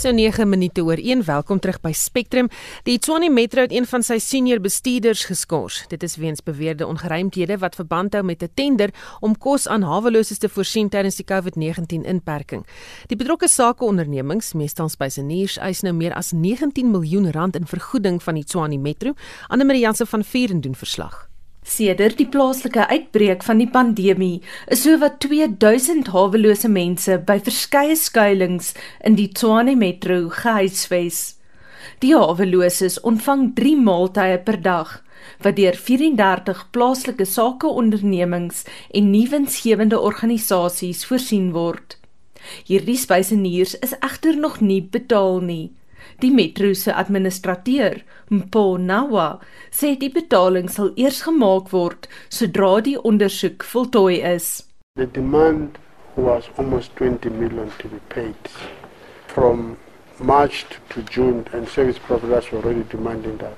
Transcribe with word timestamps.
So 0.00 0.10
9 0.10 0.48
minute 0.48 0.80
oor 0.80 0.96
1. 0.96 1.24
Welkom 1.24 1.58
terug 1.60 1.76
by 1.84 1.90
Spectrum. 1.92 2.46
Die 2.86 2.94
Tshwane 2.98 3.28
Metro 3.28 3.60
het 3.60 3.72
een 3.74 3.84
van 3.84 4.00
sy 4.00 4.16
senior 4.16 4.62
bestuurders 4.64 5.26
geskort. 5.28 5.82
Dit 5.92 6.06
is 6.06 6.16
weens 6.16 6.40
beweerde 6.40 6.86
ongeruimthede 6.88 7.58
wat 7.60 7.76
verband 7.76 8.16
hou 8.16 8.24
met 8.24 8.42
'n 8.42 8.48
tender 8.54 8.94
om 9.20 9.36
kos 9.36 9.68
aan 9.68 9.82
haweloses 9.82 10.38
te 10.38 10.48
voorsien 10.48 10.88
tydens 10.88 11.16
die 11.16 11.24
COVID-19 11.24 12.06
inperking. 12.08 12.64
Die 13.06 13.16
betrokke 13.16 13.48
sakeondernemings, 13.48 14.52
meestal 14.52 14.88
spyseniers, 14.88 15.58
eis 15.58 15.82
nou 15.82 15.92
meer 15.92 16.14
as 16.14 16.32
19 16.32 16.90
miljoen 16.90 17.30
rand 17.30 17.56
in 17.56 17.66
vergoeding 17.66 18.22
van 18.22 18.34
die 18.34 18.44
Tshwane 18.44 18.78
Metro. 18.78 19.12
Anne 19.48 19.64
Marie 19.64 19.82
Jansen 19.82 20.06
van 20.06 20.24
Vieren 20.24 20.60
doen 20.60 20.74
verslag. 20.74 21.29
Sedert 21.70 22.18
die 22.18 22.26
plaaslike 22.26 22.88
uitbreek 22.90 23.44
van 23.46 23.60
die 23.62 23.68
pandemie, 23.70 24.40
is 24.74 24.82
sowat 24.82 25.20
2000 25.22 26.08
hawelose 26.10 26.66
mense 26.68 27.14
by 27.28 27.36
verskeie 27.46 27.94
skuilings 27.94 28.72
in 29.06 29.14
die 29.14 29.28
Tshwane 29.30 29.76
Metro 29.78 30.24
gehuisves. 30.34 31.20
Die 32.02 32.10
haweloses 32.16 32.98
ontvang 33.06 33.52
3 33.60 33.76
maaltye 33.86 34.40
per 34.42 34.58
dag 34.64 34.96
wat 35.44 35.60
deur 35.60 35.76
34 35.76 36.66
plaaslike 36.74 37.26
sakeondernemings 37.28 38.64
en 38.96 39.10
nuwensgewende 39.14 40.00
organisasies 40.00 41.04
voorsien 41.06 41.52
word. 41.54 42.00
Hierdie 42.66 42.98
spyseniers 42.98 43.76
is 43.84 43.94
egter 44.00 44.34
nog 44.34 44.58
nie 44.64 44.82
betaal 44.82 45.38
nie. 45.44 45.68
Die 46.20 46.30
metro 46.30 46.74
se 46.74 46.92
administrateur, 46.92 48.02
Mpo 48.30 48.76
Nawa, 48.76 49.40
sê 49.72 49.94
die 49.96 50.10
betaling 50.12 50.68
sal 50.68 50.90
eers 51.00 51.22
gemaak 51.24 51.70
word 51.72 52.08
sodra 52.28 52.74
die 52.84 52.98
ondersoek 53.10 53.64
voltooi 53.64 54.18
is. 54.34 54.48
The 54.96 55.06
demand 55.06 55.78
was 56.16 56.50
almost 56.58 56.94
20 56.96 57.30
million 57.30 57.72
to 57.78 57.88
be 57.88 58.00
paid 58.10 58.36
from 59.28 59.78
March 60.18 60.66
to 60.90 61.02
June 61.04 61.46
and 61.54 61.66
service 61.66 61.98
providers 61.98 62.52
were 62.52 62.58
already 62.58 62.84
demanding 62.90 63.38
that. 63.38 63.56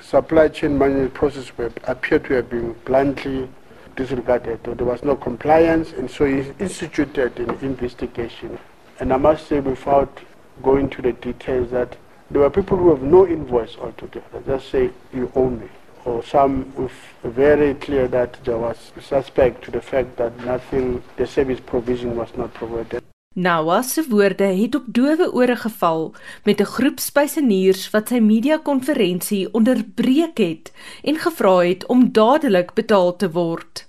Supply 0.00 0.46
chain 0.48 0.78
management 0.78 1.14
process 1.14 1.50
were, 1.58 1.72
appeared 1.84 2.24
to 2.26 2.34
have 2.34 2.48
been 2.48 2.76
bluntly 2.84 3.48
disregarded. 3.96 4.62
There 4.62 4.86
was 4.86 5.02
no 5.02 5.16
compliance 5.16 5.92
and 5.92 6.08
so 6.08 6.26
he 6.26 6.52
instituted 6.60 7.40
an 7.40 7.58
investigation. 7.60 8.60
And 9.00 9.12
I 9.12 9.16
must 9.16 9.48
say 9.48 9.58
without 9.58 10.20
go 10.62 10.76
into 10.76 11.02
the 11.02 11.12
details 11.12 11.70
that 11.70 11.96
there 12.30 12.42
were 12.42 12.50
people 12.50 12.76
who 12.76 12.90
have 12.90 13.02
no 13.02 13.26
invoice 13.26 13.76
altogether. 13.78 14.40
Just 14.46 14.70
say 14.70 14.90
you 15.12 15.30
owe 15.34 15.50
me. 15.50 15.68
Or 16.04 16.22
some 16.22 16.72
with 16.76 16.92
very 17.22 17.74
clear 17.74 18.08
that 18.08 18.42
there 18.44 18.58
was 18.58 18.92
suspect 19.00 19.64
to 19.64 19.70
the 19.70 19.80
fact 19.80 20.16
that 20.16 20.32
nothing, 20.44 21.02
the 21.16 21.26
service 21.26 21.60
provision 21.60 22.16
was 22.16 22.28
not 22.36 22.54
provided. 22.54 23.02
Nawa 23.36 23.82
se 23.82 24.02
woorde 24.08 24.44
het 24.44 24.74
op 24.74 24.84
dowe 24.86 25.32
ore 25.32 25.56
geval 25.56 26.14
met 26.44 26.60
'n 26.60 26.64
groep 26.64 26.98
spyseniers 26.98 27.90
wat 27.90 28.08
sy 28.08 28.18
media-konferensie 28.18 29.52
onderbreek 29.52 30.38
het 30.38 30.72
en 31.02 31.16
gevra 31.16 31.56
het 31.58 31.86
om 31.86 32.12
dadelik 32.12 32.72
betaal 32.74 33.16
te 33.16 33.30
word. 33.30 33.86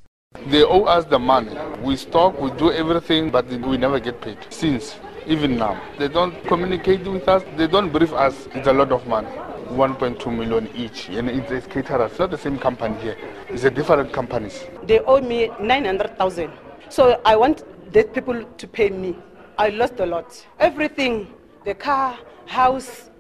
They 0.50 0.64
owe 0.64 0.98
us 0.98 1.06
the 1.10 1.18
money. 1.18 1.58
We 1.84 1.96
stock, 1.96 2.40
we 2.42 2.56
do 2.56 2.70
everything, 2.70 3.32
but 3.32 3.46
we 3.50 3.78
never 3.78 4.00
get 4.00 4.20
paid 4.20 4.38
since. 4.50 4.96
Even 5.30 5.58
now. 5.58 5.82
They 5.98 6.08
don't 6.08 6.44
communicate 6.46 7.08
with 7.08 7.28
us, 7.28 7.44
they 7.56 7.68
don't 7.68 7.90
brief 7.90 8.12
us. 8.14 8.48
It's 8.54 8.68
a 8.68 8.74
lot 8.74 8.92
of 8.92 9.08
money. 9.08 9.28
1.2 9.70 10.36
million 10.36 10.68
each, 10.76 11.10
and 11.10 11.30
it's 11.30 11.52
a 11.52 11.62
caterer. 11.70 12.06
It's 12.08 12.18
not 12.18 12.32
the 12.32 12.38
same 12.38 12.58
company 12.58 13.00
here. 13.02 13.18
It's 13.50 13.64
a 13.64 13.70
different 13.70 14.12
companies. 14.12 14.66
They 14.84 15.00
owe 15.02 15.22
me 15.22 15.52
900,000. 15.62 16.52
So 16.90 17.22
I 17.24 17.36
want 17.36 17.64
these 17.94 18.06
people 18.06 18.44
to 18.44 18.68
pay 18.68 18.90
me. 18.90 19.16
I 19.60 19.70
lost 19.70 20.00
a 20.00 20.06
lot. 20.06 20.46
Everything, 20.60 21.32
the 21.66 21.76
car, 21.76 22.18
house, 22.48 23.12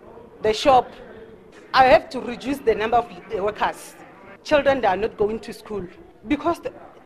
the 0.41 0.52
shop. 0.53 0.91
I 1.71 1.85
have 1.85 2.09
to 2.09 2.19
reduce 2.19 2.57
the 2.57 2.73
number 2.73 2.97
of 2.97 3.07
workers. 3.33 3.93
Children 4.43 4.81
that 4.81 4.97
are 4.97 5.02
not 5.02 5.17
going 5.17 5.39
to 5.41 5.53
school 5.53 5.85
because 6.27 6.61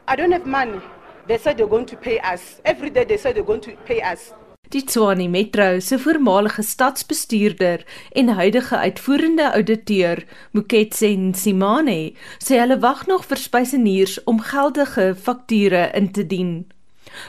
I 0.07 0.15
don't 0.15 0.31
have 0.31 0.45
money. 0.45 0.79
They 1.27 1.37
said 1.37 1.57
they're 1.57 1.67
going 1.67 1.85
to 1.87 1.97
pay 1.97 2.19
us. 2.19 2.61
Every 2.63 2.89
day 2.89 3.03
they 3.03 3.17
said 3.17 3.35
they're 3.35 3.43
going 3.43 3.61
to 3.61 3.75
pay 3.85 4.01
us. 4.01 4.33
Die 4.69 4.85
Tshwane 4.85 5.27
Metro 5.29 5.79
se 5.79 5.99
voormalige 5.99 6.63
stadsbestuurder 6.63 7.83
en 8.11 8.27
huidige 8.27 8.77
uitvoerende 8.77 9.53
ouditeur, 9.53 10.23
Moketse 10.51 11.07
Nsimane, 11.07 12.13
sê 12.41 12.57
hulle 12.57 12.79
wag 12.81 13.03
nog 13.05 13.27
vir 13.29 13.37
spyseniers 13.37 14.15
om 14.25 14.41
geldige 14.41 15.11
fakture 15.13 15.83
in 15.93 16.09
te 16.15 16.25
dien. 16.25 16.55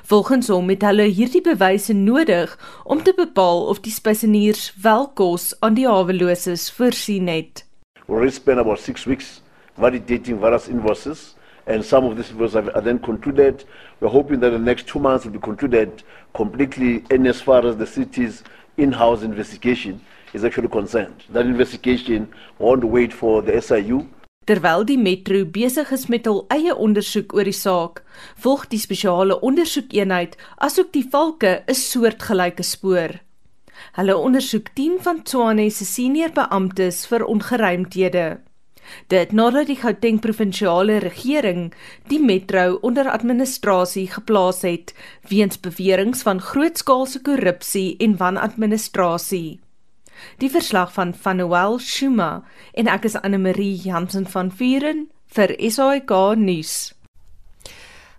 Volgens 0.09 0.49
hom 0.49 0.73
het 0.73 0.87
hulle 0.89 1.11
hierdie 1.11 1.45
bewyse 1.45 1.93
nodig 1.93 2.57
om 2.85 3.03
te 3.05 3.13
bepaal 3.13 3.67
of 3.69 3.85
die 3.85 3.93
spyseniers 3.93 4.71
wel 4.81 5.11
kos 5.13 5.53
aan 5.61 5.77
die 5.77 5.89
haweloses 5.91 6.71
voorsien 6.73 7.29
het. 7.29 7.67
We 8.07 8.31
spent 8.31 8.59
about 8.59 8.81
6 8.81 9.05
weeks 9.05 9.43
validating 9.77 10.41
various 10.41 10.69
invoices 10.69 11.35
and 11.67 11.85
some 11.85 12.07
of 12.07 12.17
these 12.17 12.31
invoices 12.31 12.57
are 12.57 12.83
then 12.83 13.01
concluded. 13.01 13.65
We're 14.01 14.13
hoping 14.13 14.41
that 14.41 14.53
the 14.53 14.59
next 14.59 14.87
two 14.87 15.01
months 15.01 15.25
will 15.25 15.33
be 15.33 15.41
concluded 15.41 16.05
completely 16.35 17.05
and 17.11 17.27
as 17.27 17.41
far 17.41 17.67
as 17.67 17.77
the 17.77 17.87
city's 17.87 18.43
in-house 18.77 19.23
investigation 19.23 20.01
is 20.33 20.45
actually 20.45 20.69
concerned. 20.69 21.25
That 21.31 21.47
investigation 21.47 22.29
won't 22.59 22.85
wait 22.85 23.13
for 23.13 23.43
the 23.43 23.61
SIU. 23.61 24.09
Terwyl 24.45 24.85
die 24.85 25.01
metro 25.01 25.47
besig 25.49 25.89
is 25.97 26.09
met 26.13 26.27
hul 26.29 26.43
eie 26.53 26.75
ondersoek 26.77 27.33
oor 27.33 27.49
die 27.49 27.57
saak, 27.57 28.03
volg 28.37 28.67
die 28.69 28.81
spesiale 28.83 29.39
ondersoekeenheid 29.41 30.37
asook 30.67 30.91
die 30.93 31.07
valke 31.15 31.63
'n 31.65 31.75
soortgelyke 31.75 32.63
spoor. 32.63 33.21
Hulle 33.97 34.17
ondersoek 34.17 34.69
10 34.77 34.99
van 35.01 35.23
Tshwane 35.23 35.71
se 35.71 35.85
senior 35.85 36.33
beamptes 36.37 37.07
vir 37.07 37.25
ongeruimthede. 37.25 38.44
Dit 39.13 39.33
nadat 39.33 39.67
die 39.67 39.77
Gauteng 39.77 40.21
provinsiale 40.21 40.99
regering 40.99 41.75
die 42.09 42.21
metro 42.21 42.79
onder 42.83 43.11
administrasie 43.11 44.07
geplaas 44.13 44.63
het 44.63 44.95
weens 45.29 45.61
beweringe 45.61 46.17
van 46.23 46.41
grootskaalse 46.41 47.21
korrupsie 47.23 47.97
en 47.99 48.17
wanadministrasie. 48.17 49.61
Die 50.39 50.51
verslag 50.51 50.93
van 50.93 51.15
Vanuel 51.15 51.79
Shuma 51.79 52.45
en 52.73 52.89
ek 52.89 53.05
is 53.05 53.17
Anne 53.21 53.39
Marie 53.39 53.77
Jansen 53.77 54.27
van 54.27 54.51
Vuren 54.51 55.09
vir 55.35 55.57
SAK 55.59 56.37
nuus. 56.39 56.94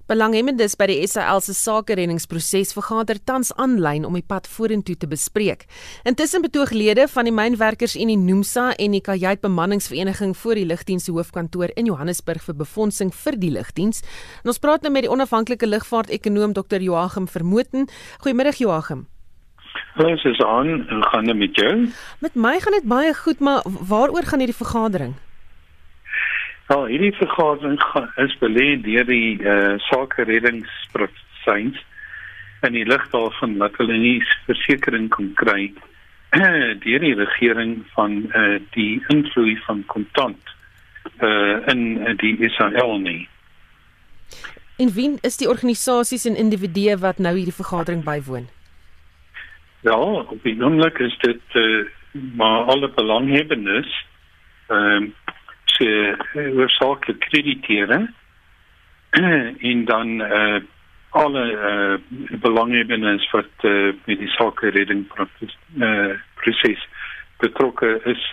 Belanghebbendes 0.06 0.76
by 0.78 0.86
die 0.86 1.08
SAL 1.10 1.40
se 1.42 1.56
sakereddingsproses 1.58 2.76
vergader 2.78 3.18
tans 3.26 3.50
aanlyn 3.58 4.04
om 4.06 4.14
die 4.14 4.22
pad 4.22 4.46
vorentoe 4.46 4.94
te 5.02 5.08
bespreek. 5.10 5.64
Intussen 6.06 6.44
betoog 6.44 6.76
lede 6.78 7.08
van 7.10 7.26
die 7.26 7.34
mynwerkers 7.34 7.96
en 7.98 8.12
die 8.14 8.20
Nomsa 8.22 8.68
en 8.78 8.94
die 8.94 9.02
Kajuit 9.02 9.42
bemanningsvereniging 9.42 10.36
voor 10.38 10.62
die 10.62 10.68
lugdiens 10.70 11.10
se 11.10 11.16
hoofkantoor 11.16 11.74
in 11.74 11.90
Johannesburg 11.90 12.46
vir 12.46 12.60
befondsing 12.62 13.10
vir 13.24 13.40
die 13.42 13.50
lugdiens. 13.58 14.06
Ons 14.46 14.62
praat 14.62 14.86
nou 14.86 14.94
met 14.94 15.08
die 15.08 15.14
onafhanklike 15.16 15.66
lugvaart-ekonoom 15.74 16.54
Dr. 16.54 16.86
Joachim 16.86 17.26
Vermoten. 17.26 17.90
Goeiemiddag 18.22 18.62
Joachim. 18.62 19.08
Hallo 19.98 20.16
Susan, 20.22 20.86
hoe 20.86 21.04
gaan 21.10 21.26
dit 21.26 21.38
met 21.38 21.56
jou? 21.58 21.90
Met 22.22 22.36
my 22.38 22.60
gaan 22.62 22.78
dit 22.78 22.86
baie 22.86 23.14
goed, 23.26 23.40
maar 23.40 23.66
waaroor 23.66 24.30
gaan 24.30 24.46
hierdie 24.46 24.62
vergadering? 24.62 25.18
Ja, 26.68 26.86
hierdie 26.90 27.14
vergadering 27.14 27.78
is 28.18 28.34
belê 28.42 28.76
deur 28.82 29.06
die 29.06 29.38
eh 29.38 29.52
uh, 29.54 29.80
sake 29.90 30.24
reddingsproses 30.26 31.84
in 32.66 32.74
die 32.74 32.86
lig 32.86 33.04
daarvan 33.12 33.58
dat 33.60 33.76
hulle 33.78 33.98
nie 33.98 34.24
versekerings 34.48 35.12
kon 35.14 35.34
kry 35.42 35.74
deur 36.86 37.04
die 37.06 37.14
regering 37.20 37.76
van 37.94 38.32
eh 38.32 38.42
uh, 38.42 38.60
die 38.74 39.04
invloed 39.14 39.62
van 39.68 39.84
kontant 39.86 40.56
eh 41.18 41.28
uh, 41.28 41.62
in 41.74 41.84
uh, 41.98 42.18
die 42.18 42.34
Israel 42.50 42.98
nie. 43.00 43.28
En 44.78 44.90
wie 44.94 45.12
is 45.22 45.38
die 45.38 45.50
organisasies 45.50 46.26
en 46.26 46.36
individue 46.36 46.98
wat 46.98 47.18
nou 47.18 47.36
hierdie 47.36 47.60
vergadering 47.62 48.04
bywoon? 48.04 48.50
Ja, 49.82 50.02
op 50.34 50.44
die 50.44 50.58
oomblik 50.64 50.98
is 51.00 51.18
dit 51.18 51.46
eh 51.54 51.62
uh, 51.62 51.86
maar 52.36 52.64
alle 52.74 52.90
belanghebbendes 52.90 54.06
ehm 54.68 55.04
um, 55.04 55.14
se 55.78 55.90
uh, 56.36 56.58
oorsake 56.58 57.18
krediteure 57.28 58.00
en 59.72 59.86
dan 59.86 60.22
uh, 60.22 60.62
alle 61.10 61.44
uh, 61.52 61.96
belanghebbendes 62.40 63.32
wat 63.32 63.64
uh, 63.64 63.94
met 64.06 64.20
die 64.20 64.32
sake 64.36 64.70
redding 64.76 65.06
proses 65.08 65.58
uh, 65.80 66.16
proses 66.42 66.88
betrokke 67.44 68.00
is 68.04 68.24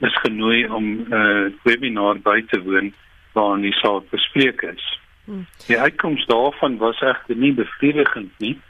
is 0.00 0.16
genooi 0.24 0.66
om 0.66 0.84
'n 0.84 1.12
uh, 1.12 1.52
webinar 1.62 2.20
by 2.20 2.40
te 2.48 2.60
woon 2.62 2.92
waarin 3.32 3.62
die 3.62 3.76
saak 3.80 4.10
bespreek 4.10 4.62
is. 4.62 4.84
Hmm. 5.24 5.46
Die 5.66 5.80
uitkoms 5.80 6.26
daarvan 6.26 6.76
was 6.76 7.00
egter 7.00 7.36
nie 7.36 7.52
bevredigend 7.52 8.32
nie. 8.38 8.60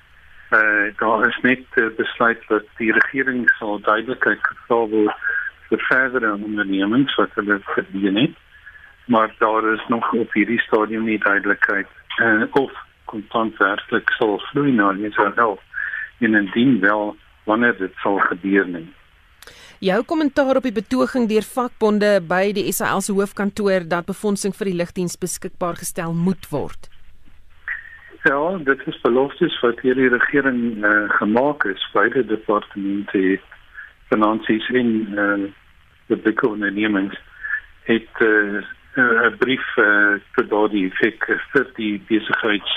Uh, 0.50 0.92
daar 0.96 1.26
is 1.28 1.38
net 1.42 1.64
uh, 1.74 1.88
besluit 1.96 2.42
dat 2.48 2.66
die 2.78 2.92
regering 2.92 3.50
sal 3.58 3.80
duidelikheid 3.80 4.38
gevra 4.42 4.86
word 4.92 5.14
vir 5.74 5.86
verdere 5.90 6.32
ondernemings 6.38 7.14
wat 7.18 7.34
hulle 7.38 7.58
verdien 7.74 8.16
het. 8.16 8.34
Maar 9.06 9.34
daar 9.38 9.66
is 9.72 9.84
nog 9.88 10.12
op 10.12 10.32
hierdie 10.32 10.60
stadium 10.64 11.04
nie 11.04 11.18
duidelikheid 11.18 11.88
uh, 12.22 12.44
of 12.50 12.72
kontant 13.04 13.56
werklik 13.60 14.10
sal 14.16 14.38
vloei 14.50 14.72
na 14.72 14.94
Israel 15.04 15.58
en 16.24 16.34
indien 16.34 16.78
wel 16.80 17.16
wanneer 17.44 17.76
dit 17.78 17.92
sal 18.02 18.18
gebeur 18.30 18.66
nie. 18.66 18.86
Jou 19.84 20.00
kommentaar 20.08 20.56
op 20.56 20.64
die 20.64 20.72
betoging 20.72 21.28
deur 21.28 21.44
vakbonde 21.44 22.22
by 22.24 22.54
die 22.56 22.72
SAL 22.72 23.02
se 23.04 23.12
hoofkantoor 23.12 23.84
dat 23.88 24.08
befondsing 24.08 24.54
vir 24.56 24.70
die 24.70 24.78
lugdiens 24.80 25.18
beskikbaar 25.20 25.76
gestel 25.82 26.14
moet 26.16 26.48
word. 26.48 26.88
Ja, 28.24 28.56
dit 28.56 28.86
is 28.88 29.00
beloftes 29.02 29.58
wat 29.60 29.82
hier 29.84 29.98
die 29.98 30.08
regering 30.08 30.80
uh, 30.80 31.10
gemaak 31.18 31.66
is. 31.68 31.82
Beide 31.92 32.24
departemente 32.24 33.18
het 33.18 33.44
finansies 34.08 34.68
en 34.68 34.90
uh, 35.18 35.50
die 36.06 36.16
bekoornemings 36.16 37.16
het 37.88 38.20
uh, 38.20 38.62
'n 38.96 39.36
brief 39.38 39.66
uh, 39.76 40.20
vir 40.34 40.46
daardie 40.48 40.86
effek 40.90 41.26
vir 41.52 41.66
die 41.76 41.98
besigheids 42.08 42.76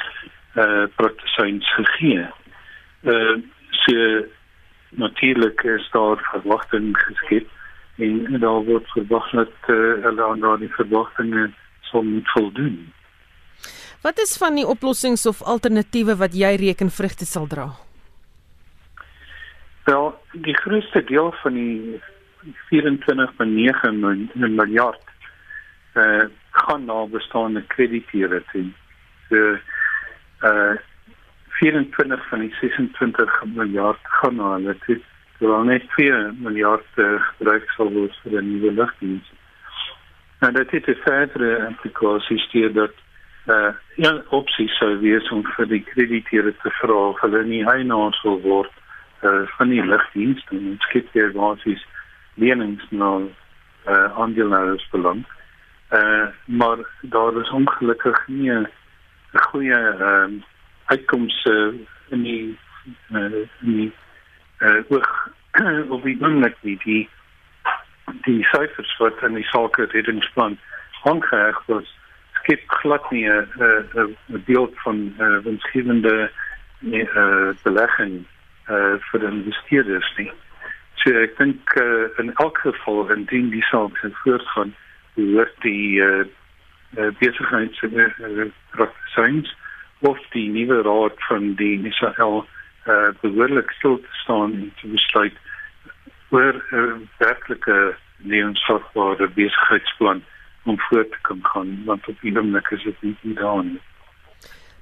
uh, 0.56 0.88
praktisyns 0.96 1.68
gegee. 1.76 2.26
Uh, 3.04 3.38
so 3.86 4.26
natuurlik 4.90 5.64
is 5.64 5.90
daar 5.92 6.18
verwagting 6.32 6.98
geskep 6.98 7.48
en 7.98 8.40
daar 8.40 8.64
word 8.66 8.88
verwag 8.96 9.30
dat 9.32 9.56
uh, 9.68 9.78
hulle 10.06 10.24
aan 10.24 10.40
daardie 10.40 10.74
verwagtinge 10.74 11.52
sal 11.82 12.04
moet 12.04 12.30
voldoen. 12.30 12.94
Wat 14.02 14.20
is 14.20 14.38
van 14.38 14.56
die 14.56 14.68
oplossings 14.68 15.26
of 15.26 15.42
alternatiewe 15.42 16.16
wat 16.16 16.34
jy 16.34 16.56
reken 16.56 16.92
vrugte 16.94 17.26
sal 17.26 17.48
dra? 17.48 17.72
Wel, 19.86 20.14
die 20.32 20.56
grootste 20.58 21.04
deel 21.04 21.32
van 21.42 21.54
die 21.54 22.02
24.9 22.70 23.92
miljard 24.36 25.04
eh 25.94 26.04
uh, 26.04 26.26
gaan 26.52 26.86
na 26.86 27.06
bestaande 27.06 27.64
krediteure 27.68 28.44
toe. 28.52 28.66
So 29.30 29.36
eh 29.36 29.60
uh, 30.50 30.76
24 31.60 32.28
van 32.30 32.40
die 32.40 32.56
26 32.60 33.44
miljard 33.46 34.00
gaan 34.02 34.36
na 34.36 34.54
hulle 34.54 34.78
toe. 34.86 35.02
Terwyl 35.38 35.64
net 35.64 35.90
2 35.90 36.32
miljard 36.38 36.86
uh, 36.96 37.22
gebruik 37.22 37.70
sal 37.70 37.92
word 37.92 38.20
vir 38.24 38.42
'n 38.42 38.52
nuwe 38.52 38.72
lugdiens. 38.72 39.32
En 40.40 40.54
dit 40.54 40.72
het 40.72 40.98
verdere 41.04 41.68
implikasie 41.68 42.40
stuur 42.40 42.74
dat 42.74 42.94
uh 43.48 43.72
ja 43.96 44.22
opsie 44.30 44.68
sou 44.68 44.98
wees 45.00 45.30
om 45.32 45.44
vir 45.56 45.68
die 45.72 45.84
krediteure 45.84 46.52
te 46.62 46.72
vra 46.80 46.94
of 46.94 47.20
hulle 47.24 47.44
nie 47.48 47.64
eienaars 47.64 48.20
wil 48.24 48.42
word 48.44 48.74
uh 49.24 49.46
van 49.58 49.70
die 49.72 49.84
lugdienste 49.84 50.56
en 50.56 50.76
skep 50.88 51.08
hier 51.16 51.32
basies 51.32 51.86
lenings 52.38 52.86
na 52.90 53.12
uh 53.88 54.20
aandeelhouers 54.20 54.88
belang. 54.92 55.26
Uh 55.92 56.28
maar 56.46 56.78
daar 57.02 57.36
is 57.42 57.50
ongelukkig 57.50 58.28
nie 58.28 58.52
'n 58.52 58.68
goeie 59.32 59.74
ehm 59.74 60.34
uh, 60.34 60.42
uitkomste 60.86 61.74
in 62.10 62.24
die 62.24 62.58
uh, 63.12 63.48
in 63.62 63.74
die 63.80 63.92
uh 64.60 64.82
oog 64.90 65.30
of 65.94 66.02
die 66.02 66.18
oomblik 66.22 66.56
die 66.62 66.80
die 66.84 67.10
die 68.26 68.44
syfers 68.44 68.98
wat 68.98 69.22
in 69.22 69.34
die 69.34 69.48
sake 69.52 69.88
reddingsplan 69.92 70.58
aangeheg 71.04 71.62
was 71.66 71.96
skep 72.40 72.64
glad 72.68 73.12
nie 73.12 73.28
'n 73.30 73.48
'n 74.30 74.44
beeld 74.46 74.74
van 74.84 75.14
uh, 75.20 75.38
winsgewende 75.44 76.32
uh, 76.82 77.50
belegging 77.64 78.26
uh, 78.70 78.96
vir 79.12 79.24
investeerders 79.24 80.14
nie. 80.18 80.32
So 81.04 81.14
ek 81.14 81.38
dink 81.38 81.76
uh, 81.78 82.10
in 82.22 82.34
elk 82.44 82.58
geval 82.66 83.10
indien 83.14 83.50
die 83.54 83.64
saak 83.70 83.98
se 84.02 84.10
voortgaan 84.24 84.74
hoort 85.16 85.56
die 85.62 86.02
uh, 86.02 86.26
uh, 86.98 87.12
besigheids 87.20 87.82
uh, 87.86 88.48
praktisyns 88.76 89.54
of 90.10 90.18
die 90.34 90.48
nuwe 90.50 90.82
raad 90.88 91.18
van 91.30 91.54
die 91.62 91.76
NSL 91.82 92.42
uh, 92.42 93.10
behoorlik 93.22 93.72
stil 93.78 93.98
te 94.02 94.18
staan 94.24 94.54
en 94.54 94.72
te 94.82 94.90
besluit 94.94 95.38
oor 96.30 96.56
'n 96.72 96.80
uh, 96.82 96.98
werklike 97.18 97.78
lewensvaartbare 98.18 99.28
besigheidsplan 99.38 100.24
om 100.64 100.80
voort 100.90 101.12
te 101.12 101.22
kan 101.22 101.40
gaan 101.54 101.84
want 101.86 102.08
op 102.08 102.22
die 102.22 102.38
oomblik 102.38 102.72
is 102.72 102.84
dit 102.84 103.24
nie 103.24 103.34
daar 103.34 103.64
nie. 103.64 103.82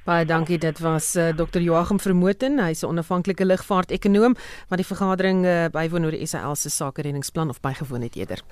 Baie 0.05 0.25
dankie 0.25 0.59
dit 0.61 0.79
was 0.85 1.15
uh, 1.17 1.31
Dr 1.33 1.63
Joachim 1.65 1.97
Vermoten 1.97 2.59
hy's 2.61 2.83
'n 2.83 2.91
onafhanklike 2.93 3.45
lugvaart-ekonoom 3.45 4.35
wat 4.69 4.77
die 4.77 4.85
vergadering 4.85 5.45
uh, 5.45 5.65
bywoon 5.73 6.05
oor 6.05 6.13
die 6.13 6.27
SAL 6.29 6.55
se 6.55 6.69
sake 6.69 7.01
reddingsplan 7.01 7.49
of 7.49 7.59
bygewoon 7.59 8.05
het 8.05 8.15
eerder. 8.15 8.43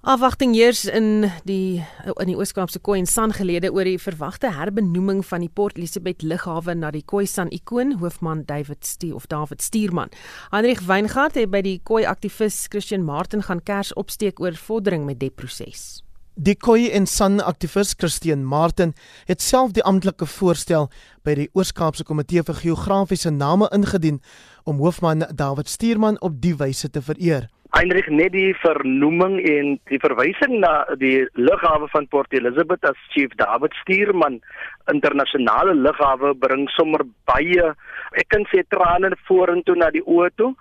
Afwagting 0.00 0.54
heers 0.56 0.86
in 0.88 1.28
die 1.44 1.84
in 2.16 2.32
die 2.32 2.36
Oos-Kaapse 2.36 2.80
Khoi 2.80 2.98
en 2.98 3.06
San 3.06 3.36
gelede 3.36 3.68
oor 3.68 3.84
die 3.84 4.00
verwagte 4.00 4.48
herbenoeming 4.56 5.20
van 5.28 5.44
die 5.44 5.52
Port 5.52 5.76
Elizabeth 5.76 6.22
lughawe 6.22 6.74
na 6.74 6.90
die 6.90 7.04
Khoi 7.04 7.26
San 7.26 7.52
ikoon 7.52 7.98
hoofman 8.00 8.46
David 8.46 8.86
Stuur 8.86 9.14
of 9.14 9.26
David 9.26 9.60
Stuurman. 9.60 10.08
Heinrich 10.50 10.86
Weingart 10.88 11.36
het 11.36 11.50
by 11.50 11.60
die 11.60 11.80
Khoi 11.84 12.06
aktivis 12.08 12.64
Christian 12.72 13.04
Martin 13.04 13.42
gaan 13.42 13.60
kers 13.60 13.92
opsteek 13.92 14.40
oor 14.40 14.56
vordering 14.56 15.04
met 15.04 15.20
die 15.20 15.30
proses. 15.30 16.00
Die 16.40 16.54
Koi 16.56 16.88
en 16.96 17.04
San 17.06 17.34
aktivis 17.44 17.90
Christian 18.00 18.44
Martin 18.48 18.94
het 19.28 19.42
self 19.44 19.74
die 19.76 19.82
amptelike 19.84 20.24
voorstel 20.24 20.86
by 21.20 21.34
die 21.36 21.50
Oos-Kaapse 21.52 22.06
Komitee 22.08 22.40
vir 22.48 22.56
Geografiese 22.62 23.28
Name 23.34 23.68
ingedien 23.76 24.22
om 24.64 24.80
hoofman 24.80 25.26
David 25.36 25.68
Stuurman 25.68 26.16
op 26.24 26.40
die 26.40 26.54
wyse 26.56 26.88
te 26.88 27.04
vereer. 27.04 27.50
Heinrich 27.76 28.08
net 28.08 28.32
die 28.32 28.54
vernoeming 28.62 29.36
en 29.52 29.76
die 29.92 30.00
verwysing 30.00 30.56
na 30.64 30.72
die 31.02 31.26
lughawe 31.36 31.92
van 31.92 32.08
Port 32.08 32.32
Elizabeth 32.32 32.88
as 32.88 32.96
Chief 33.12 33.36
David 33.36 33.76
Stuurman 33.82 34.40
internasionale 34.88 35.76
lughawe 35.76 36.32
bring 36.40 36.70
sommer 36.72 37.04
baie 37.28 37.74
ek 38.16 38.32
kan 38.32 38.48
sê 38.48 38.64
trane 38.72 39.12
vorentoe 39.28 39.76
na 39.76 39.92
die 39.92 40.06
oë 40.08 40.32
toe 40.40 40.54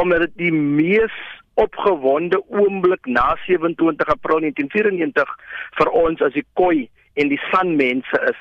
omdat 0.00 0.30
dit 0.30 0.46
die 0.48 0.54
mees 0.56 1.24
opgewonde 1.56 2.42
oomblik 2.48 3.06
na 3.06 3.32
27 3.46 4.12
April 4.12 4.44
1994 4.44 5.36
vir 5.78 5.90
ons 6.04 6.22
as 6.24 6.34
die 6.36 6.46
koi 6.58 6.88
en 7.16 7.30
die 7.32 7.40
sanmense 7.50 8.20
is. 8.28 8.40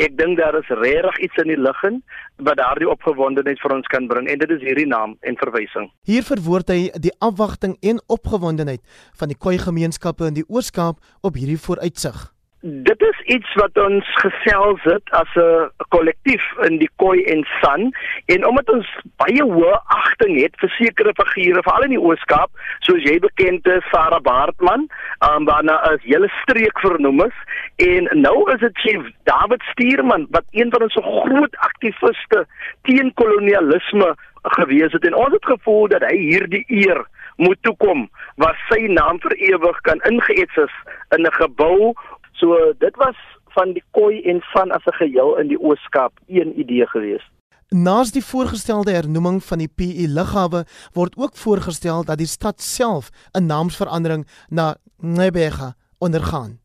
Ek 0.00 0.16
dink 0.16 0.38
daar 0.40 0.56
is 0.58 0.68
regtig 0.80 1.18
iets 1.26 1.40
in 1.42 1.52
die 1.52 1.60
lig 1.60 1.84
in 1.88 2.00
wat 2.48 2.58
daardie 2.60 2.88
opgewondenheid 2.88 3.60
vir 3.60 3.76
ons 3.76 3.88
kan 3.92 4.08
bring 4.08 4.28
en 4.28 4.42
dit 4.42 4.52
is 4.56 4.64
hierdie 4.64 4.88
naam 4.88 5.16
en 5.28 5.38
verwysing. 5.40 5.88
Hier 6.08 6.24
verwoord 6.24 6.72
hy 6.72 6.80
die 7.00 7.14
afwagting 7.24 7.76
en 7.80 8.02
opgewondenheid 8.08 8.84
van 9.20 9.32
die 9.32 9.38
koi 9.38 9.56
gemeenskappe 9.60 10.28
in 10.28 10.36
die 10.40 10.46
Oos-Kaap 10.48 11.00
op 11.24 11.40
hierdie 11.40 11.60
vooruitsig 11.60 12.28
dit 12.60 13.02
is 13.02 13.20
iets 13.34 13.54
wat 13.54 13.78
ons 13.80 14.08
gesels 14.20 14.82
het 14.82 15.10
as 15.10 15.28
'n 15.34 15.70
kollektief 15.88 16.44
in 16.68 16.78
die 16.78 16.90
Koi 16.96 17.22
en 17.24 17.46
San. 17.60 17.92
En 18.26 18.46
omdat 18.46 18.68
ons 18.70 18.88
baie 19.16 19.42
hoë 19.42 19.80
agting 19.86 20.40
het 20.40 20.54
vir 20.56 20.68
sekere 20.68 21.12
figure 21.14 21.62
veral 21.62 21.82
in 21.82 21.96
die 21.96 22.00
Ooskaap 22.00 22.50
soos 22.78 23.02
jy 23.02 23.18
bekend 23.18 23.66
is 23.66 23.88
Sarah 23.90 24.20
Baartman 24.20 24.88
um, 25.28 25.44
waarna 25.44 25.74
as 25.74 26.02
hele 26.02 26.28
streek 26.42 26.80
vernoem 26.80 27.20
is. 27.20 27.36
En 27.76 28.20
nou 28.20 28.52
is 28.52 28.60
dit 28.60 28.78
Chief 28.78 29.08
David 29.24 29.62
Stuurman 29.62 30.26
wat 30.30 30.44
een 30.50 30.70
van 30.70 30.82
ons 30.82 30.94
groot 31.00 31.56
aktiviste 31.56 32.46
teen 32.82 33.14
kolonialisme 33.14 34.14
gewees 34.42 34.92
het. 34.92 35.04
En 35.04 35.14
ons 35.14 35.32
het 35.32 35.44
gevoel 35.44 35.88
dat 35.88 36.02
hy 36.02 36.16
hierdie 36.16 36.64
eer 36.68 37.06
moet 37.36 37.58
toekom 37.60 38.08
waar 38.36 38.56
sy 38.68 38.80
naam 38.86 39.20
vir 39.20 39.32
ewig 39.32 39.80
kan 39.80 40.00
ingeets 40.10 40.56
is 40.56 40.74
in 41.16 41.24
'n 41.24 41.32
gebou 41.32 41.94
So 42.40 42.72
dit 42.78 42.96
was 42.96 43.16
van 43.52 43.74
die 43.76 43.82
Koi 43.90 44.22
en 44.30 44.40
van 44.52 44.70
as 44.70 44.84
'n 44.86 44.96
geheel 45.02 45.36
in 45.38 45.48
die 45.48 45.60
Ooskaap 45.60 46.12
een 46.26 46.58
idee 46.60 46.86
gewees. 46.86 47.24
Naas 47.68 48.10
die 48.10 48.24
voorgestelde 48.24 48.92
hernoeming 48.92 49.44
van 49.44 49.58
die 49.58 49.68
PE 49.68 50.06
lughawe 50.08 50.64
word 50.92 51.16
ook 51.16 51.36
voorgestel 51.36 52.04
dat 52.04 52.18
die 52.18 52.26
stad 52.26 52.60
self 52.60 53.10
'n 53.32 53.46
naamsverandering 53.46 54.26
na 54.48 54.76
Nebega 54.96 55.74
ondergaan. 55.98 56.58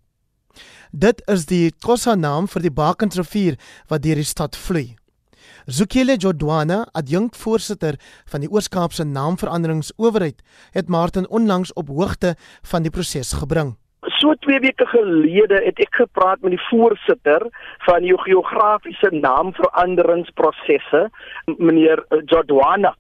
Dit 0.92 1.22
is 1.26 1.46
die 1.46 1.72
Xhosa 1.72 2.16
naam 2.16 2.48
vir 2.48 2.62
die 2.62 2.72
Bakensrivier 2.72 3.60
wat 3.88 4.02
deur 4.02 4.16
die 4.16 4.24
stad 4.24 4.56
vloei. 4.56 4.96
Zukile 5.66 6.16
Jodwana, 6.16 6.88
adjunkvoorsitter 6.92 7.96
van 8.26 8.40
die 8.40 8.50
Ooskaapse 8.52 9.04
Naamveranderingsowerheid, 9.04 10.42
het 10.72 10.88
Martin 10.88 11.30
onlangs 11.30 11.74
op 11.74 11.88
hoogte 11.88 12.36
van 12.62 12.82
die 12.82 12.92
proses 12.92 13.34
gebring 13.34 13.76
so 14.20 14.34
2 14.34 14.60
weke 14.60 14.86
gelede 14.86 15.62
het 15.66 15.80
ek 15.84 15.96
gepraat 16.02 16.42
met 16.42 16.56
die 16.56 16.66
voorsitter 16.70 17.48
van 17.88 18.06
die 18.06 18.18
geografiese 18.26 19.10
naamveranderingsprosesse, 19.12 21.10
meneer 21.58 22.04
Jodwana. 22.26 22.96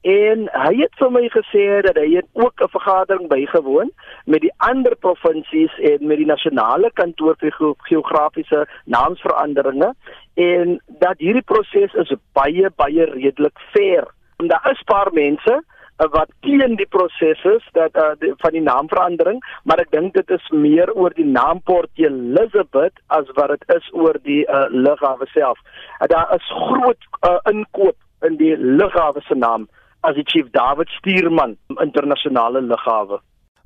En 0.00 0.46
hy 0.48 0.74
het 0.78 0.94
vir 0.96 1.10
my 1.12 1.26
gesê 1.28 1.64
dat 1.84 1.98
hy 2.00 2.14
het 2.14 2.28
ook 2.32 2.62
'n 2.64 2.72
vergadering 2.72 3.28
bygewoon 3.28 3.90
met 4.24 4.40
die 4.40 4.52
ander 4.56 4.96
provinsies 4.96 5.74
en 5.78 6.06
met 6.06 6.16
die 6.16 6.26
nasionale 6.26 6.90
kantoor 6.94 7.34
vir 7.36 7.52
geografiese 7.78 8.66
naamsveranderinge 8.84 9.94
en 10.34 10.80
dat 10.86 11.18
hierdie 11.18 11.44
proses 11.44 11.92
is 11.94 12.14
baie 12.32 12.70
baie 12.76 13.04
redelik 13.04 13.58
fair. 13.72 14.08
En 14.38 14.48
daar 14.48 14.70
is 14.72 14.82
paar 14.82 15.12
mense 15.12 15.62
wat 16.08 16.30
teen 16.40 16.76
die 16.76 16.86
proses 16.88 17.44
is 17.44 17.64
dat 17.72 17.96
uh, 17.96 18.12
die, 18.18 18.32
van 18.40 18.54
die 18.56 18.62
naamverandering, 18.64 19.40
maar 19.64 19.80
ek 19.82 19.90
dink 19.92 20.14
dit 20.14 20.30
is 20.30 20.46
meer 20.50 20.92
oor 20.96 21.12
die 21.16 21.26
naam 21.28 21.60
Port 21.68 21.90
Elizabeth 22.00 22.96
as 23.06 23.28
wat 23.36 23.52
dit 23.54 23.76
is 23.76 23.90
oor 23.92 24.16
die 24.24 24.42
uh, 24.48 24.66
lughawe 24.72 25.28
self. 25.34 25.60
Uh, 26.00 26.08
daar 26.08 26.32
is 26.36 26.52
groot 26.56 27.10
uh, 27.20 27.36
inkoop 27.52 27.98
in 28.28 28.40
die 28.40 28.56
lughawe 28.56 29.20
se 29.28 29.36
naam 29.36 29.68
as 30.00 30.16
die 30.16 30.24
Chief 30.24 30.48
David 30.56 30.88
Stuurman 30.96 31.56
internasionale 31.80 32.64
lughawe. 32.64 33.20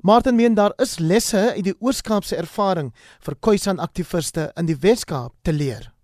Martin 0.05 0.35
meen 0.35 0.53
daar 0.53 0.73
is 0.77 0.99
lesse 0.99 1.53
uit 1.55 1.63
die 1.63 1.77
Oos-Kaapse 1.79 2.35
ervaring 2.37 2.91
vir 3.25 3.39
Khoisan 3.39 3.79
aktiviste 3.79 4.51
in 4.59 4.67
die 4.69 4.77
Wes-Kaap 4.81 5.33
te 5.41 5.53
leer. 5.55 5.94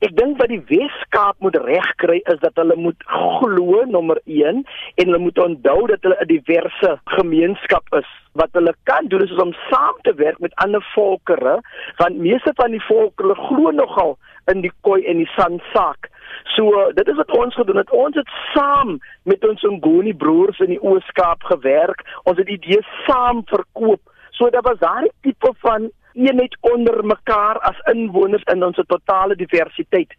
Ek 0.00 0.16
dink 0.16 0.38
wat 0.40 0.48
die 0.48 0.62
Weskaap 0.68 1.36
moet 1.44 1.56
regkry 1.56 2.20
is 2.32 2.40
dat 2.40 2.56
hulle 2.60 2.76
moet 2.76 3.04
glo 3.06 3.84
nommer 3.84 4.20
1 4.24 4.62
en 4.62 5.04
hulle 5.04 5.18
moet 5.18 5.38
onthou 5.38 5.86
dat 5.86 6.02
hulle 6.02 6.16
'n 6.20 6.30
diverse 6.30 6.90
gemeenskap 7.04 7.84
is. 8.00 8.08
Wat 8.32 8.48
hulle 8.52 8.74
kan 8.84 9.08
doen 9.08 9.22
is 9.22 9.32
om 9.32 9.52
saam 9.70 9.96
te 10.02 10.14
werk 10.14 10.38
met 10.38 10.54
ander 10.54 10.82
volkere, 10.94 11.60
want 11.96 12.18
meeste 12.18 12.52
van 12.54 12.70
die 12.70 12.84
volkere 12.84 13.34
glo 13.34 13.70
nogal 13.70 14.18
in 14.46 14.60
die 14.60 14.72
koi 14.80 15.04
en 15.04 15.16
die 15.16 15.30
san 15.36 15.60
saak. 15.72 16.08
So 16.56 16.90
dit 16.94 17.08
is 17.08 17.16
wat 17.16 17.36
ons 17.36 17.54
gedoen 17.54 17.76
het. 17.76 17.90
Ons 17.90 18.16
het 18.16 18.28
saam 18.54 18.98
met 19.22 19.48
ons 19.48 19.62
Ngoni 19.62 20.14
broers 20.14 20.58
in 20.58 20.72
die 20.74 20.82
Ooskaap 20.82 21.42
gewerk. 21.42 22.02
Ons 22.22 22.38
het 22.38 22.48
idees 22.48 22.88
saam 23.06 23.42
verkoop. 23.44 24.00
So 24.30 24.50
dit 24.50 24.64
was 24.64 24.78
daai 24.78 25.10
tipe 25.20 25.52
van 25.60 25.90
eenheid 26.12 26.56
onder 26.60 27.04
mekaar 27.04 27.58
as 27.58 27.78
inwoners 27.94 28.42
in 28.42 28.64
ons 28.64 28.80
totale 28.86 29.36
diversiteit. 29.36 30.14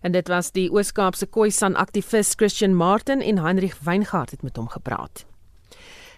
En 0.00 0.12
dit 0.12 0.28
was 0.28 0.52
die 0.52 0.70
Oos-Kaapse 0.72 1.26
Khoisan 1.26 1.76
aktivis 1.76 2.34
Christian 2.36 2.74
Martin 2.74 3.20
en 3.20 3.38
Heinrich 3.38 3.78
Weingart 3.84 4.30
het 4.30 4.42
met 4.42 4.56
hom 4.56 4.68
gepraat. 4.68 5.24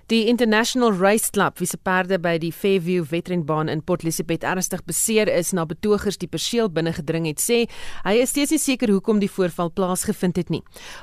Die 0.09 0.29
International 0.29 0.93
Race 0.93 1.33
Club, 1.33 1.59
wie 1.59 1.67
se 1.67 1.77
perde 1.83 2.21
by 2.23 2.37
die 2.39 2.53
Fairview 2.53 3.03
Wetrenbaan 3.11 3.67
in 3.67 3.81
Port 3.83 4.05
Elizabeth 4.05 4.45
ernstig 4.47 4.85
beseer 4.87 5.27
is 5.27 5.49
na 5.51 5.65
betogers 5.67 6.15
die 6.23 6.29
perseel 6.31 6.69
binne 6.71 6.93
gedring 6.95 7.25
het, 7.27 7.41
sê 7.43 7.65
hy 8.05 8.13
is 8.23 8.31
steeds 8.31 8.53
nie 8.55 8.61
seker 8.63 8.93
hoekom 8.95 9.19
die 9.19 9.27
voorval 9.27 9.73
plaasgevind 9.75 10.37
het 10.39 10.53
nie. 10.55 10.61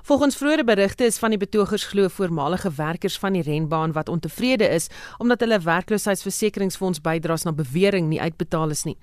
Volgens 0.07 0.37
vroeëre 0.39 0.63
berigte 0.63 1.03
is 1.03 1.17
van 1.19 1.35
die 1.35 1.39
betogers 1.41 1.83
glo 1.91 2.07
voormalige 2.07 2.71
werkers 2.77 3.17
van 3.19 3.35
die 3.35 3.41
renbaan 3.43 3.91
wat 3.91 4.07
ontevrede 4.07 4.69
is 4.71 4.87
omdat 5.17 5.43
hulle 5.43 5.59
werkloosheidsversekeringsfonds 5.65 7.01
bydraes 7.03 7.43
na 7.43 7.51
bewering 7.51 8.07
nie 8.07 8.21
uitbetaal 8.21 8.71
is 8.71 8.85
nie. 8.87 8.95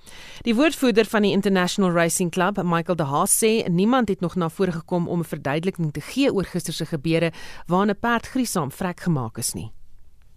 Die 0.48 0.54
woordvoerder 0.56 1.10
van 1.12 1.28
die 1.28 1.34
International 1.36 1.92
Racing 1.92 2.32
Club, 2.32 2.62
Michael 2.64 2.96
De 2.96 3.04
Haas, 3.10 3.36
sê 3.36 3.68
niemand 3.68 4.08
het 4.08 4.24
nog 4.24 4.38
na 4.40 4.48
vore 4.48 4.72
gekom 4.78 5.12
om 5.12 5.20
'n 5.20 5.28
verduideliking 5.28 5.92
te 5.92 6.00
gee 6.00 6.32
oor 6.32 6.48
gister 6.48 6.72
se 6.72 6.86
gebeure 6.86 7.32
waarin 7.66 7.92
'n 7.92 8.00
perd 8.00 8.32
griesaam 8.32 8.72
vrek 8.72 9.00
gemaak 9.00 9.36
is 9.36 9.52
nie 9.52 9.68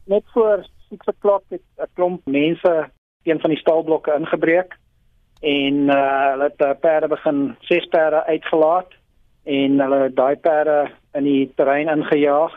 net 0.05 0.23
voor 0.33 0.65
6 0.89 0.99
o'clock 1.05 1.43
het 1.49 1.61
'n 1.77 1.87
klomp 1.93 2.25
mense 2.25 2.89
een 3.23 3.39
van 3.39 3.49
die 3.49 3.59
stalblokke 3.59 4.13
ingebreek 4.19 4.77
en 5.39 5.73
uh, 5.73 6.29
hulle 6.29 6.43
het 6.43 6.61
uh, 6.61 6.71
perde 6.79 7.07
begin 7.07 7.55
ses 7.59 7.85
perde 7.85 8.25
uitgelaat 8.25 8.91
en 9.43 9.79
hulle 9.79 10.13
daai 10.13 10.35
perde 10.35 10.91
in 11.13 11.23
die 11.23 11.51
terrein 11.55 11.87
ingejaag. 11.87 12.53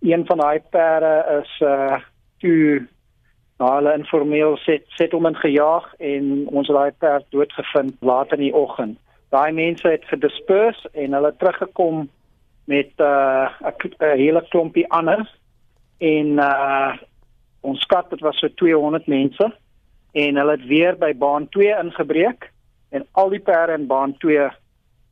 Een 0.00 0.26
van 0.26 0.38
daai 0.38 0.60
perde 0.70 1.42
is 1.42 1.60
uh 1.60 1.98
toe 2.38 2.86
na 3.58 3.74
hulle 3.74 3.94
informeel 3.98 4.56
set 4.56 4.84
settlement 4.86 5.36
gejaag 5.36 5.94
en 5.98 6.46
ons 6.46 6.66
het 6.66 6.76
daai 6.76 6.92
perd 6.98 7.24
doodgevind 7.30 7.96
later 8.00 8.38
in 8.38 8.44
die 8.44 8.54
oggend. 8.54 8.98
Daai 9.28 9.52
mense 9.52 9.88
het 9.88 10.04
gedisperse 10.04 10.90
en 10.92 11.12
hulle 11.12 11.34
teruggekom 11.36 12.08
met 12.64 12.90
uh 12.96 13.48
'n 13.62 14.18
hele 14.18 14.42
klompie 14.48 14.88
ander 14.90 15.38
en 15.98 16.38
uh 16.38 16.96
ons 17.60 17.80
skat 17.80 18.10
dit 18.10 18.20
was 18.22 18.38
so 18.38 18.48
200 18.54 19.06
mense 19.10 19.46
en 20.12 20.36
hulle 20.36 20.54
het 20.54 20.66
weer 20.70 20.96
by 20.96 21.10
baan 21.18 21.48
2 21.48 21.74
ingebreek 21.82 22.46
en 22.94 23.06
al 23.12 23.28
die 23.34 23.42
perde 23.42 23.74
in 23.74 23.86
baan 23.90 24.14
2 24.22 24.46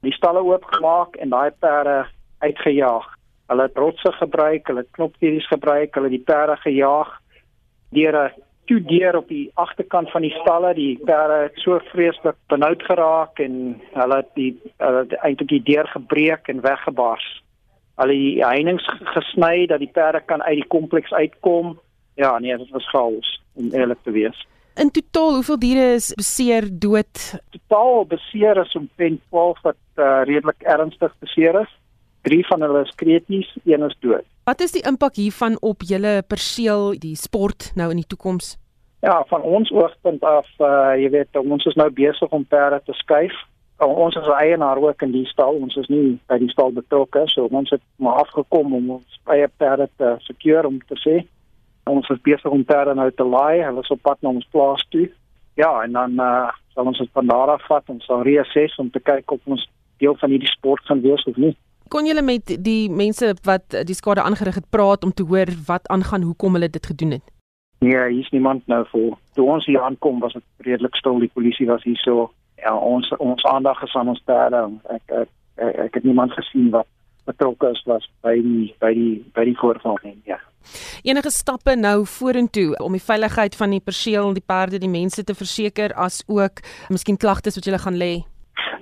die 0.06 0.14
stalle 0.14 0.44
oopgemaak 0.46 1.16
en 1.16 1.32
daai 1.34 1.50
perde 1.50 2.06
uitgejaag. 2.38 3.06
Hulle 3.50 3.62
het 3.62 3.78
rotse 3.78 4.12
gebruik, 4.12 4.66
hulle 4.66 4.84
het 4.84 4.92
knopkies 4.98 5.46
gebruik, 5.50 5.94
hulle 5.94 6.10
die 6.12 6.22
perde 6.22 6.56
gejaag 6.62 7.10
deur 7.90 8.16
'n 8.24 8.42
toe 8.66 8.80
deur 8.82 9.16
op 9.16 9.28
die 9.28 9.50
agterkant 9.54 10.10
van 10.10 10.22
die 10.22 10.36
stalle. 10.40 10.74
Die 10.74 10.98
perde 11.04 11.42
het 11.42 11.58
so 11.58 11.78
vreeslik 11.78 12.36
benoud 12.48 12.82
geraak 12.82 13.38
en 13.38 13.80
hulle 13.92 14.16
het 14.16 14.30
die 14.34 14.60
hulle 14.78 14.98
het 14.98 15.12
eintlik 15.12 15.48
die 15.48 15.62
deur 15.62 15.86
gebreek 15.86 16.48
en 16.48 16.60
weggebars 16.60 17.42
al 17.96 18.12
die 18.12 18.42
heininge 18.44 18.98
gesny 19.14 19.66
dat 19.70 19.80
die 19.80 19.90
perde 19.92 20.20
kan 20.28 20.42
uit 20.42 20.60
die 20.60 20.68
kompleks 20.72 21.12
uitkom. 21.12 21.76
Ja, 22.20 22.38
nee, 22.38 22.56
dit 22.56 22.70
was 22.72 22.88
chaos 22.92 23.32
om 23.56 23.72
eerlik 23.72 24.02
te 24.04 24.12
wees. 24.12 24.46
In 24.76 24.90
totaal, 24.92 25.38
hoeveel 25.38 25.58
diere 25.58 25.86
is 25.96 26.10
beseer, 26.16 26.68
dood? 26.68 27.20
Totaal 27.56 28.04
beseer 28.10 28.60
is 28.60 28.74
omtrent 28.76 29.22
12 29.30 29.62
wat 29.64 29.80
uh, 29.96 30.20
redelik 30.28 30.62
ernstig 30.68 31.14
beseer 31.24 31.60
is. 31.62 31.72
3 32.28 32.42
van 32.50 32.64
hulle 32.66 32.82
is 32.84 32.92
krities, 33.00 33.48
een 33.64 33.86
is 33.86 33.96
dood. 34.04 34.26
Wat 34.44 34.60
is 34.60 34.74
die 34.76 34.84
impak 34.86 35.16
hiervan 35.16 35.56
op 35.64 35.84
julle 35.86 36.20
perseel, 36.28 36.92
die 37.00 37.16
sport 37.16 37.70
nou 37.74 37.88
in 37.94 38.02
die 38.02 38.08
toekoms? 38.08 38.56
Ja, 39.00 39.22
van 39.30 39.42
ons 39.42 39.70
oogpunt 39.72 40.24
af, 40.24 40.48
uh, 40.60 40.92
jy 41.00 41.08
weet, 41.14 41.36
ons 41.40 41.64
is 41.68 41.76
nou 41.78 41.88
besig 41.94 42.32
om 42.34 42.44
perde 42.44 42.82
te 42.84 42.96
skuif 43.00 43.36
ons 43.85 44.14
is 44.16 44.28
eienaar 44.40 44.78
ook 44.80 45.02
in 45.02 45.12
die 45.12 45.26
stal. 45.28 45.59
Ons 45.61 45.76
is 45.76 45.88
nie 45.92 46.18
by 46.30 46.38
die 46.38 46.49
stal 46.49 46.73
betrokke, 46.73 47.26
so 47.28 47.49
ons 47.50 47.71
het 47.71 47.83
maar 47.97 48.23
afgekom 48.25 48.75
om 48.75 48.90
ons 49.00 49.21
eie 49.33 49.49
perde 49.56 49.88
te 49.97 50.16
secure 50.25 50.66
om 50.66 50.78
te 50.88 50.97
sê 51.02 51.25
ons 51.90 52.09
is 52.11 52.23
besig 52.23 52.50
om 52.50 52.64
perde 52.66 52.95
nou 52.99 53.09
te 53.14 53.25
laai. 53.25 53.62
Hulle 53.64 53.85
is 53.85 53.92
op 53.95 54.02
pad 54.02 54.23
na 54.23 54.33
ons 54.35 54.49
plaas 54.54 54.83
toe. 54.95 55.06
Ja, 55.61 55.71
en 55.85 55.95
dan 55.97 56.18
uh, 56.21 56.49
sal 56.75 56.90
ons 56.90 56.99
dit 56.99 57.12
van 57.16 57.30
daar 57.30 57.54
af 57.54 57.64
vat 57.71 57.92
en 57.92 58.00
sal 58.04 58.25
reassess 58.26 58.76
om 58.83 58.90
te 58.92 59.00
kyk 59.00 59.30
of 59.33 59.40
ons 59.45 59.64
deel 60.02 60.16
van 60.21 60.35
hierdie 60.35 60.50
sport 60.50 60.85
gaan 60.90 61.00
wees 61.04 61.25
of 61.30 61.38
nie. 61.40 61.54
Kon 61.88 62.09
julle 62.09 62.25
met 62.26 62.50
die 62.66 62.90
mense 62.90 63.30
wat 63.47 63.78
die 63.88 63.97
skade 63.97 64.25
aangerig 64.26 64.59
het 64.59 64.68
praat 64.75 65.06
om 65.06 65.14
te 65.14 65.25
hoor 65.25 65.52
wat 65.68 65.87
aangaan, 65.95 66.26
hoekom 66.26 66.59
hulle 66.59 66.68
dit 66.68 66.87
gedoen 66.87 67.16
het? 67.16 67.26
Nee, 67.85 68.00
hier's 68.11 68.33
niemand 68.35 68.66
nou 68.66 68.83
vir. 68.90 69.14
Toe 69.38 69.47
ons 69.52 69.66
hier 69.68 69.80
aankom, 69.85 70.18
was 70.21 70.35
dit 70.35 70.66
redelik 70.66 70.97
stil. 70.99 71.21
Die 71.23 71.30
polisie 71.33 71.68
was 71.71 71.85
hier 71.85 72.00
so 72.02 72.30
ja, 72.62 72.75
ons 72.76 73.08
ons 73.18 73.44
aandag 73.44 73.82
is 73.82 73.94
aan 73.94 74.08
ons 74.08 74.22
perde. 74.25 74.62
Ek 74.90 75.02
ek 75.22 75.28
ek, 75.56 75.75
ek 75.86 75.94
het 75.94 76.04
niemand 76.04 76.32
gesien 76.32 76.70
wat 76.70 76.86
betrokke 77.26 77.70
is 77.75 77.82
was 77.86 78.06
by 78.22 78.36
die 78.42 78.75
by 78.80 78.92
die 78.94 79.25
by 79.34 79.44
die 79.48 79.56
voorval 79.58 79.98
nie. 80.02 80.16
Ja. 80.25 80.38
Enige 81.06 81.30
stappe 81.30 81.76
nou 81.78 82.04
vorentoe 82.10 82.75
om 82.82 82.96
die 82.96 83.02
veiligheid 83.02 83.54
van 83.54 83.70
die 83.70 83.82
perseel, 83.82 84.32
die 84.34 84.44
perde, 84.46 84.80
die 84.82 84.90
mense 84.90 85.25
te 85.25 85.34
verseker 85.34 85.94
as 85.94 86.22
ook 86.26 86.62
miskien 86.90 87.18
klagtes 87.18 87.58
wat 87.58 87.68
jy 87.68 87.78
gaan 87.78 88.00
lê. 88.00 88.14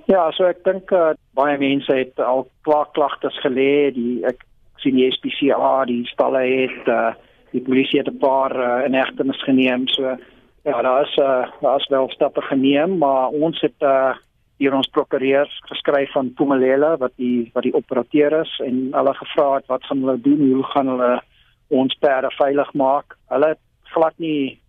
Ja, 0.09 0.29
so 0.37 0.49
ek 0.49 0.65
dink 0.65 0.93
uh, 0.93 1.13
baie 1.37 1.57
mense 1.61 1.93
het 1.97 2.21
al 2.21 2.47
klaar 2.67 2.91
klagtes 2.97 3.37
gelê. 3.45 3.93
Die 3.97 4.25
ek 4.29 4.45
sien 4.83 4.99
die 5.01 5.11
SPCA, 5.13 5.85
die 5.89 6.05
stalle 6.13 6.45
het 6.45 6.91
uh, 6.93 7.15
die 7.55 7.63
polisie 7.65 8.01
het 8.03 8.11
'n 8.11 8.21
paar 8.21 8.53
uh, 8.53 8.85
inhegtenis 8.87 9.41
geneem. 9.45 9.89
So 9.89 10.17
Ja, 10.65 10.83
daar 10.83 11.03
is 11.03 11.17
uh 11.17 11.47
daar 11.61 11.77
is 11.77 11.89
wel 11.89 12.09
stappe 12.11 12.41
geneem, 12.41 12.99
maar 12.99 13.29
ons 13.29 13.61
het 13.61 13.75
uh 13.79 14.15
hier 14.57 14.75
ons 14.75 14.87
prokureurs 14.87 15.61
geskryf 15.67 16.13
van 16.13 16.33
Pumalele 16.35 16.97
wat 16.97 17.13
die 17.17 17.51
wat 17.53 17.63
die 17.63 17.75
operateur 17.75 18.41
is 18.41 18.53
en 18.65 18.89
hulle 18.93 19.15
gevra 19.15 19.55
het 19.55 19.67
wat 19.67 19.85
gaan 19.85 19.99
hulle 19.99 20.21
doen? 20.21 20.53
Hoe 20.53 20.65
gaan 20.65 20.89
hulle 20.89 21.23
ons 21.69 21.95
perde 21.95 22.31
veilig 22.31 22.73
maak? 22.73 23.17
Hulle 23.29 23.49
het 23.49 23.61
glad 23.83 24.17
nie 24.17 24.61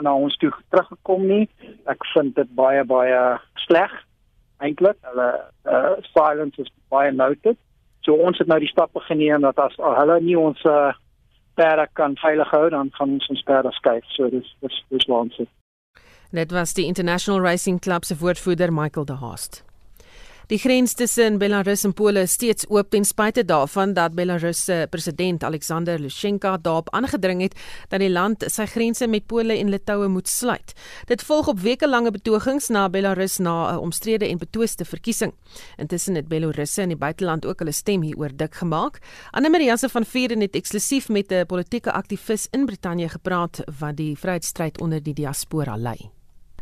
na 0.00 0.14
ons 0.14 0.36
toe 0.36 0.50
teruggekom 0.72 1.26
nie. 1.26 1.48
Ek 1.86 2.02
vind 2.14 2.34
dit 2.34 2.50
baie 2.56 2.82
baie 2.84 3.22
sleg 3.66 3.94
eintlik. 4.58 4.98
Hulle 5.12 5.30
uh 5.70 5.94
silence 6.10 6.60
is 6.60 6.72
baie 6.88 7.12
noted. 7.12 7.60
So 8.02 8.18
ons 8.18 8.38
het 8.42 8.50
nou 8.50 8.58
die 8.58 8.74
stappe 8.74 9.00
geneem 9.06 9.46
dat 9.46 9.58
as 9.58 9.78
hulle 9.78 10.18
nie 10.20 10.38
ons 10.40 10.66
uh 10.66 10.90
perde 11.54 11.88
kan 11.92 12.16
veilig 12.16 12.50
hou 12.50 12.68
dan 12.70 12.90
gaan 12.92 13.16
ons 13.18 13.28
ons 13.28 13.42
perde 13.42 13.72
skuif. 13.72 14.04
So 14.16 14.30
dis 14.30 14.56
dis 14.60 14.80
dis 14.88 15.06
waansin. 15.10 15.48
Dit 16.34 16.50
was 16.52 16.74
die 16.74 16.86
International 16.86 17.40
Racing 17.40 17.80
Club 17.80 18.04
se 18.04 18.16
woordvoerder 18.18 18.72
Michael 18.72 19.04
De 19.04 19.14
Haast. 19.14 19.64
Die 20.46 20.58
grens 20.58 20.92
tussen 20.92 21.38
Belarus 21.38 21.86
en 21.88 21.94
Pole 21.96 22.20
is 22.26 22.34
steeds 22.36 22.66
oop 22.68 22.90
ten 22.92 23.06
spyte 23.08 23.46
daarvan 23.48 23.94
dat 23.96 24.12
Belarus 24.12 24.58
se 24.64 24.86
president 24.90 25.44
Alexander 25.44 25.96
Lukasjenko 25.98 26.56
daarop 26.60 26.90
aangedring 26.92 27.40
het 27.40 27.54
dat 27.88 28.02
die 28.02 28.10
land 28.10 28.44
sy 28.52 28.66
grense 28.68 29.08
met 29.08 29.24
Pole 29.26 29.56
en 29.56 29.70
Litouwe 29.72 30.08
moet 30.12 30.28
sluit. 30.28 30.74
Dit 31.08 31.24
volg 31.24 31.48
op 31.48 31.62
wekelange 31.64 32.12
betogings 32.12 32.68
na 32.68 32.90
Belarus 32.90 33.38
na 33.38 33.72
'n 33.72 33.78
omstrede 33.78 34.28
en 34.28 34.38
betwiste 34.38 34.84
verkiesing. 34.84 35.32
Intussen 35.76 36.14
het 36.14 36.28
Belarusse 36.28 36.82
in 36.82 36.88
die 36.88 36.96
buiteland 36.96 37.46
ook 37.46 37.58
hulle 37.58 37.72
stem 37.72 38.02
hieroor 38.02 38.36
dik 38.36 38.54
gemaak. 38.54 38.98
Anne 39.30 39.48
Marie 39.48 39.66
Jansen 39.66 39.90
van 39.90 40.04
Vieren 40.04 40.40
het 40.40 40.54
eksklusief 40.54 41.08
met 41.08 41.32
'n 41.32 41.46
politieke 41.46 41.92
aktivis 41.92 42.48
in 42.50 42.66
Brittanje 42.66 43.08
gepraat 43.08 43.62
wat 43.78 43.96
die 43.96 44.18
vryheidsstryd 44.18 44.80
onder 44.80 45.02
die 45.02 45.14
diaspora 45.14 45.76
lei. 45.76 46.13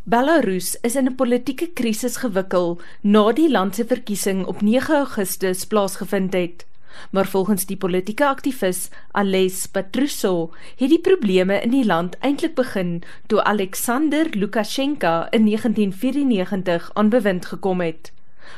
Belarus 0.04 0.76
is 0.82 0.96
in 0.96 1.06
'n 1.06 1.14
politieke 1.14 1.66
krisis 1.78 2.16
gewikkel 2.16 2.80
na 3.02 3.32
die 3.32 3.50
land 3.50 3.74
se 3.74 3.84
verkiesing 3.84 4.46
op 4.46 4.60
9 4.60 4.94
Augustus 4.94 5.66
plaasgevind 5.66 6.32
het. 6.32 6.66
Maar 7.10 7.26
volgens 7.26 7.66
die 7.66 7.76
politieke 7.76 8.26
aktivis 8.26 8.90
Ales 9.12 9.66
Patruso 9.66 10.50
het 10.76 10.88
die 10.88 10.98
probleme 10.98 11.60
in 11.60 11.70
die 11.70 11.84
land 11.84 12.18
eintlik 12.18 12.54
begin 12.54 13.02
toe 13.26 13.44
Alexander 13.44 14.26
Lukasjenko 14.30 15.26
in 15.30 15.46
1994 15.46 16.90
aan 16.94 17.08
bewind 17.08 17.46
gekom 17.46 17.80
het. 17.80 18.12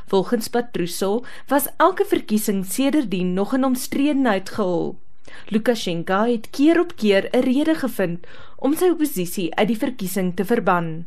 Volgens 0.07 0.49
Patruso 0.49 1.25
was 1.47 1.69
elke 1.77 2.05
verkiesing 2.05 2.65
sedertdien 2.65 3.35
nog 3.35 3.55
in 3.55 3.65
omstredenheid 3.65 4.51
gehul. 4.51 4.99
Lukasjenko 5.49 6.25
het 6.25 6.51
keer 6.51 6.81
op 6.81 6.97
keer 6.97 7.29
'n 7.33 7.41
rede 7.41 7.75
gevind 7.75 8.27
om 8.57 8.75
sy 8.77 8.85
oppositie 8.85 9.55
uit 9.55 9.69
die 9.69 9.79
verkiesing 9.79 10.37
te 10.37 10.45
verban. 10.45 11.05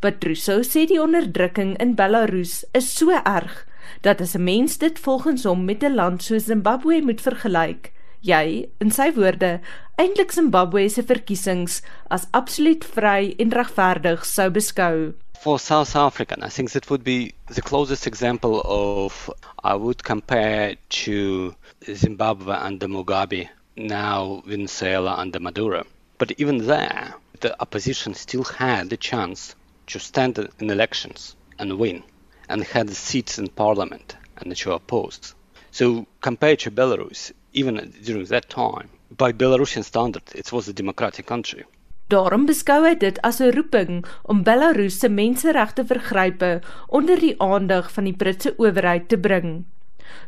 Patruso 0.00 0.60
sê 0.64 0.86
die 0.86 1.00
onderdrukking 1.00 1.76
in 1.80 1.94
Belarus 1.94 2.64
is 2.72 2.90
so 2.92 3.10
erg 3.10 3.66
dat 4.02 4.20
as 4.20 4.34
'n 4.34 4.44
mens 4.44 4.78
dit 4.78 4.98
volgens 4.98 5.44
hom 5.44 5.64
met 5.64 5.82
'n 5.84 5.94
land 5.94 6.22
soos 6.22 6.44
Zimbabwe 6.44 7.00
moet 7.02 7.20
vergelyk, 7.20 7.92
jy, 8.20 8.68
in 8.80 8.90
sy 8.90 9.12
woorde, 9.12 9.60
eintlik 9.96 10.32
Zimbabwe 10.32 10.88
se 10.88 11.02
verkiesings 11.02 11.82
as 12.10 12.26
absoluut 12.32 12.84
vry 12.84 13.34
en 13.38 13.50
regverdig 13.50 14.24
sou 14.24 14.50
beskou. 14.50 15.14
For 15.40 15.58
South 15.58 15.96
Africa, 15.96 16.36
I 16.42 16.50
think 16.50 16.70
that 16.70 16.90
would 16.90 17.02
be 17.02 17.32
the 17.46 17.62
closest 17.62 18.06
example 18.06 18.60
of 18.64 19.30
I 19.64 19.74
would 19.74 20.04
compare 20.04 20.76
to 21.04 21.54
Zimbabwe 21.94 22.54
under 22.54 22.88
Mugabe, 22.88 23.48
now 23.76 24.42
Venezuela 24.46 25.16
under 25.18 25.40
Maduro. 25.40 25.84
But 26.18 26.32
even 26.38 26.66
there, 26.66 27.14
the 27.40 27.58
opposition 27.60 28.12
still 28.14 28.44
had 28.44 28.90
the 28.90 28.98
chance 28.98 29.54
to 29.92 29.98
stand 29.98 30.38
in 30.58 30.70
elections 30.70 31.36
and 31.58 31.78
win, 31.78 32.02
and 32.48 32.62
had 32.62 32.90
seats 32.90 33.38
in 33.38 33.48
parliament 33.48 34.16
and 34.38 34.56
to 34.56 34.72
oppose. 34.72 35.34
So 35.70 36.06
compared 36.20 36.58
to 36.60 36.70
Belarus, 36.70 37.32
even 37.52 37.92
during 38.04 38.24
that 38.26 38.48
time, 38.48 38.88
by 39.10 39.32
Belarusian 39.32 39.84
standard, 39.84 40.22
it 40.34 40.52
was 40.52 40.68
a 40.68 40.72
democratic 40.72 41.26
country. 41.26 41.64
Daarom 42.10 42.46
beskou 42.46 42.82
hy 42.82 42.96
dit 42.98 43.18
as 43.22 43.38
'n 43.40 43.52
roeping 43.54 44.04
om 44.26 44.42
Belarus 44.42 44.98
se 44.98 45.08
menseregte 45.08 45.84
vergrype 45.86 46.60
onder 46.88 47.20
die 47.20 47.36
aandag 47.38 47.92
van 47.92 48.04
die 48.04 48.16
Britse 48.22 48.54
owerheid 48.58 49.08
te 49.08 49.18
bring. 49.18 49.64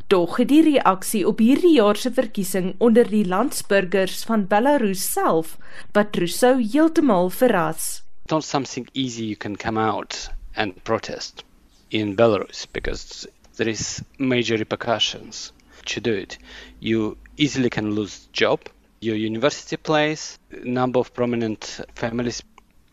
Tog 0.07 0.37
het 0.37 0.49
die 0.49 0.63
reaksie 0.63 1.27
op 1.27 1.39
hierdie 1.43 1.75
jaar 1.75 1.97
se 1.97 2.13
verkiesing 2.13 2.75
onder 2.79 3.09
die 3.11 3.27
landsburgers 3.27 4.23
van 4.25 4.47
Belarus 4.47 5.03
self 5.13 5.59
Patruso 5.93 6.57
heeltemal 6.59 7.31
verras. 7.31 8.03
It's 8.25 8.31
not 8.31 8.45
something 8.45 8.89
easy 8.95 9.25
you 9.25 9.37
can 9.37 9.57
come 9.57 9.79
out 9.79 10.29
and 10.55 10.83
protest 10.85 11.45
in 11.91 12.17
Belarus 12.17 12.67
because 12.73 13.27
there 13.57 13.69
is 13.69 14.03
major 14.19 14.57
repercussions 14.57 15.53
to 15.87 16.01
do 16.01 16.15
it. 16.15 16.39
You 16.81 17.19
easily 17.37 17.71
can 17.71 17.95
lose 17.95 18.29
job, 18.33 18.61
your 19.01 19.17
university 19.17 19.77
place, 19.77 20.39
number 20.63 21.01
of 21.01 21.13
prominent 21.13 21.81
families, 21.95 22.43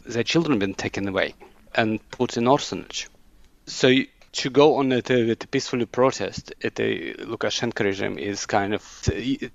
their 0.06 0.24
children 0.24 0.54
have 0.54 0.60
been 0.60 0.74
taken 0.74 1.08
away 1.08 1.36
and 1.76 2.00
put 2.10 2.36
in 2.38 2.48
orphanage. 2.48 3.08
So 3.68 3.94
to 4.32 4.50
go 4.50 4.76
on 4.76 4.92
a 4.92 4.98
uh, 4.98 5.02
with 5.28 5.50
peacefully 5.52 5.86
protest 5.86 6.54
at 6.64 6.76
the 6.76 7.14
Lukashenko 7.14 7.84
regime 7.84 8.18
is 8.18 8.46
kind 8.46 8.74
of 8.74 8.84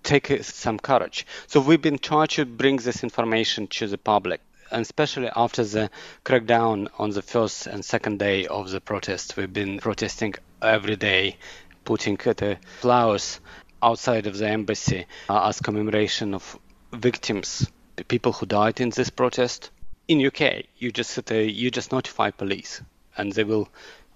take 0.02 0.42
some 0.42 0.78
courage. 0.78 1.26
So 1.46 1.60
we've 1.60 1.82
been 1.82 1.98
trying 1.98 2.28
to 2.28 2.44
bring 2.44 2.76
this 2.76 3.02
information 3.02 3.66
to 3.68 3.86
the 3.86 3.98
public. 3.98 4.40
And 4.74 4.82
especially 4.82 5.30
after 5.36 5.62
the 5.62 5.88
crackdown 6.24 6.88
on 6.98 7.10
the 7.10 7.22
first 7.22 7.68
and 7.68 7.84
second 7.84 8.18
day 8.18 8.48
of 8.48 8.70
the 8.70 8.80
protest, 8.80 9.36
we've 9.36 9.52
been 9.52 9.78
protesting 9.78 10.34
every 10.60 10.96
day, 10.96 11.36
putting 11.84 12.16
the 12.16 12.58
flowers 12.80 13.38
outside 13.80 14.26
of 14.26 14.36
the 14.36 14.48
embassy 14.48 15.06
uh, 15.28 15.46
as 15.46 15.60
commemoration 15.60 16.34
of 16.34 16.58
victims, 16.92 17.70
the 17.94 18.02
people 18.02 18.32
who 18.32 18.46
died 18.46 18.80
in 18.80 18.90
this 18.90 19.10
protest. 19.10 19.70
In 20.08 20.26
UK, 20.26 20.64
you 20.76 20.90
just 20.90 21.30
uh, 21.30 21.34
you 21.36 21.70
just 21.70 21.92
notify 21.92 22.32
police, 22.32 22.82
and 23.16 23.32
they 23.32 23.44
will 23.44 23.68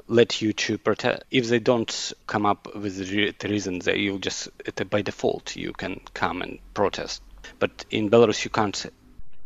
let 0.08 0.42
you 0.42 0.52
to 0.54 0.76
protest. 0.76 1.22
If 1.30 1.46
they 1.46 1.60
don't 1.60 2.12
come 2.26 2.46
up 2.46 2.74
with 2.74 2.96
the 2.96 3.48
reason, 3.48 3.78
they 3.78 3.98
you 3.98 4.18
just 4.18 4.48
by 4.90 5.02
default 5.02 5.54
you 5.54 5.72
can 5.72 6.00
come 6.14 6.42
and 6.42 6.58
protest. 6.74 7.22
But 7.60 7.84
in 7.90 8.10
Belarus, 8.10 8.44
you 8.44 8.50
can't 8.50 8.86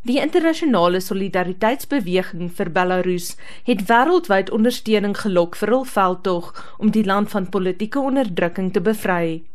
Die 0.03 0.17
internasionale 0.19 0.99
solidariteitsbeweging 0.99 2.49
vir 2.57 2.69
Belarus 2.75 3.29
het 3.69 3.85
wêreldwyd 3.87 4.49
ondersteuning 4.51 5.13
gelok 5.15 5.55
vir 5.55 5.71
hul 5.71 5.85
veldtog 5.87 6.49
om 6.75 6.91
die 6.91 7.05
land 7.07 7.31
van 7.31 7.47
politieke 7.53 8.03
onderdrukking 8.03 8.73
te 8.75 8.83
bevry. 8.83 9.45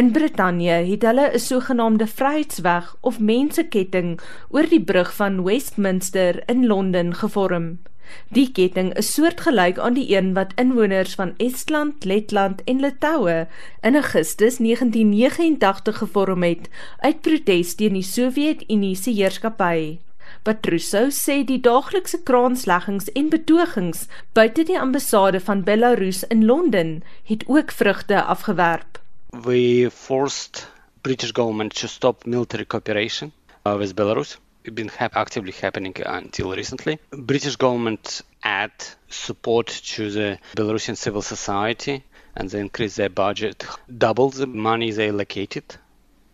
In 0.00 0.08
Brittanje 0.16 0.80
het 0.88 1.04
hulle 1.04 1.28
'n 1.34 1.44
sogenaamde 1.48 2.06
Vryheidsweg 2.06 2.96
of 3.00 3.20
menseketting 3.20 4.18
oor 4.48 4.66
die 4.72 4.84
brug 4.84 5.12
van 5.20 5.44
Westminster 5.44 6.42
in 6.48 6.66
Londen 6.66 7.14
gevorm. 7.14 7.78
Die 8.28 8.48
ketting 8.52 8.92
is 8.98 9.12
soortgelyk 9.14 9.78
aan 9.78 9.94
die 9.94 10.08
een 10.16 10.32
wat 10.34 10.52
inwoners 10.60 11.14
van 11.14 11.34
Estland, 11.36 12.04
Letland 12.04 12.64
en 12.64 12.80
Litouwe 12.80 13.46
in 13.80 13.94
Augustus 13.94 14.56
1989 14.56 15.98
gevorm 15.98 16.42
het 16.42 16.68
uit 16.98 17.20
protes 17.20 17.74
teen 17.74 17.98
die 17.98 18.06
Sowjetunie 18.06 18.96
se 18.96 19.10
heerskappy. 19.10 19.98
Patruso 20.42 21.08
sê 21.14 21.40
die 21.44 21.58
daaglikse 21.60 22.22
kraansleggings 22.28 23.10
en 23.18 23.30
betogings 23.32 24.06
buite 24.38 24.64
die 24.68 24.78
ambassade 24.78 25.40
van 25.48 25.64
Belarus 25.66 26.22
in 26.34 26.44
Londen 26.46 27.02
het 27.30 27.44
ook 27.46 27.70
vrugte 27.70 28.22
afgewerp. 28.22 29.00
We 29.30 29.90
forced 29.92 30.68
British 31.02 31.32
government 31.32 31.74
to 31.74 31.86
stop 31.86 32.26
military 32.26 32.66
cooperation 32.66 33.32
uh, 33.66 33.76
with 33.76 33.94
Belarus. 33.94 34.38
Been 34.62 34.90
actively 34.98 35.52
happening 35.52 35.94
until 36.04 36.54
recently. 36.54 36.98
British 37.10 37.56
government 37.56 38.22
add 38.42 38.72
support 39.08 39.66
to 39.68 40.10
the 40.10 40.38
Belarusian 40.54 40.96
civil 40.96 41.22
society 41.22 42.04
and 42.36 42.48
they 42.50 42.60
increase 42.60 42.96
their 42.96 43.08
budget, 43.08 43.64
double 43.96 44.30
the 44.30 44.46
money 44.46 44.90
they 44.90 45.08
allocated 45.08 45.64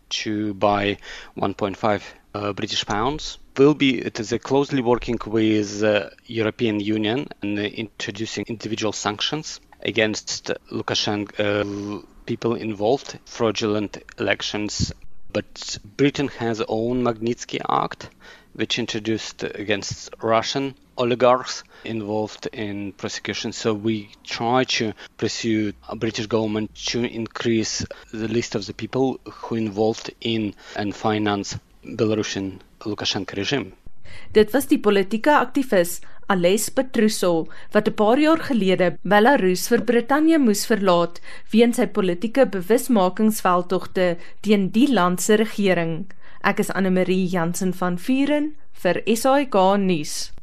to 0.09 0.55
buy 0.55 0.99
1.5 1.37 2.03
uh, 2.35 2.53
British 2.53 2.85
pounds. 2.85 3.39
Will 3.57 3.75
be 3.75 3.99
it 3.99 4.21
is 4.21 4.35
closely 4.43 4.83
working 4.83 5.19
with 5.27 5.81
the 5.81 6.13
European 6.27 6.81
Union 6.81 7.29
and 7.43 7.59
introducing 7.59 8.45
individual 8.49 8.93
sanctions 8.93 9.61
against 9.81 10.51
Lukashenko. 10.71 12.03
Uh, 12.03 12.07
people 12.27 12.55
involved 12.57 13.19
fraudulent 13.25 13.99
elections 14.19 14.93
but 15.33 15.79
Britain 15.97 16.29
has 16.29 16.63
own 16.69 17.03
Magnitsky 17.03 17.61
Act 17.69 18.11
which 18.57 18.79
introduced 18.79 19.45
against 19.45 20.11
Russian 20.23 20.75
oligarchs 20.97 21.63
involved 21.85 22.49
in 22.53 22.93
prosecution. 22.93 23.53
So 23.53 23.75
we 23.75 24.09
try 24.25 24.65
to 24.65 24.93
pursue 25.19 25.75
a 25.89 25.97
British 25.97 26.27
government 26.27 26.75
to 26.87 27.05
increase 27.05 27.85
the 28.13 28.29
list 28.29 28.55
of 28.55 28.67
the 28.67 28.73
people 28.73 29.21
who 29.31 29.57
involved 29.57 30.11
in 30.21 30.55
and 30.75 30.97
finance 30.97 31.59
Belarusian 31.85 32.61
Lukashenko 32.81 33.37
regime. 33.37 33.73
Dit 34.33 34.53
was 34.55 34.67
die 34.67 34.79
politieke 34.79 35.33
aktivis 35.37 36.01
Ales 36.29 36.69
Petruso 36.71 37.47
wat 37.73 37.89
'n 37.89 37.95
paar 37.95 38.19
jaar 38.19 38.43
gelede 38.49 38.99
Belarus 39.03 39.69
vir 39.69 39.85
Brittanje 39.85 40.39
moes 40.39 40.67
verlaat 40.67 41.21
weens 41.53 41.77
sy 41.77 41.87
politieke 41.87 42.47
bewusmakingsveldtogte 42.47 44.17
teen 44.41 44.71
die 44.71 44.89
land 44.93 45.21
se 45.21 45.35
regering. 45.37 46.07
Ek 46.43 46.59
is 46.59 46.71
Anne 46.71 46.91
Marie 46.91 47.27
Jansen 47.27 47.73
van 47.75 47.99
Vuren 47.99 48.55
vir 48.73 49.03
SAK 49.07 49.79
nuus. 49.79 50.36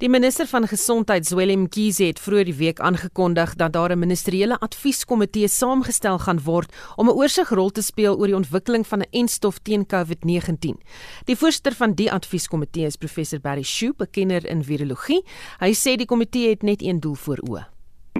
Die 0.00 0.08
minister 0.08 0.46
van 0.48 0.64
Gesondheid, 0.64 1.26
Zwelin 1.28 1.66
Mkhize, 1.66 2.06
het 2.08 2.20
vroeër 2.24 2.46
die 2.48 2.54
week 2.56 2.78
aangekondig 2.80 3.50
dat 3.60 3.72
daar 3.72 3.92
'n 3.92 3.98
ministeriële 3.98 4.56
advieskomitee 4.58 5.48
saamgestel 5.48 6.18
gaan 6.18 6.40
word 6.44 6.72
om 6.96 7.08
'n 7.08 7.12
oorsigrol 7.20 7.70
te 7.70 7.82
speel 7.82 8.16
oor 8.16 8.26
die 8.26 8.36
ontwikkeling 8.36 8.86
van 8.86 9.00
'n 9.00 9.10
enstof 9.10 9.58
teen 9.58 9.86
COVID-19. 9.86 10.80
Die 11.24 11.36
voorsitter 11.36 11.72
van 11.72 11.92
die 11.92 12.12
advieskomitee 12.12 12.86
is 12.86 12.96
professor 12.96 13.40
Barry 13.40 13.62
Shoop, 13.62 14.00
'n 14.00 14.10
kenner 14.10 14.46
in 14.46 14.64
virologie. 14.64 15.22
Hy 15.58 15.72
sê 15.72 15.96
die 15.96 16.06
komitee 16.06 16.48
het 16.48 16.62
net 16.62 16.82
een 16.82 17.00
doel 17.00 17.14
voor 17.14 17.38
oë. 17.50 17.66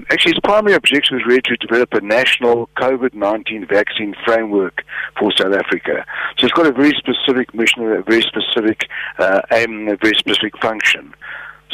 Actually, 0.07 0.37
its 0.37 0.39
primary 0.39 0.75
objective 0.75 1.15
is 1.15 1.25
really 1.25 1.41
to 1.41 1.55
develop 1.55 1.93
a 1.93 1.99
national 1.99 2.69
COVID 2.73 3.13
19 3.13 3.65
vaccine 3.67 4.13
framework 4.25 4.83
for 5.13 5.31
South 5.31 5.55
Africa. 5.55 6.05
So 6.35 6.45
it's 6.45 6.53
got 6.53 6.67
a 6.67 6.73
very 6.81 6.93
specific 6.93 7.53
mission, 7.53 7.81
a 7.85 8.01
very 8.05 8.21
specific 8.21 8.87
uh, 9.19 9.39
aim, 9.49 9.87
a 9.87 9.95
very 9.95 10.15
specific 10.15 10.57
function. 10.57 11.13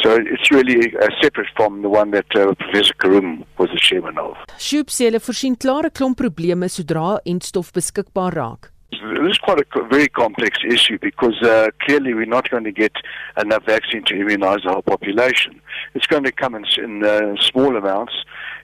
So 0.02 0.14
it's 0.14 0.50
really 0.50 0.94
uh, 0.96 1.08
separate 1.20 1.48
from 1.56 1.82
the 1.82 1.88
one 1.88 2.12
that 2.12 2.26
uh, 2.36 2.54
Professor 2.54 2.94
Karum 2.94 3.44
was 3.58 3.68
the 3.70 3.80
chairman 3.80 4.16
of. 4.18 4.36
Shoop 4.58 4.90
sê 4.94 5.08
hulle 5.08 5.18
voorsien 5.18 5.56
klare 5.58 5.90
klomp 5.90 6.18
probleme 6.22 6.68
sodra 6.70 7.18
entstof 7.26 7.72
beskikbaar 7.74 8.36
raak. 8.38 8.70
This 8.90 9.32
is 9.32 9.38
quite 9.38 9.60
a 9.60 9.88
very 9.90 10.08
complex 10.08 10.58
issue 10.68 10.98
because 11.00 11.40
uh, 11.42 11.68
clearly 11.82 12.14
we're 12.14 12.26
not 12.26 12.48
going 12.50 12.64
to 12.64 12.72
get 12.72 12.92
enough 13.40 13.64
vaccine 13.66 14.02
to 14.04 14.14
immunize 14.14 14.62
the 14.64 14.72
whole 14.72 14.82
population. 14.82 15.60
It's 15.94 16.06
going 16.06 16.24
to 16.24 16.32
come 16.32 16.54
in, 16.54 16.64
in 16.82 17.04
uh, 17.04 17.36
small 17.40 17.76
amounts 17.76 18.14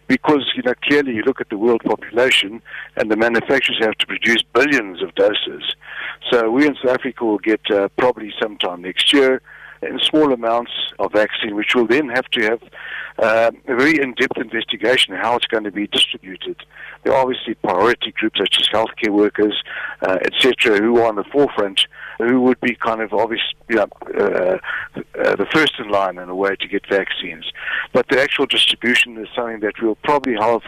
because 0.07 0.45
you 0.57 0.63
know 0.63 0.75
clearly 0.83 1.13
you 1.15 1.23
look 1.23 1.41
at 1.41 1.51
the 1.51 1.59
world 1.59 1.83
population 1.85 2.63
and 2.97 3.11
the 3.11 3.17
manufacturers 3.17 3.79
have 3.81 3.97
to 3.99 4.07
produce 4.07 4.43
billions 4.55 5.03
of 5.03 5.15
doses. 5.15 5.75
So 6.31 6.51
we 6.51 6.67
in 6.67 6.77
South 6.77 6.95
Africa 6.99 7.25
will 7.25 7.39
get 7.39 7.61
uh, 7.71 7.89
probably 7.97 8.33
sometime 8.41 8.83
next 8.83 9.13
year 9.13 9.43
in 9.89 9.99
small 10.01 10.33
amounts 10.33 10.73
of 10.99 11.13
vaccine, 11.13 11.55
which 11.55 11.75
will 11.75 11.87
then 11.87 12.09
have 12.09 12.27
to 12.31 12.43
have 12.45 12.63
uh, 13.19 13.51
a 13.69 13.77
very 13.77 14.01
in-depth 14.01 14.37
investigation 14.37 15.15
how 15.15 15.37
it's 15.37 15.47
going 15.47 15.65
to 15.65 15.71
be 15.71 15.87
distributed. 15.87 16.57
There 17.03 17.13
are 17.13 17.21
obviously 17.21 17.55
priority 17.55 18.13
groups 18.13 18.39
such 18.39 18.59
as 18.61 18.69
healthcare 18.69 19.11
workers, 19.11 19.63
uh, 20.03 20.19
etc., 20.23 20.79
who 20.79 20.99
are 20.99 21.09
on 21.09 21.17
the 21.17 21.25
forefront, 21.25 21.87
who 22.19 22.41
would 22.43 22.61
be 22.61 22.75
kind 22.75 23.01
of 23.01 23.13
obvious, 23.13 23.43
you 23.69 23.77
know, 23.77 23.89
uh, 24.19 24.59
uh, 24.97 25.37
the 25.37 25.47
first 25.53 25.75
in 25.79 25.91
line 25.91 26.19
in 26.19 26.29
a 26.29 26.35
way 26.35 26.57
to 26.57 26.67
get 26.67 26.87
vaccines. 26.89 27.45
But 27.93 28.09
the 28.09 28.21
actual 28.21 28.47
distribution 28.47 29.17
is 29.19 29.29
something 29.35 29.61
that 29.61 29.75
we'll 29.81 29.97
probably 29.97 30.35
have 30.35 30.63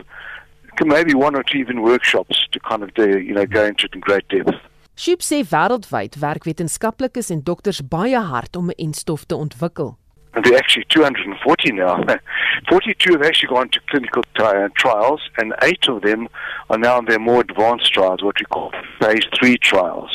maybe 0.85 1.15
one 1.15 1.35
or 1.35 1.43
two 1.43 1.59
even 1.59 1.83
workshops 1.83 2.47
to 2.53 2.61
kind 2.61 2.83
of 2.83 2.93
do, 2.95 3.19
you 3.19 3.33
know, 3.33 3.47
go 3.47 3.65
into 3.65 3.87
it 3.87 3.95
in 3.95 4.01
great 4.01 4.29
depth. 4.29 4.55
Shoop 4.97 5.21
sê 5.21 5.43
wêreldwyd 5.45 6.17
werk 6.25 6.47
wetenskaplikes 6.49 7.29
en 7.29 7.43
dokters 7.45 7.83
baie 7.85 8.17
hard 8.17 8.57
om 8.57 8.71
'n 8.71 8.81
enstof 8.81 9.27
te 9.29 9.37
ontwikkel. 9.37 9.99
And 10.37 10.45
there 10.45 10.55
are 10.55 10.59
actually 10.59 10.85
240 10.91 11.73
now. 11.73 12.05
42 12.69 13.13
have 13.15 13.23
actually 13.23 13.49
gone 13.49 13.71
to 13.71 13.81
clinical 13.89 14.23
t- 14.23 14.75
trials, 14.77 15.23
and 15.39 15.55
eight 15.63 15.89
of 15.89 16.03
them 16.03 16.29
are 16.69 16.79
now 16.79 16.99
in 16.99 17.07
their 17.07 17.19
more 17.19 17.41
advanced 17.41 17.93
trials, 17.93 18.23
what 18.23 18.39
we 18.39 18.45
call 18.45 18.71
phase 19.01 19.25
three 19.39 19.57
trials. 19.57 20.11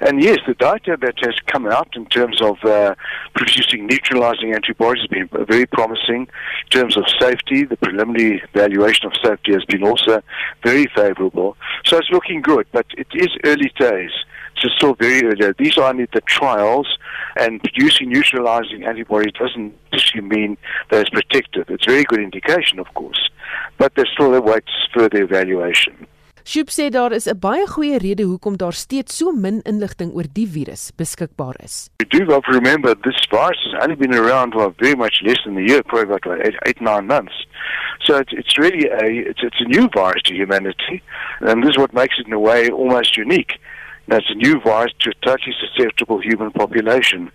And 0.00 0.22
yes, 0.22 0.38
the 0.46 0.54
data 0.54 0.98
that 1.00 1.14
has 1.20 1.34
come 1.46 1.66
out 1.66 1.88
in 1.96 2.04
terms 2.06 2.42
of 2.42 2.62
uh, 2.64 2.94
producing 3.34 3.86
neutralizing 3.86 4.52
antibodies 4.52 5.02
has 5.02 5.08
been 5.08 5.46
very 5.46 5.66
promising. 5.66 6.28
In 6.64 6.70
terms 6.70 6.96
of 6.96 7.04
safety, 7.18 7.64
the 7.64 7.76
preliminary 7.76 8.42
evaluation 8.52 9.06
of 9.06 9.12
safety 9.24 9.52
has 9.52 9.64
been 9.64 9.82
also 9.82 10.22
very 10.62 10.86
favorable. 10.94 11.56
So 11.86 11.96
it's 11.96 12.10
looking 12.10 12.42
good, 12.42 12.66
but 12.72 12.86
it 12.98 13.06
is 13.14 13.28
early 13.44 13.72
days. 13.78 14.10
So 14.56 14.68
it's 14.68 14.76
still 14.76 14.94
very 14.94 15.24
early. 15.24 15.52
These 15.58 15.76
are 15.78 15.88
only 15.90 16.06
the 16.12 16.20
trials, 16.22 16.88
and 17.36 17.60
producing 17.62 18.10
neutralizing 18.10 18.84
antibodies 18.84 19.32
doesn't 19.38 19.74
necessarily 19.92 20.28
mean 20.28 20.56
that 20.90 21.00
it's 21.00 21.10
protective. 21.10 21.64
It's 21.68 21.86
a 21.86 21.90
very 21.90 22.04
good 22.04 22.20
indication, 22.20 22.78
of 22.78 22.92
course, 22.94 23.30
but 23.78 23.94
there's 23.94 24.10
still 24.14 24.34
awaits 24.34 24.72
further 24.94 25.22
evaluation. 25.22 26.06
Shoop 26.46 26.68
sê 26.68 26.90
daar 26.92 27.12
is 27.12 27.26
'n 27.26 27.38
baie 27.40 27.66
goeie 27.66 27.96
rede 27.98 28.22
hoekom 28.22 28.56
daar 28.56 28.72
steeds 28.72 29.16
so 29.16 29.32
min 29.32 29.62
inligting 29.64 30.12
oor 30.12 30.26
die 30.28 30.46
virus 30.46 30.92
beskikbaar 30.92 31.56
is. 31.64 31.88
We 31.98 32.06
do 32.18 32.30
have 32.32 32.44
to 32.44 32.52
remember 32.52 32.94
this 32.94 33.26
virus 33.30 33.58
has 33.64 33.82
only 33.82 33.96
been 33.96 34.14
around 34.14 34.52
for 34.52 34.74
very 34.78 34.94
much 34.94 35.22
less 35.22 35.40
than 35.44 35.56
a 35.56 35.64
year, 35.64 35.82
probably 35.82 36.08
about 36.10 36.26
like 36.26 36.42
eight, 36.46 36.56
eight 36.66 36.80
nine 36.82 37.06
months. 37.06 37.46
So 38.04 38.18
it's, 38.18 38.32
it's 38.32 38.58
really 38.58 38.84
a 38.90 39.30
it's, 39.30 39.42
it's 39.42 39.60
a 39.60 39.68
new 39.76 39.88
virus 39.88 40.22
to 40.24 40.34
humanity, 40.34 41.02
and 41.40 41.62
this 41.62 41.70
is 41.70 41.78
what 41.78 41.94
makes 41.94 42.18
it 42.18 42.26
in 42.26 42.34
a 42.34 42.38
way 42.38 42.68
almost 42.68 43.16
unique. 43.16 43.56
That's 44.06 44.28
a 44.28 44.34
new 44.34 44.60
virus 44.60 44.92
to 45.00 45.10
a 45.10 45.14
totally 45.26 45.54
susceptible 45.58 46.20
human 46.20 46.50
population. 46.52 47.30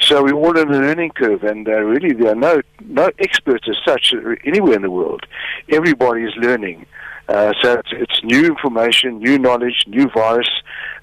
So 0.00 0.22
we're 0.22 0.32
all 0.34 0.58
in 0.58 0.68
a 0.72 0.78
learning 0.78 1.10
curve, 1.10 1.42
and 1.44 1.68
uh, 1.68 1.80
really 1.80 2.14
there 2.14 2.32
are 2.32 2.34
no 2.34 2.60
no 2.84 3.10
experts 3.18 3.68
as 3.68 3.76
such 3.84 4.14
anywhere 4.44 4.76
in 4.76 4.82
the 4.82 4.90
world. 4.90 5.26
Everybody 5.68 6.22
is 6.22 6.34
learning. 6.36 6.86
Uh, 7.28 7.52
so 7.62 7.74
it's, 7.74 7.92
it's 7.92 8.20
new 8.22 8.44
information, 8.46 9.18
new 9.18 9.38
knowledge, 9.38 9.84
new 9.86 10.08
virus, 10.14 10.48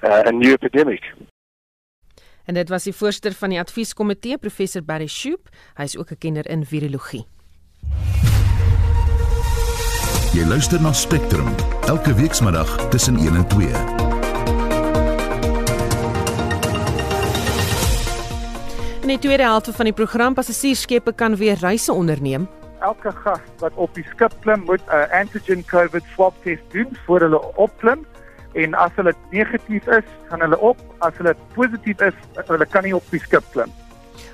uh, 0.02 0.22
and 0.26 0.38
new 0.38 0.52
epidemic. 0.52 1.02
En 2.44 2.54
dit 2.54 2.68
was 2.68 2.82
die 2.82 2.94
voorsteur 2.94 3.32
van 3.32 3.54
die 3.54 3.58
advieskomitee, 3.60 4.38
professor 4.38 4.82
Barry 4.84 5.06
Shoop. 5.06 5.48
Hy 5.78 5.82
is 5.82 5.96
ook 5.96 6.10
'n 6.10 6.18
kenner 6.18 6.48
in 6.50 6.64
virologie. 6.66 7.24
Jy 10.32 10.46
luister 10.46 10.80
na 10.80 10.92
Spectrum 10.92 11.54
elke 11.86 12.14
weekmiddag 12.14 12.88
tussen 12.88 13.16
1 13.16 13.34
en 13.34 13.48
2. 13.48 14.01
In 19.02 19.08
die 19.08 19.18
tweede 19.18 19.42
helfte 19.42 19.72
van 19.74 19.88
die 19.88 19.92
program 19.98 20.34
passasiersskepe 20.34 21.12
kan 21.12 21.34
weer 21.36 21.56
reise 21.58 21.92
onderneem. 21.92 22.44
Elke 22.86 23.10
gas 23.10 23.40
wat 23.58 23.74
op 23.74 23.94
die 23.98 24.04
skip 24.12 24.34
klim, 24.44 24.62
moet 24.68 24.80
'n 24.86 24.94
uh, 24.94 25.18
antigen 25.20 25.64
COVID 25.64 26.04
swab 26.14 26.34
test 26.42 26.62
doen 26.70 26.86
voor 27.06 27.20
hulle 27.20 27.40
opklim 27.56 28.06
en 28.52 28.74
as 28.74 28.90
hulle 28.94 29.14
negatief 29.30 29.86
is, 29.86 30.04
gaan 30.28 30.40
hulle 30.40 30.58
op. 30.58 30.78
As 30.98 31.16
hulle 31.16 31.34
positief 31.54 32.00
is, 32.00 32.14
hulle 32.46 32.66
kan 32.66 32.82
nie 32.82 32.94
op 32.94 33.02
die 33.10 33.20
skip 33.20 33.44
klim. 33.52 33.72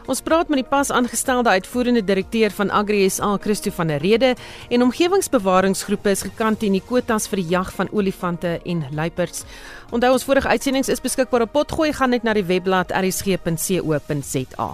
Ons 0.08 0.22
praat 0.24 0.48
met 0.48 0.62
die 0.62 0.64
pas 0.64 0.88
aangestelde 0.88 1.52
uitvoerende 1.52 2.00
direkteur 2.00 2.52
van 2.56 2.70
Agri 2.72 3.02
SA, 3.12 3.34
Christo 3.44 3.70
van 3.76 3.90
der 3.92 4.00
Rede, 4.00 4.30
en 4.72 4.82
omgewingsbewaringsgroepe 4.82 6.14
is 6.16 6.24
gekant 6.24 6.62
teen 6.62 6.72
die 6.78 6.80
kwotas 6.80 7.28
vir 7.28 7.42
die 7.42 7.50
jag 7.52 7.68
van 7.76 7.90
olifante 7.92 8.54
en 8.64 8.86
luiperds. 8.96 9.44
Onthou 9.92 10.14
ons 10.16 10.24
vorige 10.24 10.48
uitsendings 10.48 10.88
is 10.88 11.04
beskikbaar 11.04 11.44
op 11.44 11.52
potgooi 11.52 11.92
gaan 11.92 12.16
net 12.16 12.24
na 12.24 12.32
die 12.32 12.46
webblad 12.48 12.94
rsg.co.za. 12.96 14.70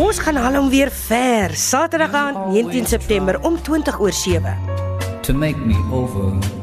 Ons 0.00 0.22
gaan 0.24 0.40
haal 0.40 0.56
hom 0.56 0.72
weer 0.72 0.88
ver, 0.88 1.52
Saterdag 1.52 2.16
aan 2.16 2.40
19 2.56 2.88
September 2.88 3.36
om 3.44 3.60
20 3.60 4.00
oor 4.00 4.16
7. 4.24 4.56
To 5.28 5.36
make 5.36 5.60
me 5.60 5.76
over. 5.92 6.61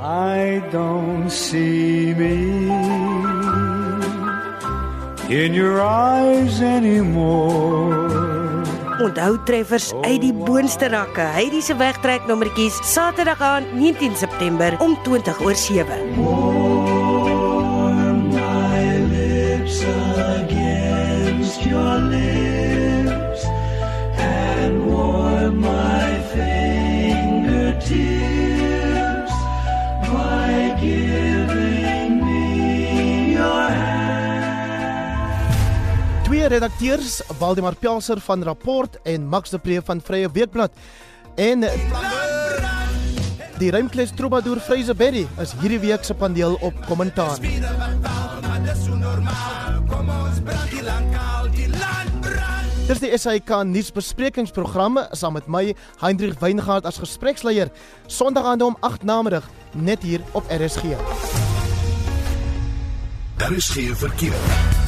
I 0.00 0.62
don't 0.70 1.28
see 1.28 2.14
me 2.14 2.70
in 5.28 5.54
your 5.54 5.80
eyes 5.82 6.60
anymore. 6.62 8.28
Onthou 9.02 9.42
treffers 9.44 9.90
uit 10.02 10.22
die 10.22 10.32
boonste 10.32 10.88
rakke. 10.94 11.26
Heidi 11.34 11.62
se 11.62 11.74
wegtrek 11.76 12.30
nommertjies 12.30 12.78
Saterdag 12.86 13.42
aan 13.42 13.66
19 13.74 14.16
September 14.16 14.78
om 14.78 14.94
20 15.02 15.42
oor 15.42 15.54
7. 15.54 15.98
Warm 16.22 16.67
redakteurs, 36.58 37.20
Waldemar 37.38 37.74
Pelser 37.78 38.18
van 38.20 38.42
Rapport 38.42 38.96
en 39.02 39.26
Max 39.26 39.50
de 39.50 39.58
Pre 39.58 39.80
van 39.84 40.00
Vrye 40.00 40.30
Weekblad. 40.32 40.72
En 41.36 41.60
die 43.58 43.70
Ruimkles 43.70 44.10
Troubadour 44.16 44.58
Fraser 44.60 44.96
Berry 44.96 45.26
is 45.38 45.52
hierdie 45.60 45.78
week 45.78 46.02
se 46.04 46.14
paneel 46.14 46.56
op 46.60 46.74
kommentaar. 46.86 47.38
Dis 52.88 53.04
die 53.04 53.12
SAK 53.14 53.54
nuusbesprekingsprogramme 53.68 55.06
saam 55.12 55.38
met 55.38 55.46
my 55.46 55.76
Hendrik 56.02 56.40
Weingart 56.42 56.90
as 56.90 56.98
gespreksleier 56.98 57.70
Sondagaande 58.06 58.66
om 58.66 58.76
8 58.80 59.06
namiddag 59.06 59.46
net 59.78 60.02
hier 60.02 60.26
op 60.32 60.50
RSG. 60.50 60.96
Daar 63.38 63.52
is 63.52 63.68
geen 63.68 63.96
verkeer. 63.96 64.87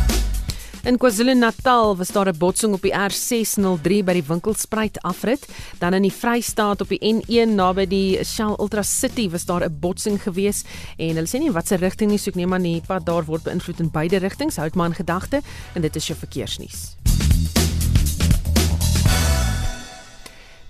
In 0.83 0.97
KwaZulu-Natal 0.97 1.97
was 1.97 2.09
daar 2.09 2.29
'n 2.29 2.38
botsing 2.38 2.73
op 2.73 2.83
die 2.83 2.93
R603 2.93 4.05
by 4.05 4.12
die 4.12 4.25
Winkelspruit 4.27 5.03
afrit. 5.03 5.49
Dan 5.79 5.95
in 5.95 6.03
die 6.03 6.12
Vrystaat 6.12 6.81
op 6.81 6.88
die 6.88 6.99
N1 7.14 7.55
naby 7.55 7.87
die 7.87 8.25
Shell 8.25 8.55
Ultra 8.59 8.83
City 8.83 9.31
was 9.31 9.45
daar 9.45 9.64
'n 9.64 9.79
botsing 9.81 10.23
gewees 10.23 10.64
en 10.97 11.14
hulle 11.14 11.29
sê 11.29 11.38
nie 11.38 11.53
wat 11.53 11.66
se 11.66 11.77
rigting 11.77 12.11
nie, 12.11 12.19
so 12.19 12.31
ek 12.31 12.37
neem 12.37 12.55
aan 12.55 12.62
die 12.62 12.83
pad 12.87 13.05
daar 13.05 13.25
word 13.25 13.43
beïnvloed 13.43 13.81
in 13.81 13.90
beide 13.90 14.16
rigtings. 14.16 14.57
Houd 14.57 14.75
maar 14.75 14.87
in 14.87 14.95
gedagte 14.95 15.43
en 15.75 15.83
dit 15.83 15.97
is 15.97 16.07
jou 16.07 16.19
verkeersnuus. 16.19 16.97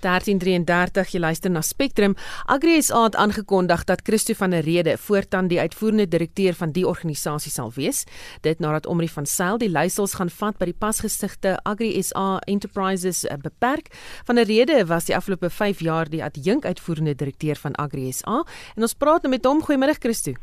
1333 0.01 1.13
jy 1.13 1.19
luister 1.21 1.51
na 1.51 1.61
Spectrum. 1.61 2.15
Agri 2.45 2.81
SA 2.81 3.03
het 3.03 3.15
aangekondig 3.15 3.85
dat 3.89 4.01
Christo 4.03 4.33
van 4.37 4.49
der 4.55 4.65
Rede 4.65 4.97
voortaan 4.97 5.47
die 5.47 5.59
uitvoerende 5.59 6.07
direkteur 6.07 6.53
van 6.53 6.71
die 6.71 6.87
organisasie 6.87 7.51
sal 7.51 7.71
wees. 7.75 8.03
Dit 8.41 8.59
nadat 8.59 8.85
Omri 8.85 9.07
van 9.07 9.25
Sail 9.25 9.57
die 9.57 9.69
leiersels 9.69 10.15
gaan 10.19 10.29
vat 10.29 10.57
by 10.57 10.71
die 10.71 10.77
pasgestigte 10.77 11.57
Agri 11.63 11.93
SA 12.03 12.39
Enterprises 12.45 13.23
eh, 13.25 13.37
beperk. 13.37 13.91
Van 14.25 14.35
der 14.35 14.45
Rede 14.45 14.85
was 14.85 15.05
die 15.05 15.15
afgelope 15.15 15.49
5 15.49 15.79
jaar 15.79 16.09
die 16.09 16.23
adjunk 16.23 16.65
uitvoerende 16.65 17.15
direkteur 17.15 17.55
van 17.55 17.75
Agri 17.75 18.11
SA 18.11 18.43
en 18.75 18.81
ons 18.81 18.97
praat 18.97 19.23
nou 19.23 19.31
met 19.31 19.45
hom. 19.45 19.61
Goeiemôre 19.61 19.97
Christo. 19.99 20.33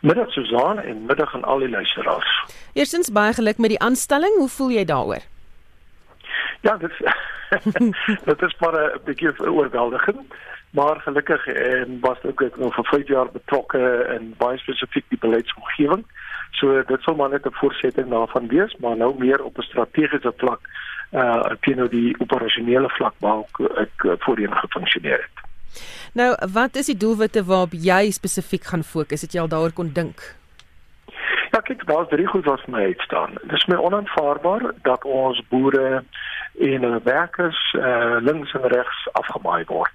Middag 0.00 0.30
Susan 0.32 0.78
en 0.78 1.04
middag 1.04 1.34
aan 1.34 1.44
al 1.44 1.58
die 1.58 1.68
luisteraars. 1.68 2.30
Eerstens 2.72 3.10
baie 3.12 3.32
geluk 3.32 3.58
met 3.58 3.70
die 3.70 3.80
aanstelling. 3.80 4.32
Hoe 4.38 4.48
voel 4.48 4.70
jy 4.70 4.84
daaroor? 4.84 5.26
Ja, 6.60 6.76
dit 6.76 6.92
dit 8.30 8.42
is 8.42 8.56
maar 8.58 8.74
'n 8.74 9.00
bietjie 9.04 9.32
oorweldigend, 9.38 10.34
maar 10.70 11.00
gelukkig 11.00 11.46
en 11.46 11.98
was 12.00 12.22
ook 12.22 12.42
ek 12.42 12.56
nog 12.56 12.74
vir 12.74 12.84
5 12.84 13.08
jaar 13.08 13.30
betrokke 13.32 13.82
in 14.18 14.34
baie 14.38 14.58
spesifiek 14.58 15.04
die 15.08 15.18
beleidsomgewing. 15.18 16.04
So 16.50 16.82
dit 16.82 17.02
sal 17.02 17.14
maar 17.14 17.30
net 17.30 17.46
'n 17.46 17.60
voortsetting 17.60 18.08
daarvan 18.08 18.48
wees, 18.48 18.76
maar 18.76 18.96
nou 18.96 19.14
meer 19.18 19.42
op 19.42 19.58
'n 19.58 19.62
strategiese 19.62 20.32
vlak 20.36 20.60
uh 21.12 21.50
teenoor 21.60 21.88
die 21.88 22.14
operasionele 22.18 22.88
vlak 22.88 23.14
waar 23.18 23.38
ek, 23.38 23.58
ek 23.76 24.22
voorheen 24.22 24.54
gefunksioneer 24.54 25.20
het. 25.26 25.48
Nou, 26.12 26.34
wat 26.52 26.76
is 26.76 26.86
die 26.86 26.96
doelwitte 26.96 27.44
waarop 27.44 27.72
jy 27.72 28.10
spesifiek 28.10 28.64
gaan 28.64 28.82
fokus? 28.82 29.20
Het 29.20 29.32
jy 29.32 29.40
al 29.40 29.48
daaroor 29.48 29.72
kon 29.72 29.92
dink? 29.92 30.22
Ja, 31.50 31.60
kyk, 31.60 31.86
daar's 31.86 32.08
drie 32.08 32.26
goed 32.26 32.44
wat 32.44 32.62
vir 32.64 32.74
my 32.74 32.82
uitstaan. 32.84 33.34
Dit 33.42 33.52
is 33.58 33.66
my 33.66 33.76
onaanvaarbaar 33.76 34.72
dat 34.82 35.04
ons 35.04 35.42
boere 35.48 36.04
en 36.60 36.82
hulle 36.86 37.00
werkers 37.04 37.60
uh, 37.78 38.16
links 38.20 38.52
en 38.52 38.68
regs 38.68 39.08
afgemaai 39.12 39.64
word. 39.66 39.92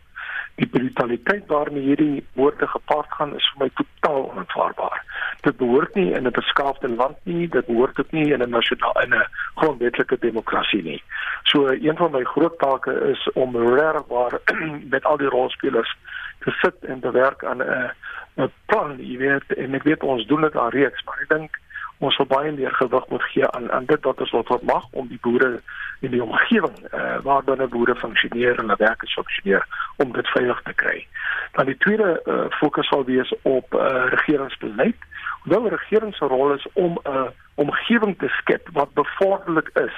Die 0.56 0.67
brutaliteit 0.71 1.47
waarmee 1.51 1.84
hierdie 1.84 2.23
woorde 2.34 2.67
gepaard 2.67 3.12
gaan 3.17 3.36
is 3.36 3.47
vir 3.54 3.65
my 3.65 3.69
totaal 3.80 4.30
onaanvaarbaar. 4.30 5.01
Dit 5.47 5.58
behoort 5.58 5.95
nie 5.99 6.13
in 6.15 6.28
'n 6.28 6.38
beskaafde 6.38 6.89
land 6.89 7.17
nie, 7.23 7.47
dit 7.47 7.65
behoort 7.65 7.99
ook 7.99 8.12
nie 8.12 8.32
in 8.34 8.41
'n 8.41 8.49
nasionale 8.49 9.04
in 9.04 9.13
'n 9.13 9.28
grondwetlike 9.56 10.17
demokrasie 10.19 10.84
nie. 10.84 11.04
So 11.43 11.67
een 11.67 11.97
van 11.97 12.12
my 12.12 12.23
groot 12.23 12.60
take 12.60 12.91
is 13.12 13.30
om 13.34 13.58
regwaar 13.58 14.39
met 14.93 15.06
al 15.06 15.17
die 15.17 15.30
rolspelers 15.38 15.97
te 16.39 16.51
sit 16.51 16.75
en 16.82 16.99
te 16.99 17.12
werk 17.12 17.43
aan 17.43 17.62
'n 17.62 17.91
'n 18.38 18.51
plan, 18.65 18.95
jy 18.99 19.17
weet, 19.17 19.54
en 19.54 19.75
ek 19.75 19.84
weet 19.84 20.04
ons 20.04 20.28
doen 20.28 20.41
dit 20.41 20.56
al 20.56 20.69
reeds, 20.69 21.04
maar 21.04 21.19
ek 21.21 21.30
dink 21.30 21.60
ons 21.99 22.15
sal 22.15 22.27
baie 22.27 22.51
meer 22.51 22.73
gewig 22.75 23.08
moet 23.10 23.23
gee 23.31 23.47
aan 23.47 23.71
aan 23.71 23.86
dit 23.86 24.03
wat 24.03 24.19
ons 24.19 24.31
wat 24.31 24.47
wat 24.47 24.63
mag 24.63 24.86
om 24.91 25.08
die 25.08 25.19
boere 25.21 25.62
in 25.99 26.12
die 26.12 26.23
omgewing 26.23 26.75
uh, 26.91 27.17
waar 27.23 27.43
binne 27.43 27.67
boere 27.67 27.95
funksioneer 27.95 28.60
en 28.60 28.67
hulle 28.67 28.75
werkers 28.77 29.13
funksioneer 29.13 29.67
om 30.03 30.12
dit 30.12 30.27
veilig 30.27 30.62
te 30.63 30.73
kry. 30.73 31.08
Dan 31.55 31.65
die 31.71 31.77
tweede 31.77 32.21
uh, 32.25 32.45
fokus 32.60 32.88
sal 32.88 33.05
wees 33.05 33.31
op 33.41 33.73
uh, 33.73 34.05
regeringsbeleid. 34.12 35.08
Hoewel 35.43 35.69
regering 35.69 36.15
se 36.15 36.25
rol 36.25 36.53
is 36.53 36.67
om 36.73 36.99
'n 37.03 37.10
uh, 37.10 37.27
omgewing 37.56 38.18
te 38.20 38.28
skep 38.28 38.70
wat 38.74 38.94
bevorderlik 38.94 39.70
is 39.80 39.96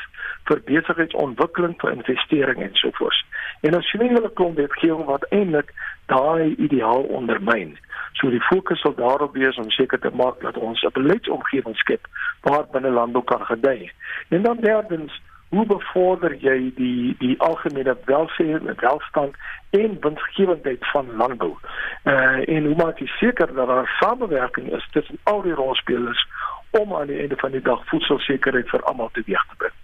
vir 0.48 0.62
besigheidsontwikkeling, 0.66 1.76
vir 1.82 1.92
investering 1.92 2.62
en 2.64 2.76
so 2.80 2.92
voort. 3.00 3.26
En 3.62 3.76
ons 3.76 3.90
sien 3.90 4.02
'n 4.04 4.14
hele 4.16 4.32
klomp 4.34 4.58
wetgewing 4.58 5.06
wat 5.06 5.26
eintlik 5.30 5.74
daai 6.06 6.56
ideaal 6.58 7.04
ondermyn. 7.20 7.78
So 8.14 8.30
die 8.30 8.42
fokus 8.42 8.82
sal 8.82 8.96
daarop 8.96 9.34
wees 9.34 9.58
om 9.58 9.70
seker 9.72 10.00
te 10.00 10.10
maak 10.14 10.42
dat 10.42 10.58
ons 10.58 10.84
'n 10.84 10.94
beleidsomgewing 10.94 11.76
skep 11.76 12.08
waar 12.42 12.66
binne 12.72 12.90
landbou 12.90 13.24
kan 13.24 13.46
gedei. 13.46 13.92
En 14.30 14.42
dan 14.42 14.58
derdens, 14.58 15.22
hoe 15.50 15.66
bevorder 15.66 16.36
jy 16.36 16.72
die 16.76 17.16
die 17.20 17.40
algemene 17.40 17.98
welstand, 18.06 18.80
welstand 18.80 19.36
en 19.70 19.98
winsgewendheid 20.00 20.88
van 20.92 21.16
landbou? 21.16 21.56
Uh 22.04 22.50
en 22.56 22.66
hoe 22.66 22.76
maak 22.76 23.00
jy 23.00 23.08
seker 23.08 23.54
dat 23.54 23.68
daar 23.68 23.98
samewerking 24.00 24.74
is 24.74 24.88
tussen 24.92 25.18
al 25.24 25.42
die 25.42 25.54
rolspelers 25.54 26.28
om 26.72 26.96
aan 26.96 27.08
die 27.08 27.20
einde 27.20 27.36
van 27.36 27.52
die 27.52 27.62
dag 27.62 27.86
voedselsekerheid 27.90 28.70
vir 28.70 28.84
almal 28.84 29.10
teweeg 29.14 29.46
te 29.50 29.56
bring? 29.58 29.76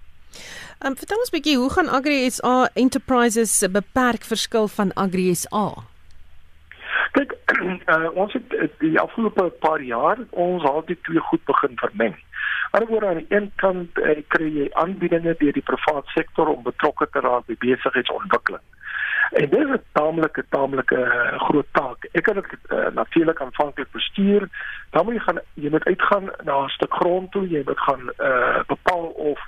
Um, 0.85 0.95
vertel 0.97 1.17
ons 1.17 1.29
'n 1.31 1.35
bietjie 1.37 1.57
hoe 1.57 1.69
gaan 1.69 1.89
Agri 1.89 2.29
SA 2.29 2.69
Enterprises 2.73 3.53
beperk 3.71 4.23
verskil 4.23 4.67
van 4.67 4.91
Agri 4.93 5.35
SA? 5.35 5.67
Kyk, 7.11 7.31
uh, 7.87 8.09
ons 8.21 8.33
het 8.33 8.79
die 8.79 8.99
afgelope 8.99 9.49
paar 9.63 9.81
jaar 9.81 10.17
ons 10.29 10.63
al 10.63 10.83
die 10.85 10.99
twee 11.01 11.19
goed 11.19 11.43
begin 11.45 11.77
vermeng. 11.77 12.15
Alhoewel 12.71 13.09
aan 13.09 13.21
die 13.21 13.35
een 13.35 13.51
kant 13.55 13.97
uh, 13.97 14.17
kry 14.27 14.49
jy 14.49 14.67
aanbiedinge 14.73 15.35
deur 15.39 15.53
die 15.53 15.67
private 15.71 16.09
sektor 16.15 16.47
om 16.47 16.63
betrokke 16.63 17.07
te 17.11 17.19
raak 17.19 17.45
by 17.45 17.55
besigheidsontwikkeling. 17.59 18.65
En 19.33 19.49
dit 19.49 19.59
is 19.59 19.69
'n 19.69 19.81
taamlike 19.91 20.45
taamlike 20.49 20.95
uh, 20.95 21.39
groot 21.39 21.65
taak. 21.71 22.07
Ek 22.11 22.25
het 22.25 22.35
dit 22.35 22.57
uh, 22.69 22.87
natuurlik 22.93 23.41
aanvanklik 23.41 23.91
bestuur. 23.91 24.49
Dan 24.89 25.05
moet 25.05 25.13
jy 25.13 25.19
gaan 25.19 25.39
jy 25.53 25.69
moet 25.69 25.85
uitgaan 25.85 26.25
na 26.43 26.63
'n 26.63 26.69
stuk 26.69 26.93
grond 26.93 27.31
toe, 27.31 27.49
jy 27.49 27.61
moet 27.65 27.79
gaan 27.79 28.13
uh, 28.17 28.59
bepaal 28.67 29.05
of 29.05 29.39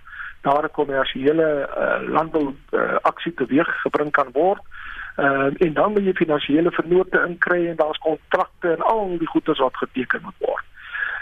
daar 0.42 0.64
'n 0.64 0.72
kommersiële 0.72 1.70
uh, 1.78 2.10
landbou 2.10 2.56
uh, 2.72 2.96
aksie 3.02 3.34
teweeg 3.34 3.82
gebring 3.82 4.12
kan 4.12 4.30
word. 4.32 4.62
Uh, 5.18 5.50
en 5.58 5.74
dan 5.74 5.92
moet 5.92 6.04
jy 6.04 6.14
finansiële 6.14 6.72
vennote 6.72 7.24
inkry 7.28 7.68
en 7.68 7.76
daar's 7.76 7.98
kontrakte 7.98 8.72
en 8.72 8.82
al 8.82 9.18
die 9.18 9.28
goederes 9.28 9.60
wat 9.60 9.78
geteken 9.78 10.22
moet 10.22 10.40
word. 10.40 10.66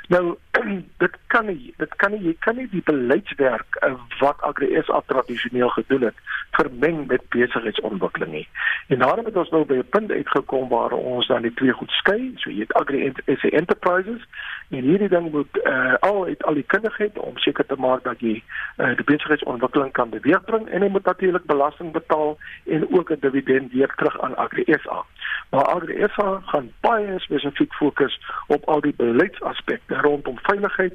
Nou 0.08 0.38
dit 1.04 1.16
kan 1.28 1.46
nie 1.46 1.74
dit 1.78 1.96
kan 1.96 2.12
nie 2.12 2.22
jy 2.22 2.36
kan 2.40 2.58
nie 2.60 2.68
die 2.72 2.84
beleidswerk 2.86 3.78
uh, 3.82 3.94
wat 4.20 4.42
Agri 4.42 4.70
SA 4.84 5.02
tradisioneel 5.08 5.70
gedoen 5.70 6.10
het 6.10 6.20
vermeng 6.54 7.08
met 7.08 7.30
besigheidsontwikkeling 7.30 8.32
nie. 8.32 8.48
En 8.88 9.00
daarom 9.00 9.26
het 9.26 9.38
ons 9.38 9.50
nou 9.50 9.64
by 9.66 9.80
'n 9.82 9.90
punt 9.90 10.12
uitgekom 10.12 10.68
waar 10.70 10.92
ons 10.92 11.28
dan 11.28 11.42
die 11.42 11.54
twee 11.54 11.74
goed 11.74 11.92
skei. 11.92 12.34
So 12.38 12.50
jy 12.50 12.60
het 12.68 12.74
Agri 12.74 13.14
SA 13.26 13.50
Enterprises 13.50 14.28
en 14.74 14.88
hierdie 14.90 15.10
ding 15.10 15.32
moet 15.32 15.58
uh, 15.64 15.94
al 16.00 16.26
het 16.26 16.44
al 16.44 16.54
die 16.54 16.66
kundigheid 16.74 17.20
om 17.20 17.38
seker 17.38 17.66
te 17.66 17.76
maak 17.78 18.04
dat 18.04 18.20
jy 18.20 18.36
uh, 18.42 18.94
die 18.98 19.06
besigheidsontwikkeling 19.06 19.92
kan 19.92 20.10
beweegbring 20.10 20.68
en 20.70 20.86
jy 20.86 20.90
moet 20.90 21.06
natuurlik 21.06 21.46
belasting 21.46 21.92
betaal 21.94 22.38
en 22.66 22.88
ook 22.90 23.12
'n 23.12 23.22
dividend 23.22 23.72
weer 23.72 23.94
terug 23.96 24.22
aan 24.22 24.36
Agri 24.36 24.64
SA. 24.68 25.04
Maar 25.50 25.66
Agri 25.66 26.08
SA 26.16 26.42
gaan 26.46 26.72
baie 26.82 27.20
spesifiek 27.20 27.74
fokus 27.74 28.20
op 28.48 28.66
al 28.66 28.82
die 28.82 28.96
beleidsaspekte 28.98 30.02
rondom 30.02 30.38
veiligheid 30.42 30.94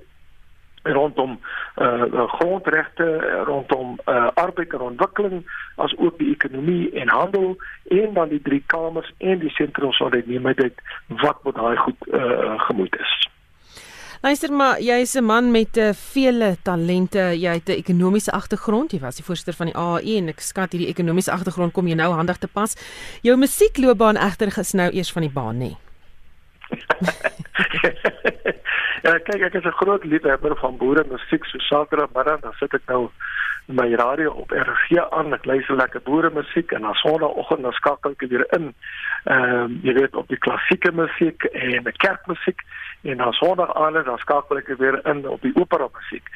rondom 0.82 1.40
uh 1.76 2.28
grondregte 2.28 3.20
rondom 3.44 3.98
uh 4.06 4.28
arbeid 4.34 4.72
en 4.72 4.80
ontwikkeling 4.80 5.50
as 5.74 5.96
ook 5.96 6.18
die 6.18 6.30
ekonomie 6.30 6.90
en 6.92 7.08
handel 7.08 7.56
en 7.88 8.14
dan 8.14 8.28
die 8.28 8.42
drie 8.42 8.62
kamers 8.66 9.12
en 9.18 9.38
die 9.38 9.52
dit 10.10 10.26
nie 10.26 10.40
met 10.40 10.56
dit 10.56 10.74
wat 11.06 11.44
met 11.44 11.54
daai 11.54 11.76
goed 11.76 12.06
uh 12.06 12.60
gemoed 12.60 12.96
is. 13.00 13.28
Luister 14.20 14.50
maar, 14.50 14.81
jy 14.83 14.98
is 15.00 15.14
'n 15.14 15.24
man 15.24 15.50
met 15.50 15.76
uh, 15.76 15.92
vele 15.92 16.57
talente. 16.62 17.38
Jy 17.38 17.52
het 17.52 17.68
'n 17.68 17.78
ekonomiese 17.78 18.33
agtergrond. 18.33 18.92
Jy 18.92 19.00
was 19.00 19.16
die 19.16 19.24
voorsitter 19.24 19.54
van 19.54 19.66
die 19.66 19.76
AAE 19.76 20.16
en 20.16 20.28
ek 20.28 20.40
skat 20.40 20.72
hierdie 20.72 20.90
ekonomiese 20.90 21.33
agtergrond 21.33 21.72
kom 21.72 21.87
jy 21.87 21.94
nou 21.94 22.12
handig 22.12 22.38
te 22.38 22.48
pas. 22.48 22.74
Jou 23.22 23.37
musiekloopbaan 23.37 24.16
egter 24.16 24.59
is 24.59 24.72
nou 24.72 24.90
eers 24.90 25.12
van 25.12 25.22
die 25.22 25.31
baan, 25.31 25.59
nê? 25.59 25.76
ja, 29.07 29.18
kyk, 29.18 29.40
ek 29.40 29.54
is 29.54 29.64
'n 29.64 29.81
groot 29.81 30.04
liefhebber 30.04 30.57
van 30.57 30.76
boere 30.76 31.04
musiek. 31.11 31.44
So 31.44 31.59
Saterdagmiddag 31.59 32.40
dan 32.40 32.52
sit 32.59 32.74
ek 32.74 32.87
nou 32.87 33.11
my 33.66 33.94
radio 33.94 34.31
op 34.31 34.50
RG 34.50 35.11
aan. 35.11 35.33
Ek 35.33 35.44
luister 35.44 35.76
lekker 35.76 36.02
boere 36.02 36.31
musiek 36.31 36.72
en 36.72 36.83
dan 36.83 36.94
Sondagoggend 36.94 37.62
dan 37.62 37.72
skakel 37.72 38.11
ek 38.11 38.28
weer 38.28 38.46
in. 38.57 38.74
Ehm 39.24 39.62
um, 39.62 39.81
jy 39.83 39.92
weet 39.92 40.16
op 40.16 40.28
die 40.28 40.38
klassieke 40.38 40.92
musiek 40.92 41.44
en 41.44 41.85
die 41.85 41.92
kerkmusiek 41.92 42.61
en 43.02 43.16
dan 43.16 43.32
Sondag 43.32 43.74
aande 43.74 44.02
dan 44.02 44.18
skakel 44.18 44.58
ek 44.58 44.74
weer 44.78 45.00
in 45.06 45.28
op 45.28 45.42
die 45.42 45.54
opera 45.56 45.88
musiek. 45.92 46.26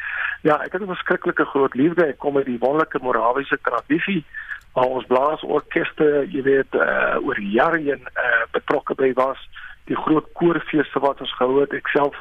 Ja, 0.43 0.61
ek 0.63 0.73
het 0.73 0.83
'n 0.83 0.95
verskriklike 0.95 1.45
groot 1.45 1.75
liefde. 1.75 2.07
Ek 2.07 2.19
kom 2.19 2.37
uit 2.37 2.47
die 2.47 2.59
wonderlike 2.59 2.99
Morawiese 3.03 3.59
tradisie 3.63 4.25
waar 4.73 4.85
ons 4.85 5.07
blaasorkeste, 5.07 6.27
jy 6.31 6.43
weet, 6.43 6.75
uh, 6.75 7.17
oor 7.21 7.41
jare 7.41 7.79
heen 7.79 8.01
uh, 8.17 8.45
betrokke 8.51 8.95
by 8.95 9.13
was 9.13 9.39
die 9.85 9.97
groot 9.97 10.27
koorfeeste 10.33 11.01
wat 11.03 11.21
ons 11.21 11.35
gehou 11.37 11.61
het 11.61 11.73
ek 11.73 11.89
self 11.89 12.17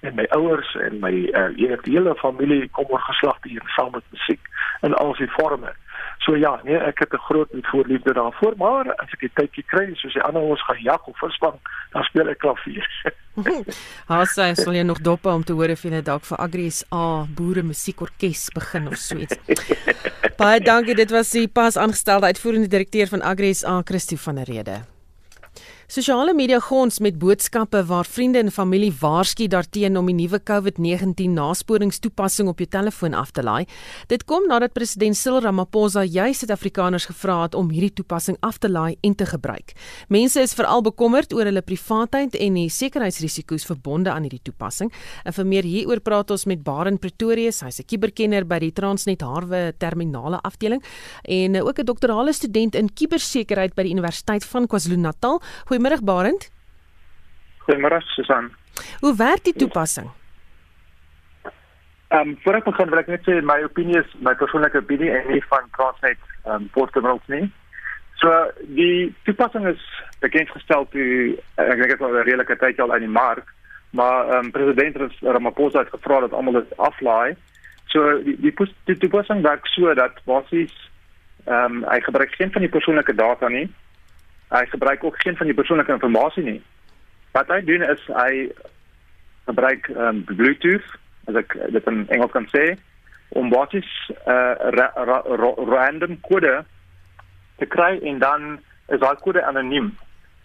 en 0.00 0.14
my 0.18 0.26
ouers 0.36 0.74
en 0.82 0.98
my 1.00 1.12
uh, 1.32 1.48
hele 1.86 2.14
familie 2.20 2.68
kom 2.76 2.90
oor 2.92 3.00
geslagte 3.06 3.48
hier 3.48 3.62
saam 3.76 3.92
met 3.94 4.04
musiek 4.10 4.40
in 4.82 4.94
al 4.94 5.14
sy 5.14 5.28
forme. 5.36 5.72
So 6.18 6.36
ja, 6.36 6.60
nee, 6.64 6.76
ek 6.76 6.98
het 6.98 7.12
'n 7.12 7.26
groot 7.28 7.48
voorliefde 7.52 8.12
daarvoor, 8.12 8.54
maar 8.56 8.94
as 8.94 9.12
ek 9.12 9.20
die 9.20 9.32
tydjie 9.34 9.64
kry 9.66 9.94
soos 9.94 10.12
die 10.12 10.22
ander 10.22 10.42
ons 10.42 10.62
gaan 10.64 10.82
jak 10.82 11.08
of 11.08 11.18
visvang, 11.18 11.58
dan 11.92 12.02
speel 12.02 12.28
ek 12.28 12.38
klavier. 12.38 12.88
Haas 14.12 14.34
sy 14.34 14.54
sal 14.54 14.74
jy 14.74 14.82
nog 14.82 15.00
dop 15.00 15.26
om 15.26 15.44
te 15.44 15.52
hoor 15.52 15.70
of 15.70 15.82
jy 15.82 16.00
dalk 16.02 16.24
vir 16.24 16.38
Agri 16.40 16.70
SA 16.70 17.26
boere 17.28 17.62
musiekorkes 17.62 18.50
begin 18.54 18.88
of 18.88 18.96
so 18.96 19.16
iets. 19.16 19.36
Baie 20.40 20.60
dankie, 20.60 20.94
dit 20.94 21.10
was 21.10 21.30
die 21.30 21.48
pas 21.48 21.76
aangestelde 21.76 22.26
uitvoerende 22.26 22.68
direkteur 22.68 23.06
van 23.06 23.22
Agri 23.22 23.54
SA, 23.54 23.82
Christo 23.84 24.16
van 24.16 24.34
der 24.34 24.44
Rede. 24.44 24.93
Sosiale 25.84 26.32
media 26.32 26.56
gons 26.64 26.96
met 27.04 27.18
boodskappe 27.20 27.82
waar 27.84 28.06
vriende 28.08 28.38
en 28.40 28.50
familie 28.50 28.92
waarsku 29.00 29.44
daarteen 29.52 29.98
om 30.00 30.06
die 30.08 30.14
nuwe 30.16 30.38
COVID-19 30.40 31.34
nasporingstoepassing 31.36 32.48
op 32.48 32.62
jou 32.62 32.68
telefoon 32.72 33.12
af 33.14 33.34
te 33.36 33.42
laai. 33.44 33.66
Dit 34.08 34.24
kom 34.24 34.46
nadat 34.48 34.72
president 34.72 35.16
Cyril 35.16 35.42
Ramaphosa 35.44 36.06
juis 36.08 36.40
Suid-Afrikaners 36.40 37.04
gevra 37.10 37.42
het 37.42 37.54
om 37.54 37.68
hierdie 37.68 37.92
toepassing 38.00 38.38
af 38.40 38.58
te 38.58 38.70
laai 38.72 38.96
en 39.04 39.14
te 39.14 39.26
gebruik. 39.28 39.74
Mense 40.08 40.40
is 40.40 40.54
veral 40.56 40.80
bekommerd 40.86 41.34
oor 41.36 41.44
hulle 41.50 41.62
privaatheid 41.62 42.38
en 42.40 42.56
die 42.56 42.70
sekuriteitsrisiko's 42.72 43.68
verbonde 43.68 44.10
aan 44.10 44.24
hierdie 44.24 44.40
toepassing. 44.48 44.88
En 45.28 45.36
vir 45.36 45.48
meer 45.52 45.68
hieroor 45.68 46.00
praat 46.00 46.32
ons 46.32 46.46
met 46.48 46.64
Baren 46.64 46.96
Pretorius, 46.98 47.60
hy's 47.60 47.80
'n 47.80 47.84
kuberkenner 47.84 48.46
by 48.46 48.58
die 48.58 48.72
Transnet 48.72 49.20
Harwe 49.20 49.74
terminale 49.78 50.40
afdeling 50.40 50.82
en 51.28 51.60
ook 51.60 51.78
'n 51.78 51.84
doktorale 51.84 52.32
student 52.32 52.74
in 52.74 52.88
kubersekerheid 52.88 53.74
by 53.74 53.82
die 53.82 53.92
Universiteit 53.92 54.44
van 54.44 54.66
KwaZulu-Natal. 54.66 55.42
Goeiemôre 55.74 56.04
Barend. 56.04 56.50
Goeiemôre 57.66 58.00
Susan. 58.14 58.52
Hoe 59.00 59.16
werk 59.16 59.42
die 59.44 59.54
toepassing? 59.54 60.06
Ehm 62.14 62.28
um, 62.28 62.38
voor 62.42 62.54
ek 62.60 62.68
begin 62.68 62.90
wil 62.92 63.00
ek 63.00 63.10
net 63.10 63.26
sê 63.26 63.40
my 63.42 63.56
opinie 63.66 63.98
is 63.98 64.12
my 64.22 64.36
persoonlike 64.38 64.78
opinie 64.78 65.10
en 65.10 65.26
nie 65.32 65.42
van 65.50 65.66
Transnet 65.74 66.20
ehm 66.44 66.54
um, 66.54 66.68
Porttermills 66.76 67.26
nie. 67.26 67.50
So 68.22 68.30
die 68.78 69.10
toepassing 69.26 69.66
is 69.66 69.82
bekend 70.22 70.54
gestel 70.54 70.86
toe 70.94 71.10
ek 71.58 71.74
dink 71.74 71.90
dit 71.90 72.06
was 72.06 72.14
'n 72.14 72.22
redelike 72.30 72.58
tyd 72.62 72.78
al 72.78 72.94
in 72.94 73.08
die 73.08 73.16
mark, 73.18 73.50
maar 73.90 74.30
ehm 74.30 74.44
um, 74.44 74.50
president 74.54 75.18
Ramaphosa 75.22 75.82
het 75.82 75.94
gevra 75.96 76.20
dat 76.20 76.38
almal 76.38 76.62
dit 76.62 76.76
aflaai. 76.78 77.34
So 77.90 78.22
die 78.22 78.38
die, 78.38 78.54
die 78.84 79.00
toepassing 79.02 79.42
werk 79.42 79.66
so 79.74 79.94
dat 79.94 80.22
basies 80.30 80.74
ehm 81.50 81.82
um, 81.82 81.84
hy 81.90 81.98
gebruik 82.00 82.38
geen 82.38 82.52
van 82.52 82.62
die 82.62 82.74
persoonlike 82.78 83.14
data 83.14 83.48
nie 83.48 83.66
hy 84.48 84.64
gebruik 84.66 85.04
ook 85.04 85.20
geen 85.22 85.36
van 85.36 85.46
die 85.46 85.54
persoonlike 85.54 85.92
inligting 85.92 86.46
nie. 86.46 86.62
Wat 87.32 87.48
hy 87.48 87.60
doen 87.64 87.82
is 87.82 88.02
hy 88.06 88.52
gebruik 89.44 89.88
um, 89.88 90.24
Bluetooth, 90.24 90.86
as 91.28 91.40
ek 91.40 91.56
dit 91.72 91.86
in 91.90 92.04
Engels 92.08 92.32
kan 92.32 92.46
sê, 92.52 92.76
om 93.34 93.50
basies 93.50 93.88
'n 94.08 94.30
uh, 94.30 94.54
ra 94.76 94.86
ra 94.94 95.18
ra 95.24 95.50
random 95.56 96.20
kode 96.20 96.64
te 97.58 97.66
kry 97.66 97.98
en 98.02 98.18
dan 98.18 98.60
is 98.88 99.00
daai 99.00 99.16
kode 99.20 99.42
anoniem. 99.42 99.96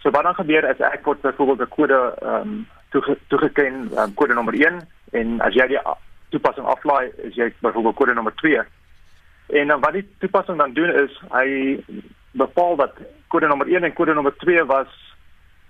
So 0.02 0.12
wat 0.12 0.24
dan 0.24 0.36
gebeur 0.36 0.64
is 0.70 0.80
ek 0.80 1.06
word 1.06 1.22
byvoorbeeld 1.22 1.62
'n 1.62 1.76
kode 1.76 2.00
ehm 2.22 2.42
um, 2.42 2.68
toege, 2.90 3.18
toegeken, 3.28 3.92
um, 3.98 4.14
kode 4.14 4.34
nommer 4.34 4.54
1 4.54 4.82
en 5.12 5.42
as 5.42 5.54
jy 5.54 5.68
die 5.68 5.82
toepassing 6.30 6.66
aflaai, 6.66 7.12
is 7.18 7.36
jy 7.36 7.54
byvoorbeeld 7.62 7.96
kode 7.96 8.14
nommer 8.14 8.36
2. 8.36 8.64
En 9.50 9.68
dan 9.68 9.80
wat 9.80 9.94
die 9.94 10.08
toepassing 10.18 10.58
dan 10.58 10.74
doen 10.74 10.90
is 10.90 11.22
hy 11.30 11.80
bepaal 12.32 12.76
dat 12.76 12.94
kode 13.34 13.48
nommer 13.48 13.70
1 13.70 13.86
en 13.88 13.94
kode 13.94 14.14
nommer 14.14 14.36
2 14.44 14.66
was 14.72 14.92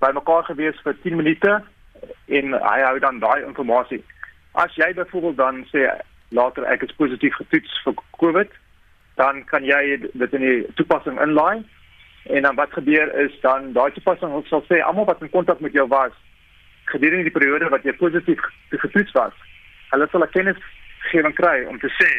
bymekaar 0.04 0.44
gewees 0.48 0.80
vir 0.84 0.96
10 1.04 1.20
minute 1.20 1.58
en 2.40 2.54
hy 2.54 2.80
hou 2.86 3.00
dan 3.04 3.20
daai 3.20 3.44
inligting. 3.44 4.04
As 4.54 4.76
jy 4.80 4.94
byvoorbeeld 4.94 5.38
dan 5.38 5.66
sê 5.72 5.86
later 6.36 6.66
ek 6.72 6.88
is 6.88 6.96
positief 7.02 7.36
getoets 7.42 7.82
vir 7.84 8.00
COVID, 8.22 8.56
dan 9.20 9.44
kan 9.52 9.66
jy 9.68 10.00
dit 10.00 10.34
in 10.38 10.46
die 10.46 10.64
toepassing 10.80 11.20
inlaai. 11.22 11.66
En 12.30 12.46
dan 12.46 12.56
wat 12.56 12.74
gebeur 12.76 13.12
is 13.24 13.36
dan 13.44 13.74
daai 13.74 13.92
toepassing 13.96 14.34
sal 14.48 14.64
sê 14.68 14.82
almal 14.86 15.08
wat 15.10 15.22
in 15.22 15.32
kontak 15.36 15.60
met 15.60 15.76
jou 15.76 15.88
was 15.92 16.16
gedurende 16.90 17.28
die 17.28 17.38
periode 17.38 17.70
wat 17.70 17.86
jy 17.86 17.94
positief 18.00 18.42
getoets 18.70 19.14
was, 19.14 19.34
hulle 19.92 20.08
sal 20.12 20.24
'n 20.26 20.34
kennisgewing 20.36 21.36
kry 21.38 21.66
om 21.70 21.80
te 21.80 21.90
sê 22.00 22.10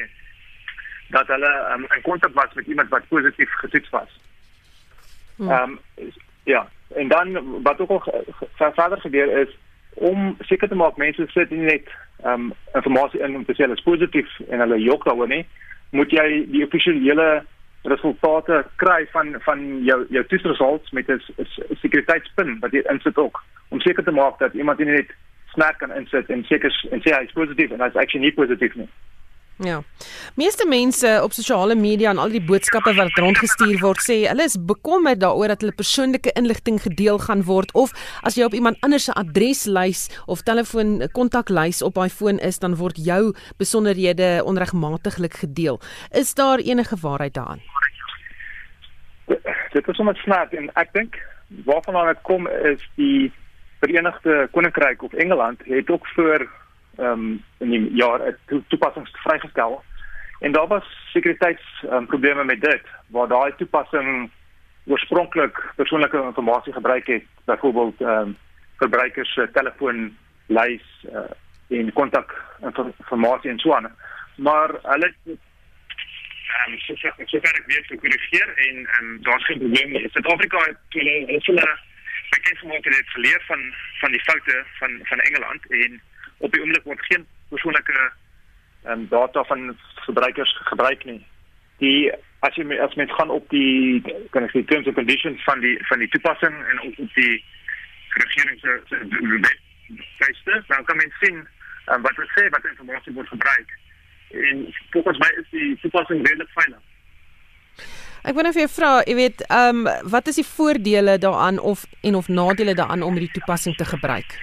dat 1.10 1.26
hulle 1.26 1.52
um, 1.74 1.86
in 1.96 2.02
kontak 2.02 2.34
was 2.34 2.54
met 2.54 2.66
iemand 2.66 2.88
wat 2.88 3.08
positief 3.08 3.50
getoets 3.62 3.90
was. 3.90 4.10
Ehm 5.40 5.78
um, 5.96 6.10
ja, 6.44 6.68
en 6.94 7.08
dan 7.08 7.62
wat 7.62 7.80
ook 7.80 7.90
al 7.90 8.24
verder 8.56 9.00
gebeur 9.00 9.38
is 9.38 9.58
om 9.94 10.36
seker 10.38 10.68
te 10.68 10.74
maak 10.74 10.96
mense 10.96 11.26
sit 11.26 11.50
nie 11.50 11.58
net 11.58 11.88
ehm 12.22 12.32
um, 12.32 12.52
inligting 12.72 13.24
in 13.24 13.36
om 13.36 13.44
te 13.44 13.52
sê 13.52 13.64
hulle 13.64 13.78
is 13.78 13.88
positief 13.88 14.40
en 14.48 14.60
hulle 14.60 14.82
jok 14.82 15.04
daaroor 15.04 15.28
nie, 15.28 15.46
moet 15.90 16.10
jy 16.10 16.26
die 16.52 16.64
offisiële 16.64 17.44
resultate 17.82 18.64
kry 18.76 19.06
van 19.12 19.34
van 19.46 19.84
jou 19.84 20.06
jou 20.10 20.24
toetsresultate 20.26 20.94
met 20.94 21.08
'n 21.08 21.20
sekuriteitspin 21.80 22.58
wat 22.60 22.72
jy 22.72 22.82
insit 22.92 23.16
ook 23.16 23.44
om 23.68 23.80
seker 23.80 24.04
te 24.04 24.10
maak 24.10 24.38
dat 24.38 24.54
iemand 24.54 24.78
nie 24.78 24.86
net 24.86 25.10
snaak 25.54 25.78
kan 25.78 25.96
insit 25.96 26.30
en 26.30 26.44
seker 26.44 26.88
en 26.90 27.00
sê 27.00 27.16
hy 27.16 27.24
is 27.24 27.32
positief 27.32 27.70
en 27.70 27.80
hy's 27.80 27.96
actually 27.96 28.26
nie 28.26 28.34
positief 28.34 28.74
nie. 28.74 28.88
Ja. 29.60 29.82
Meeste 30.40 30.64
mense 30.68 31.20
op 31.22 31.32
sosiale 31.36 31.74
media 31.76 32.10
en 32.10 32.18
al 32.18 32.32
die 32.32 32.40
boodskappe 32.40 32.94
wat 32.96 33.18
rondgestuur 33.20 33.76
word 33.82 34.00
sê 34.00 34.22
hulle 34.24 34.46
is 34.48 34.56
bekommerd 34.56 35.20
daaroor 35.20 35.52
dat 35.52 35.60
hulle 35.60 35.74
persoonlike 35.76 36.32
inligting 36.40 36.78
gedeel 36.80 37.18
gaan 37.20 37.42
word 37.44 37.74
of 37.76 37.92
as 38.24 38.38
jy 38.38 38.46
op 38.48 38.56
iemand 38.56 38.80
anders 38.86 39.10
se 39.10 39.12
adreslys 39.20 40.06
of 40.24 40.40
telefoon 40.48 41.02
kontaklys 41.12 41.82
op 41.84 41.98
daai 42.00 42.08
foon 42.08 42.40
is 42.40 42.56
dan 42.62 42.78
word 42.80 42.96
jou 43.04 43.34
besonderhede 43.60 44.30
onregmatiglik 44.48 45.36
gedeel. 45.42 45.76
Is 46.08 46.32
daar 46.34 46.64
enige 46.64 46.96
waarheid 47.02 47.34
daaraan? 47.36 47.60
Dit 49.76 49.88
is 49.88 49.96
sommer 49.96 50.16
snaak 50.24 50.56
en 50.56 50.72
ek 50.80 50.94
dink 50.96 51.20
waarvan 51.68 52.00
dit 52.08 52.24
kom 52.24 52.48
is 52.48 52.88
die 52.96 53.28
Verenigde 53.84 54.48
Koninkryk 54.56 55.02
of 55.02 55.12
Engeland 55.12 55.60
het 55.68 55.90
ook 55.90 56.06
voor 56.16 56.48
um, 57.00 57.44
in 57.58 57.70
die 57.70 57.94
jaar 57.94 58.20
'n 58.20 58.64
toepassing 58.68 59.08
vrygestel. 59.12 59.84
En 60.40 60.52
daar 60.52 60.66
was 60.66 60.84
sekuriteitsprobleme 61.12 62.40
um, 62.40 62.46
met 62.46 62.60
dit 62.60 62.82
waar 63.06 63.28
daai 63.28 63.52
toepassing 63.56 64.30
oorspronklik 64.86 65.72
persoonlike 65.76 66.32
inligting 66.36 66.74
gebruik 66.74 67.06
het, 67.06 67.24
byvoorbeeld 67.44 68.00
um, 68.00 68.36
verbruikers 68.76 69.32
se 69.32 69.48
telefoonlys 69.52 70.86
uh, 71.12 71.78
en 71.78 71.92
kontak 71.92 72.44
inligting 73.08 73.44
en 73.44 73.58
so 73.58 73.74
aan. 73.74 73.96
Maar 74.36 74.70
hulle 74.82 75.14
ehm 76.50 76.72
um, 76.72 76.78
so 76.78 76.94
so 76.94 77.08
so 77.24 77.38
ver 77.40 77.56
ek 77.60 77.66
weet 77.66 77.86
gekorrigeer 77.92 78.48
en 78.48 78.76
ehm 78.86 79.04
um, 79.04 79.22
daar's 79.22 79.44
geen 79.44 79.58
probleem 79.58 79.90
nie. 79.90 80.08
Suid-Afrika 80.10 80.58
het 80.66 80.78
hulle 80.88 81.36
hulle 81.46 81.68
bekend 82.30 82.58
gemaak 82.58 82.84
het 82.84 83.14
geleer 83.16 83.42
van 83.46 83.62
van 84.00 84.10
die 84.10 84.22
foute 84.28 84.64
van 84.78 85.00
van 85.02 85.18
Engeland 85.18 85.70
en 85.70 86.00
op 86.40 86.52
die 86.52 86.60
oomblik 86.62 86.88
word 86.88 87.04
geen 87.08 87.26
persoonlike 87.52 88.10
um, 88.88 89.06
data 89.08 89.44
van 89.44 89.76
verbruikers 90.06 90.52
gebruik 90.72 91.04
nie. 91.04 91.20
Die 91.84 92.10
as 92.46 92.56
jy 92.56 92.64
as 92.80 92.96
mens 92.96 93.12
gaan 93.16 93.32
op 93.32 93.48
die 93.52 94.00
kan 94.34 94.46
ek 94.46 94.54
sê 94.54 94.64
terms 94.68 94.88
and 94.88 94.96
conditions 94.96 95.42
van 95.44 95.60
die 95.64 95.76
van 95.88 96.00
die 96.02 96.08
toepassing 96.14 96.56
en 96.72 96.84
ook 96.86 97.00
op 97.04 97.16
die 97.16 97.34
regering 98.20 98.60
se 98.60 98.80
webwerf, 100.18 100.66
dan 100.66 100.84
kan 100.84 100.96
mens 100.96 101.18
sien 101.20 101.36
um, 101.92 102.02
wat 102.02 102.16
hulle 102.16 102.30
sê 102.36 102.48
wat 102.54 102.64
inligting 102.64 103.16
word 103.16 103.28
gebruik. 103.28 103.76
En 104.30 104.62
volgens 104.90 105.18
my 105.18 105.30
is 105.42 105.50
die 105.50 105.74
toepassing 105.82 106.22
redelik 106.26 106.52
veilig. 106.54 106.86
Ek 108.20 108.36
net 108.36 108.52
vir 108.52 108.66
jou 108.66 108.72
vra, 108.74 108.90
jy 109.08 109.16
weet, 109.16 109.42
ehm 109.48 109.86
um, 109.86 110.08
wat 110.12 110.28
is 110.28 110.40
die 110.40 110.46
voordele 110.46 111.16
daaraan 111.18 111.58
of 111.58 111.86
en 112.04 112.18
of 112.18 112.28
nadele 112.28 112.74
daaraan 112.76 113.02
om 113.02 113.16
hierdie 113.16 113.40
toepassing 113.40 113.76
te 113.76 113.88
gebruik? 113.88 114.36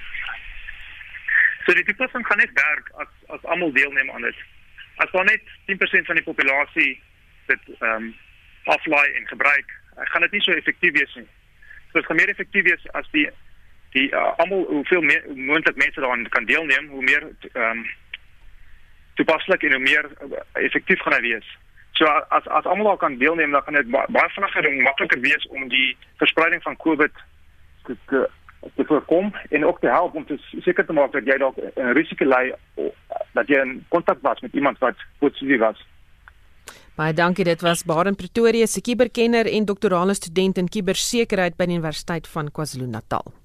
So 1.67 1.73
die 1.75 1.83
toepassing 1.83 2.23
gaan 2.23 2.39
net 2.39 2.53
werk 2.55 2.91
as 3.03 3.09
as 3.35 3.43
almal 3.43 3.73
deelneem 3.75 4.11
aan 4.11 4.21
dit. 4.23 4.37
As 5.03 5.11
daar 5.11 5.25
net 5.27 5.41
10% 5.67 6.07
van 6.07 6.15
die 6.15 6.23
populasie 6.23 6.93
dit 7.51 7.67
ehm 7.79 7.91
um, 7.91 8.15
aflaai 8.63 9.11
en 9.11 9.27
gebruik, 9.27 9.73
gaan 9.95 10.21
dit 10.21 10.31
nie 10.31 10.41
so 10.41 10.51
effektief 10.51 10.93
wees 10.95 11.15
nie. 11.15 11.27
So 11.91 11.99
dit 11.99 12.05
gaan 12.05 12.15
meer 12.15 12.31
effektief 12.31 12.63
wees 12.63 12.87
as 12.91 13.11
die 13.11 13.27
die 13.91 14.07
uh, 14.11 14.31
almal 14.37 14.63
hoeveel 14.69 15.01
meer 15.01 15.27
moontlik 15.35 15.75
mense 15.75 15.99
daaraan 15.99 16.27
kan 16.29 16.47
deelneem, 16.47 16.87
hoe 16.87 17.03
meer 17.03 17.27
ehm 17.51 17.69
um, 17.69 17.85
toepaslik 19.19 19.63
en 19.63 19.75
hoe 19.75 19.83
meer 19.83 20.09
uh, 20.23 20.39
effektief 20.63 21.03
gaan 21.03 21.19
hy 21.19 21.21
wees. 21.27 21.53
So 21.99 22.07
as 22.39 22.47
as 22.47 22.71
almal 22.71 22.97
kan 22.97 23.19
deelneem, 23.19 23.51
dan 23.51 23.67
gaan 23.67 23.79
dit 23.81 23.91
baie 23.91 24.29
vinniger 24.39 24.71
en 24.71 24.81
makliker 24.87 25.19
wees 25.19 25.47
om 25.47 25.67
die 25.67 25.97
verspreiding 26.23 26.63
van 26.63 26.79
COVID 26.87 27.23
te, 27.83 27.97
te 28.07 28.29
te 28.75 28.85
voorkom 28.85 29.33
en 29.49 29.65
ook 29.65 29.79
te 29.79 29.87
help 29.87 30.15
om 30.15 30.25
te 30.25 30.37
seker 30.59 30.85
te 30.85 30.93
maak 30.93 31.11
dat 31.11 31.25
jy 31.25 31.37
dalk 31.37 31.57
'n 31.57 31.93
risiko 31.93 32.25
lê 32.25 32.53
dat 33.33 33.47
jy 33.47 33.61
in 33.61 33.85
kontak 33.87 34.17
was 34.21 34.41
met 34.41 34.53
iemand 34.53 34.77
wat 34.79 34.95
positief 35.19 35.59
was. 35.59 35.85
Baie 36.97 37.13
dankie, 37.13 37.45
dit 37.45 37.61
was 37.61 37.83
Baden 37.85 38.15
Pretoria 38.15 38.65
se 38.65 38.81
kuberkenner 38.81 39.45
en 39.45 39.65
doktorale 39.65 40.13
student 40.13 40.57
in 40.57 40.69
kubersekerheid 40.69 41.53
by 41.57 41.65
die 41.69 41.77
Universiteit 41.77 42.27
van 42.27 42.49
KwaZulu-Natal. 42.49 43.36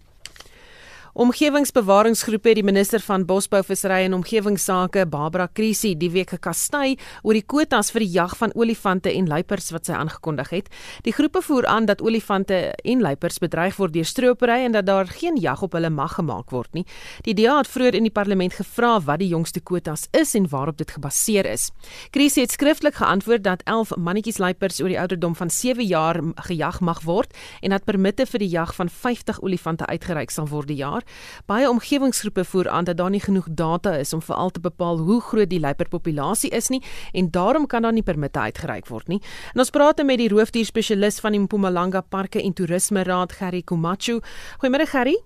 Omgewingsbewaringsgroepe 1.13 2.49
het 2.49 2.57
die 2.57 2.65
minister 2.65 3.03
van 3.05 3.27
Bosbou, 3.29 3.59
Visserry 3.69 4.07
en 4.07 4.15
Omgewingsake, 4.17 5.03
Barbara 5.13 5.45
Krisi, 5.53 5.91
die 6.01 6.09
week 6.09 6.31
gekastei 6.33 6.95
oor 7.21 7.37
die 7.37 7.43
kwotas 7.45 7.91
vir 7.93 8.01
die 8.01 8.15
jag 8.15 8.33
van 8.41 8.55
olifante 8.57 9.13
en 9.13 9.29
luiperds 9.29 9.69
wat 9.75 9.91
sy 9.91 9.93
aangekondig 9.93 10.55
het. 10.55 10.71
Die 11.05 11.13
groepe 11.13 11.43
voer 11.45 11.69
aan 11.69 11.85
dat 11.91 12.01
olifante 12.01 12.63
en 12.73 13.05
luiperds 13.05 13.43
bedreig 13.45 13.77
word 13.77 13.93
deur 13.93 14.09
stropery 14.09 14.63
en 14.65 14.73
dat 14.73 14.87
daar 14.89 15.11
geen 15.11 15.37
jag 15.37 15.61
op 15.61 15.77
hulle 15.77 15.91
mag 15.93 16.15
gemaak 16.17 16.49
word 16.49 16.73
nie. 16.73 16.87
Die 17.29 17.37
DA 17.37 17.59
het 17.59 17.69
vroeër 17.69 18.01
in 18.01 18.09
die 18.09 18.15
parlement 18.15 18.57
gevra 18.57 18.95
wat 19.05 19.21
die 19.21 19.29
jongste 19.35 19.61
kwotas 19.61 20.07
is 20.17 20.33
en 20.33 20.49
waarop 20.49 20.81
dit 20.81 20.97
gebaseer 20.97 21.51
is. 21.53 21.69
Krisi 22.17 22.47
het 22.47 22.57
skriftelik 22.57 22.97
geantwoord 23.03 23.45
dat 23.45 23.67
11 23.69 23.93
mannetjies 24.01 24.41
luiperds 24.41 24.81
oor 24.81 24.89
die 24.89 25.01
ouderdom 25.05 25.37
van 25.37 25.53
7 25.53 25.85
jaar 25.85 26.23
gejag 26.49 26.81
mag 26.81 27.05
word 27.05 27.37
en 27.61 27.77
dat 27.77 27.85
permitte 27.85 28.25
vir 28.33 28.47
die 28.47 28.51
jag 28.57 28.73
van 28.81 28.89
50 28.89 29.45
olifante 29.45 29.85
uitgereik 29.93 30.33
sal 30.33 30.49
word 30.49 30.73
die 30.73 30.81
jaar 30.81 31.02
jaar. 31.03 31.43
Baie 31.47 31.69
omgewingsgroepe 31.69 32.45
voer 32.45 32.69
aan 32.69 32.85
dat 32.85 32.97
daar 32.97 33.11
nie 33.11 33.21
genoeg 33.21 33.47
data 33.51 33.97
is 33.97 34.13
om 34.13 34.23
veral 34.23 34.51
te 34.51 34.61
bepaal 34.61 34.99
hoe 34.99 35.21
groot 35.21 35.51
die 35.51 35.61
luiperpopulasie 35.61 36.51
is 36.51 36.69
nie 36.69 36.83
en 37.13 37.31
daarom 37.31 37.67
kan 37.67 37.83
daar 37.83 37.93
nie 37.93 38.03
permitte 38.03 38.39
uitgereik 38.39 38.87
word 38.89 39.09
nie. 39.09 39.21
En 39.55 39.61
ons 39.61 39.71
praat 39.71 40.03
met 40.05 40.19
die 40.19 40.29
roofdierspesialis 40.29 41.21
van 41.21 41.33
die 41.33 41.41
Mpumalanga 41.41 42.01
Parke 42.01 42.43
en 42.43 42.53
Toerisme 42.53 43.03
Raad, 43.03 43.33
Gerry 43.33 43.63
Komachu. 43.63 44.21
Goeiemôre 44.59 44.87
Gerry. 44.87 45.17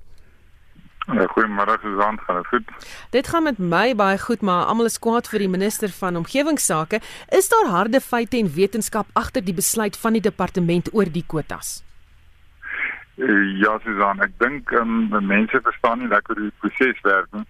Ja, 1.06 1.26
goeiemôre 1.30 1.78
Susan, 1.80 2.18
gaan 2.18 2.36
dit 2.36 2.46
goed? 2.46 2.70
Dit 3.10 3.28
gaan 3.28 3.42
met 3.42 3.58
my 3.58 3.94
baie 3.94 4.18
goed, 4.18 4.42
maar 4.42 4.66
almal 4.66 4.90
is 4.90 4.98
kwaad 4.98 5.28
vir 5.28 5.38
die 5.38 5.48
minister 5.48 5.88
van 5.88 6.16
omgewingsake. 6.16 7.00
Is 7.30 7.48
daar 7.48 7.70
harde 7.70 8.00
feite 8.00 8.36
en 8.38 8.50
wetenskap 8.54 9.06
agter 9.14 9.44
die 9.44 9.54
besluit 9.54 9.96
van 9.96 10.18
die 10.18 10.22
departement 10.22 10.90
oor 10.92 11.06
die 11.06 11.24
kwotas? 11.26 11.85
Uh, 13.16 13.60
ja, 13.60 13.78
Susan, 13.80 14.20
ek 14.20 14.34
dink 14.42 14.72
um, 14.76 15.08
mense 15.24 15.60
verstaan 15.64 16.02
nie 16.02 16.08
lekker 16.12 16.36
hoe 16.36 16.50
die 16.50 16.58
proses 16.60 16.98
werk 17.00 17.30
nie. 17.32 17.46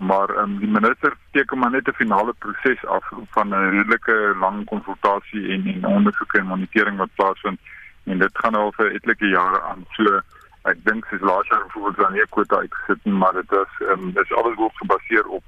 Maar 0.00 0.30
um, 0.40 0.54
die 0.58 0.70
minister 0.72 1.12
teken 1.36 1.58
maar 1.58 1.70
net 1.70 1.88
'n 1.88 1.98
finale 1.98 2.32
proses 2.38 2.86
af 2.86 3.04
van 3.36 3.48
'n 3.48 3.70
redelike 3.74 4.34
lang 4.40 4.64
konsultasie 4.64 5.52
en 5.52 5.66
en 5.74 5.84
ondersoek 5.84 6.32
en 6.34 6.46
monitering 6.46 6.96
wat 6.96 7.14
plaasvind 7.14 7.60
en 8.04 8.18
dit 8.18 8.38
gaan 8.38 8.54
al 8.54 8.72
vir 8.72 8.92
etlike 8.92 9.26
jare 9.26 9.60
aan. 9.62 9.84
So 9.96 10.20
ek 10.62 10.80
dink 10.84 11.10
dis 11.10 11.20
laas 11.20 11.48
jaar 11.48 11.64
voorbeeld 11.68 11.96
dan 11.96 12.12
nie 12.12 12.26
kwota 12.28 12.56
uitgesit 12.56 13.04
nie, 13.04 13.14
maar 13.14 13.32
dit 13.32 13.52
is 13.52 13.72
um, 13.92 14.12
dis 14.12 14.32
alles 14.32 14.56
word 14.56 14.76
gebaseer 14.76 15.26
op 15.26 15.44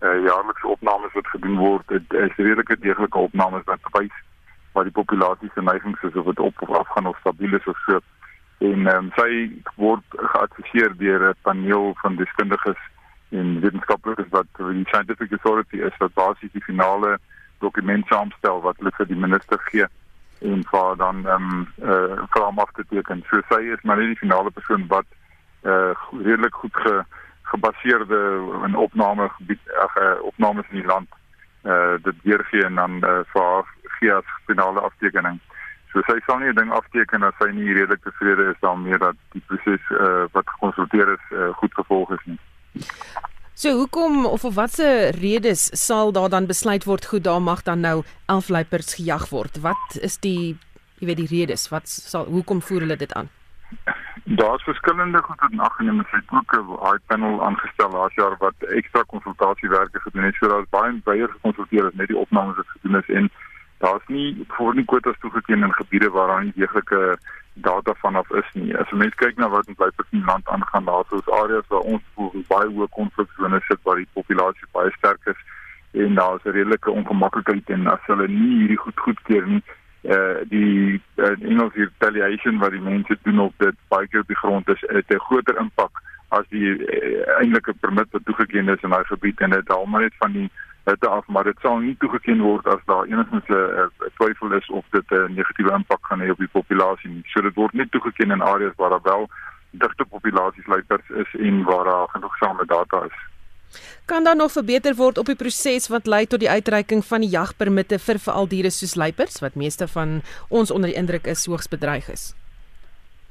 uh, 0.00 0.24
jaarlikse 0.24 0.66
opnames 0.66 1.12
wat 1.12 1.26
gedoen 1.26 1.56
word. 1.56 1.88
Dit 1.88 2.12
is 2.12 2.36
redelike 2.36 2.78
deeglike 2.78 3.18
opnames 3.18 3.64
wat 3.64 3.92
wys 3.92 4.16
wat 4.72 4.84
die 4.84 4.92
populasie 4.92 5.50
se 5.54 5.62
neigings 5.62 6.02
is 6.02 6.14
of 6.14 6.24
dit 6.24 6.40
op 6.40 6.62
of 6.62 6.70
af 6.70 6.88
gaan 6.88 7.06
of 7.06 7.18
stabiel 7.18 7.54
is 7.54 7.66
of 7.66 7.78
so 7.86 8.00
en 8.64 8.86
um, 8.86 9.10
sy 9.18 9.30
word 9.76 10.18
geadviseer 10.32 10.96
deur 11.00 11.28
'n 11.30 11.40
paneel 11.42 11.92
van 12.02 12.16
deskundiges 12.16 12.80
en 13.30 13.60
wetenskaplikes 13.60 14.30
wat 14.30 14.46
die 14.56 14.86
scientific 14.90 15.32
authority 15.32 15.82
is 15.88 15.96
wat 15.98 16.14
basies 16.14 16.52
die 16.52 16.64
finale 16.64 17.18
dokument 17.58 18.06
saamstel 18.06 18.60
wat 18.66 18.76
hulle 18.78 18.94
vir 18.98 19.06
die 19.10 19.22
minister 19.26 19.58
gee 19.70 19.86
en 20.52 20.64
vir 20.70 20.96
dan 20.96 21.26
ehm 21.26 21.50
um, 21.50 21.66
eh 21.82 21.90
uh, 21.90 22.22
vir 22.32 22.42
hom 22.44 22.58
af 22.58 22.72
te 22.76 22.84
teken. 22.90 23.24
So 23.30 23.40
sy 23.48 23.60
is 23.74 23.82
maar 23.82 23.96
nie 23.96 24.12
die 24.12 24.22
finale 24.24 24.50
persoon 24.50 24.86
wat 24.88 25.06
eh 25.62 25.72
uh, 25.72 25.92
redelik 26.12 26.54
goed 26.54 26.76
ge, 26.84 27.04
gebaseerde 27.42 28.20
in 28.66 28.76
opname 28.86 29.28
gebied 29.38 29.64
ag 29.86 29.96
uh, 29.96 30.16
opnames 30.30 30.68
in 30.70 30.80
die 30.80 30.90
land 30.92 31.08
eh 31.62 31.72
uh, 31.72 31.94
dit 32.02 32.22
weergee 32.22 32.64
en 32.64 32.74
dan 32.74 33.02
eh 33.02 33.10
uh, 33.10 33.20
vir 33.32 33.42
haar 33.42 33.66
gee 33.98 34.12
as 34.12 34.38
finale 34.46 34.80
aftekening. 34.80 35.40
So 35.94 36.02
sy 36.10 36.18
sal 36.26 36.40
nie 36.42 36.50
'n 36.50 36.58
ding 36.58 36.72
afteken 36.74 37.22
as 37.22 37.36
sy 37.38 37.52
nie 37.54 37.70
redelik 37.70 38.02
tevrede 38.02 38.50
is 38.50 38.60
daarmee 38.60 38.98
dat 38.98 39.14
die 39.32 39.42
proses 39.46 39.84
uh, 39.94 40.26
wat 40.34 40.48
gekonsulteer 40.56 41.12
is 41.12 41.24
uh, 41.30 41.54
goed 41.54 41.74
gevolg 41.74 42.10
is 42.10 42.24
nie. 42.26 42.38
So 43.54 43.70
hoekom 43.78 44.26
of 44.26 44.44
of 44.44 44.54
watse 44.54 45.12
redes 45.14 45.70
sal 45.86 46.10
daar 46.12 46.28
dan 46.28 46.50
besluit 46.50 46.84
word 46.84 47.06
goed 47.06 47.22
daar 47.24 47.42
mag 47.42 47.62
dan 47.62 47.80
nou 47.80 48.02
11 48.26 48.48
luipers 48.48 48.94
gejag 48.94 49.28
word? 49.30 49.60
Wat 49.62 49.98
is 50.02 50.18
die 50.18 50.58
jy 50.98 51.06
weet 51.06 51.22
die 51.22 51.30
redes? 51.30 51.68
Wat 51.70 51.86
sal 51.86 52.26
hoekom 52.26 52.62
voer 52.62 52.80
hulle 52.80 52.98
dit 52.98 53.14
aan? 53.14 53.30
Daar's 54.24 54.66
verskillende 54.66 55.22
goed 55.22 55.40
wat 55.40 55.52
nageneem 55.52 56.00
is. 56.00 56.10
Hy 56.10 56.18
het 56.18 56.34
ook 56.34 56.58
'n 56.58 56.66
high 56.82 57.02
panel 57.06 57.44
aangestel 57.46 57.90
laas 57.90 58.14
jaar 58.14 58.36
wat 58.38 58.58
ekstra 58.80 59.02
konsultasiewerke 59.06 60.00
gedoen 60.00 60.24
het. 60.24 60.34
So 60.34 60.48
daar's 60.48 60.70
baie 60.70 61.00
baie 61.04 61.28
gekonsulteer 61.28 61.86
as 61.86 61.94
net 61.94 62.08
die 62.08 62.18
opnames 62.18 62.56
wat 62.56 62.74
gedoen 62.74 62.98
is 62.98 63.08
en 63.08 63.30
daar's 63.84 64.06
nie 64.06 64.44
voor 64.48 64.74
nie 64.74 64.84
kwotas 64.84 65.18
toegeken 65.20 65.62
in 65.62 65.72
gebiede 65.72 66.10
waar 66.10 66.28
daar 66.32 66.44
nie 66.44 66.52
deeglike 66.56 67.18
data 67.54 67.94
vanaf 67.94 68.30
is 68.30 68.48
nie. 68.52 68.76
As 68.76 68.90
'n 68.90 68.96
mens 68.96 69.14
kyk 69.14 69.36
na 69.36 69.48
wat 69.48 69.66
in 69.66 69.76
die 70.10 70.24
land 70.24 70.48
aangaan, 70.48 70.84
daar 70.84 71.04
is 71.10 71.28
areas 71.42 71.66
waar 71.68 71.86
ons 71.94 72.02
baie 72.48 72.68
hoë 72.68 72.88
konfliksone 72.90 73.60
sit 73.68 73.80
waar 73.82 73.96
die 73.96 74.12
populasie 74.12 74.68
baie 74.72 74.90
sterk 74.90 75.20
is 75.32 75.40
en 75.92 76.14
daar 76.14 76.36
is 76.36 76.44
'n 76.44 76.56
redelike 76.58 76.90
ongemaklikheid 76.90 77.70
en 77.70 77.86
as 77.86 78.06
hulle 78.06 78.28
nie 78.28 78.58
hierdie 78.58 78.82
goed 78.84 78.98
goedkeur 78.98 79.46
nie, 79.46 79.62
uh 80.02 80.36
die 80.48 81.00
uh, 81.16 81.36
Engels 81.50 81.74
retaliation 81.74 82.58
wat 82.58 82.70
die 82.70 82.80
mense 82.80 83.16
doen 83.22 83.38
op 83.38 83.54
dit 83.56 83.76
baie 83.88 84.08
keer 84.08 84.20
op 84.20 84.26
die 84.26 84.42
grond 84.42 84.68
is 84.68 84.82
het 84.86 85.08
'n 85.08 85.26
groter 85.28 85.56
impak 85.56 86.02
as 86.28 86.44
die 86.48 86.66
uh, 86.66 87.38
eintlike 87.38 87.72
permit 87.80 88.08
wat 88.10 88.24
toegeken 88.24 88.68
is 88.68 88.82
in 88.82 88.90
daai 88.90 89.04
gebied 89.04 89.40
en 89.40 89.50
dit 89.50 89.68
haal 89.68 89.86
maar 89.86 90.00
net 90.00 90.14
van 90.18 90.32
die 90.32 90.50
hitte 90.84 91.08
af 91.08 91.26
maar 91.26 91.44
dit 91.44 91.58
sal 91.60 91.78
nie 91.78 91.96
toegeken 91.98 92.40
word 92.40 92.66
as 92.66 92.82
daar 92.90 93.04
enigstens 93.04 93.48
'n 93.48 93.90
twyfel 94.18 94.52
is 94.52 94.68
of 94.68 94.84
dit 94.90 95.10
'n 95.10 95.34
negatiewe 95.34 95.72
impak 95.72 96.06
gaan 96.06 96.20
hê 96.20 96.30
op 96.30 96.38
die 96.38 96.54
populasie 96.58 97.10
nie. 97.10 97.22
So 97.26 97.40
dit 97.40 97.54
word 97.54 97.72
net 97.72 97.90
toegeken 97.90 98.30
in 98.30 98.42
areas 98.42 98.76
waar 98.76 98.90
daar 98.90 99.08
wel 99.12 99.28
digte 99.70 100.04
populasies 100.04 100.66
luipers 100.66 101.08
is 101.08 101.34
en 101.40 101.62
waar 101.62 101.84
daar 101.84 102.08
genoegsame 102.08 102.64
data 102.66 103.04
is. 103.04 103.18
Kan 104.04 104.24
daar 104.24 104.36
nog 104.36 104.52
verbeter 104.52 104.94
word 104.94 105.18
op 105.18 105.26
die 105.26 105.36
proses 105.36 105.88
wat 105.88 106.06
lei 106.06 106.26
tot 106.26 106.40
die 106.40 106.50
uitreiking 106.50 107.04
van 107.04 107.20
die 107.20 107.30
jagpermitte 107.30 107.98
vir 107.98 108.18
veral 108.18 108.48
diere 108.48 108.70
soos 108.70 108.94
luipers 108.94 109.40
wat 109.40 109.54
meeste 109.54 109.88
van 109.88 110.20
ons 110.48 110.70
onder 110.70 110.90
die 110.90 110.98
indruk 110.98 111.26
is 111.26 111.46
hoogs 111.46 111.68
bedreig 111.68 112.08
is? 112.08 112.34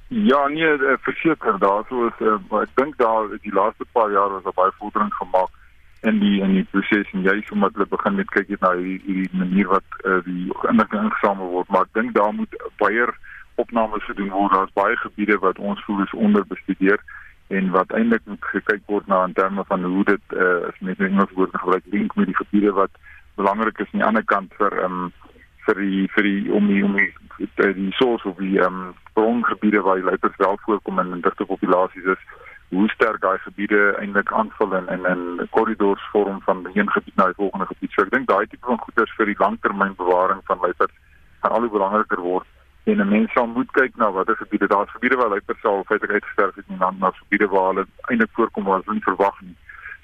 Ja, 0.08 0.48
nee, 0.48 0.74
eh, 0.78 0.98
verseker 1.02 1.60
daarso 1.60 2.08
is 2.08 2.20
uh, 2.20 2.62
ek 2.62 2.76
dink 2.76 2.98
daar 2.98 3.30
die 3.42 3.54
laaste 3.54 3.86
paar 3.92 4.12
jaar 4.12 4.30
was 4.30 4.44
daar 4.44 4.58
baie 4.58 4.72
vordering 4.80 5.14
gemaak 5.14 5.50
in 6.04 6.20
die 6.20 6.42
in 6.44 6.56
die 6.58 6.66
proses 6.72 7.12
en 7.16 7.24
sê 7.24 7.52
omdat 7.56 7.76
hulle 7.78 7.88
begin 7.92 8.16
met 8.20 8.32
kyk 8.36 8.50
na 8.60 8.74
hierdie 8.76 9.30
manier 9.32 9.70
wat 9.72 10.00
uh, 10.04 10.20
die 10.26 10.50
inligting 10.70 11.06
ingesamel 11.08 11.52
word, 11.56 11.70
maar 11.72 11.88
ek 11.88 11.94
dink 12.00 12.16
daar 12.18 12.34
moet 12.36 12.58
baie 12.82 13.08
opnames 13.62 14.04
gedoen 14.10 14.34
word. 14.34 14.52
Daar's 14.52 14.76
baie 14.76 14.98
gebiede 15.00 15.38
wat 15.40 15.60
ons 15.60 15.84
voel 15.88 16.04
is 16.04 16.16
onderbestudeer 16.28 17.00
en 17.56 17.72
wat 17.72 17.92
eintlik 17.96 18.26
moet 18.26 18.52
gekyk 18.52 18.84
word 18.92 19.08
na 19.08 19.24
in 19.28 19.36
terme 19.38 19.64
van 19.70 19.84
hoe 19.84 20.04
dit 20.12 20.38
uh, 20.38 20.68
as 20.70 20.80
met 20.80 21.00
Engels 21.00 21.32
woord 21.38 21.56
gebruik 21.56 21.88
link 21.96 22.16
met 22.20 22.32
die 22.32 22.40
gebiede 22.42 22.72
wat 22.76 22.92
belangrik 23.40 23.80
is 23.80 23.92
aan 23.94 24.00
die 24.00 24.08
ander 24.08 24.26
kant 24.36 24.54
vir 24.60 24.76
um, 24.84 25.12
vir 25.66 25.80
die 25.80 26.08
vir 26.16 26.28
die 26.30 26.40
om 26.52 26.68
die 26.68 26.84
om 26.84 26.98
die 27.00 27.10
die, 27.40 27.74
die 27.80 27.92
source 28.00 28.28
of 28.30 28.40
die 28.44 28.60
um, 28.60 28.94
brongebiede 29.18 29.82
waar 29.82 30.02
die 30.02 30.10
luipers 30.10 30.40
wel 30.42 30.58
voorkom 30.66 31.00
in 31.00 31.22
digte 31.22 31.46
populasies 31.46 32.12
is 32.16 32.26
hoe 32.74 32.90
sterk 32.90 33.22
daai 33.22 33.38
gebiede 33.46 33.82
eintlik 34.00 34.32
aanvul 34.32 34.76
en 34.76 34.88
en 34.96 35.06
in 35.14 35.48
korridors 35.50 36.04
vorm 36.12 36.42
van 36.42 36.68
een 36.74 36.90
gebied 36.90 37.16
na 37.16 37.26
die 37.26 37.40
volgende 37.42 37.66
gebied. 37.66 37.92
So 37.92 38.02
ek 38.02 38.12
dink 38.12 38.28
daai 38.28 38.48
tipe 38.48 38.66
van 38.66 38.82
goeders 38.86 39.14
vir 39.18 39.32
die 39.32 39.40
langtermynbewaring 39.40 40.42
van 40.50 40.60
luipers 40.62 40.96
gaan 41.42 41.52
al 41.52 41.66
hoe 41.66 41.76
belangriker 41.78 42.22
word 42.22 42.48
en 42.84 43.02
'n 43.02 43.10
mens 43.10 43.32
sal 43.32 43.48
moet 43.48 43.72
kyk 43.72 43.96
na 43.96 44.12
watter 44.12 44.36
gebiede 44.36 44.68
daar 44.68 44.84
is 44.84 44.92
gebiede 44.92 45.16
waar 45.16 45.30
luipers 45.30 45.64
al 45.64 45.84
feitelik 45.84 46.14
uitgesterf 46.14 46.56
het 46.56 46.66
in 46.68 46.78
land 46.78 47.00
maar 47.00 47.14
gebiede 47.14 47.48
waar 47.48 47.68
hulle 47.68 47.86
eintlik 48.02 48.32
voorkom 48.32 48.64
waar 48.64 48.80
hulle 48.80 48.94
nie 48.94 49.10
verwag 49.10 49.42
nie. 49.42 49.56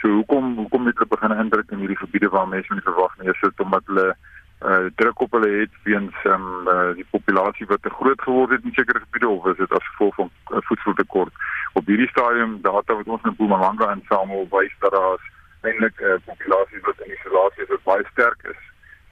So 0.02 0.08
hoekom 0.08 0.56
hoekom 0.56 0.84
net 0.84 0.98
hulle 0.98 1.16
begin 1.16 1.38
indruk 1.44 1.72
in 1.72 1.80
hierdie 1.84 2.04
gebiede 2.04 2.30
waar 2.30 2.48
mense 2.48 2.74
nie 2.74 2.88
verwag 2.92 3.18
nie 3.18 3.30
is 3.30 3.40
dit 3.42 3.60
omdat 3.60 3.84
hulle 3.86 4.16
uh 4.60 4.86
druk 4.96 5.22
op 5.22 5.32
hulle 5.32 5.50
het 5.60 5.76
weens 5.84 6.16
um, 6.24 6.68
uh, 6.68 6.92
die 6.96 7.06
populasie 7.10 7.66
wat 7.66 7.82
te 7.82 7.90
groot 7.90 8.22
geword 8.22 8.52
het 8.52 8.64
in 8.64 8.74
sekere 8.74 9.00
gebiede 9.00 9.28
of 9.28 9.46
is 9.46 9.58
dit 9.58 9.72
as 9.72 9.88
gevolg 9.88 10.16
van 10.16 10.32
uh, 10.52 10.58
voedseltekort. 10.68 11.34
Op 11.74 11.86
hierdie 11.86 12.10
stadium 12.10 12.58
data 12.62 12.96
wat 12.96 13.08
ons 13.08 13.24
in 13.24 13.32
Mpumalanga 13.32 13.92
insamel 13.92 14.48
wys 14.52 14.76
dat 14.80 14.92
daar 14.92 15.20
eintlik 15.62 16.02
'n 16.02 16.12
uh, 16.12 16.20
populasie 16.26 16.82
wat 16.82 17.00
in 17.06 17.16
isolasie 17.16 17.64
is 17.64 17.70
wat 17.70 17.84
baie 17.84 18.06
sterk 18.12 18.40
is. 18.52 18.62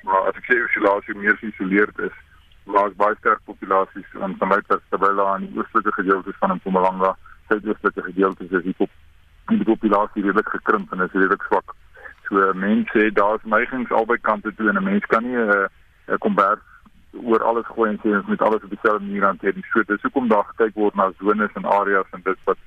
Maar 0.04 0.22
as 0.28 0.36
ek 0.36 0.46
sê 0.50 0.60
isolasie 0.60 1.16
meer 1.16 1.38
geïsoleerd 1.38 2.00
is, 2.00 2.16
maar 2.64 2.92
baie 2.96 3.16
sterk 3.20 3.40
populasies 3.46 4.14
in 4.14 4.36
Samaita, 4.40 4.80
Stabela 4.88 5.36
en 5.36 5.48
die 5.48 5.60
oostelike 5.60 5.92
gedeeltes 5.92 6.36
van 6.40 6.56
Mpumalanga, 6.56 7.16
suidoostelike 7.48 8.04
gedeeltes 8.04 8.52
is 8.52 8.64
die, 8.64 8.76
pop 8.78 8.90
die 9.48 9.64
populasie 9.64 10.24
redelik 10.24 10.50
gekrimp 10.50 10.92
en 10.92 11.08
is 11.08 11.12
redelik 11.12 11.44
swak. 11.48 11.76
So 12.28 12.54
mense 12.54 12.92
sê 12.94 13.12
daar's 13.14 13.44
neigings 13.44 13.92
albei 13.92 14.18
kante 14.22 14.52
toe 14.56 14.70
en 14.70 14.78
'n 14.78 14.84
mens 14.84 15.06
kan 15.06 15.24
nie 15.24 15.38
'n 15.38 15.50
uh, 15.50 15.68
uh, 16.08 16.18
kombers 16.20 16.64
oor 17.14 17.44
alles 17.44 17.66
gooi 17.66 17.90
en 17.90 18.00
sê 18.04 18.16
ons 18.16 18.28
moet 18.28 18.42
alles 18.42 18.64
op 18.64 18.70
dieselfde 18.70 19.06
manier 19.06 19.24
hanteer 19.24 19.56
nie. 19.56 19.66
So 19.74 19.84
dis 19.84 20.02
hoekom 20.02 20.28
daar 20.28 20.46
gekyk 20.52 20.76
word 20.76 20.96
na 20.96 21.12
zones 21.20 21.54
en 21.54 21.66
areas 21.66 22.10
en 22.12 22.22
dit 22.24 22.40
wat 22.44 22.58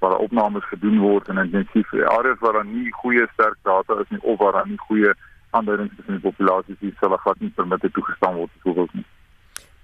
waar 0.00 0.16
opnames 0.16 0.64
gedoen 0.64 0.98
word 0.98 1.28
en 1.28 1.38
intensief 1.38 1.92
areas 1.92 2.38
waar 2.40 2.52
daar 2.52 2.64
nie 2.64 2.92
goeie 2.92 3.26
sterk 3.32 3.58
data 3.62 4.00
is 4.00 4.08
nie 4.08 4.22
of 4.22 4.38
waar 4.38 4.52
daar 4.52 4.68
nie 4.68 4.80
goeie 4.88 5.14
aanduidings 5.50 5.98
is 5.98 6.06
in 6.06 6.18
die 6.18 6.30
populasie 6.30 6.76
is, 6.80 6.96
sal 7.00 7.16
glad 7.16 7.40
nie 7.40 7.50
permitte 7.50 7.90
toegestaan 7.90 8.34
word 8.34 8.50
byvoorbeeld 8.56 8.94
nie. 8.94 9.06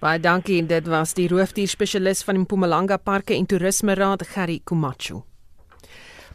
Baie 0.01 0.21
dankie. 0.21 0.67
Dit 0.67 0.89
was 0.89 1.15
die 1.15 1.29
roofdier 1.29 1.69
spesialis 1.69 2.25
van 2.25 2.35
die 2.37 2.43
Mpumalanga 2.43 2.97
Parke 2.97 3.35
en 3.35 3.47
Toerisme 3.47 3.95
Raad, 3.95 4.27
Gerry 4.29 4.61
Kumacho. 4.65 5.25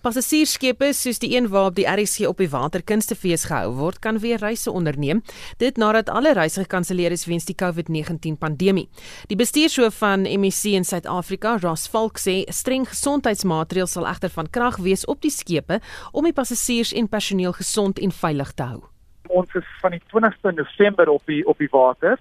Passasiersskepe 0.02 0.88
soos 0.97 1.20
die 1.22 1.36
een 1.36 1.45
waarop 1.54 1.76
die 1.78 1.86
RSG 1.86 2.26
op 2.26 2.39
die 2.41 2.49
waterkunstefees 2.49 3.43
gehou 3.52 3.76
word, 3.78 3.99
kan 4.02 4.18
weer 4.24 4.39
reise 4.41 4.72
onderneem. 4.74 5.20
Dit 5.62 5.78
nadat 5.78 6.10
alle 6.10 6.32
reise 6.34 6.64
gekanselleer 6.64 7.14
is 7.14 7.28
weens 7.30 7.45
die 7.45 7.54
COVID-19 7.54 8.39
pandemie. 8.41 8.88
Die 9.30 9.38
bestuurshoof 9.38 9.99
van 10.02 10.26
MSC 10.26 10.74
in 10.74 10.88
Suid-Afrika, 10.89 11.60
Ross 11.62 11.86
Falk 11.86 12.18
sê 12.18 12.39
streng 12.49 12.89
gesondheidsmaatreëls 12.89 13.93
sal 13.93 14.10
egter 14.10 14.34
van 14.34 14.49
krag 14.49 14.82
wees 14.82 15.06
op 15.06 15.22
die 15.22 15.30
skepe 15.30 15.78
om 16.12 16.26
die 16.26 16.34
passasiers 16.34 16.95
en 16.97 17.06
personeel 17.06 17.54
gesond 17.62 18.02
en 18.02 18.10
veilig 18.24 18.58
te 18.58 18.72
hou. 18.74 18.82
Ons 19.30 19.54
is 19.54 19.70
van 19.86 19.93
die 19.93 20.02
20ste 20.10 20.58
November 20.58 21.14
op 21.14 21.30
die 21.30 21.43
op 21.45 21.62
die 21.62 21.70
water. 21.70 22.18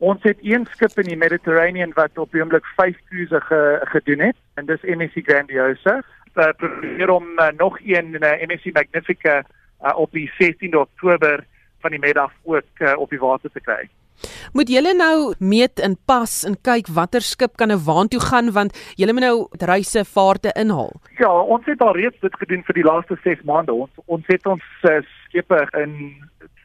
Ons 0.00 0.22
het 0.24 0.40
een 0.46 0.64
skip 0.72 0.96
in 1.02 1.10
die 1.12 1.20
Mediterranean 1.20 1.92
wat 1.92 2.16
op 2.16 2.32
die 2.32 2.40
oomblik 2.40 2.64
5 2.78 2.96
cruise 3.10 3.40
ge, 3.50 3.62
gedoen 3.92 4.30
het 4.30 4.36
en 4.56 4.66
dis 4.66 4.88
MSC 4.96 5.26
Grandiosa 5.26 6.00
uh, 6.38 6.48
probeer 6.56 7.10
om 7.10 7.28
uh, 7.36 7.48
nog 7.56 7.78
een 7.84 8.16
uh, 8.20 8.32
MSC 8.46 8.72
Magnifica 8.72 9.42
uh, 9.84 9.98
op 9.98 10.12
die 10.12 10.30
16de 10.42 10.78
Oktober 10.78 11.44
van 11.80 11.90
die 11.90 12.00
middag 12.00 12.32
ook 12.42 12.78
uh, 12.78 12.98
op 12.98 13.10
die 13.10 13.18
water 13.18 13.50
te 13.50 13.60
kry. 13.60 13.88
Moet 14.52 14.68
julle 14.68 14.94
nou 14.94 15.34
meet 15.38 15.78
en 15.80 15.96
pas 16.04 16.32
en 16.44 16.56
kyk 16.66 16.88
watter 16.94 17.22
skip 17.22 17.56
kan 17.60 17.70
nou 17.70 17.78
waartoe 17.86 18.20
gaan 18.20 18.50
want 18.52 18.78
julle 18.98 19.14
moet 19.14 19.26
nou 19.26 19.36
reise 19.70 20.04
vaarte 20.04 20.52
inhaal. 20.58 20.92
Ja, 21.18 21.30
ons 21.30 21.66
het 21.70 21.82
al 21.84 21.94
reeds 21.94 22.18
dit 22.20 22.38
gedoen 22.40 22.64
vir 22.66 22.80
die 22.80 22.86
laaste 22.86 23.18
6 23.22 23.44
maande. 23.46 23.72
Ons 23.72 24.02
ons 24.06 24.26
het 24.26 24.46
ons 24.46 24.64
uh, 24.90 24.98
skepe 25.28 25.60
in 25.82 25.94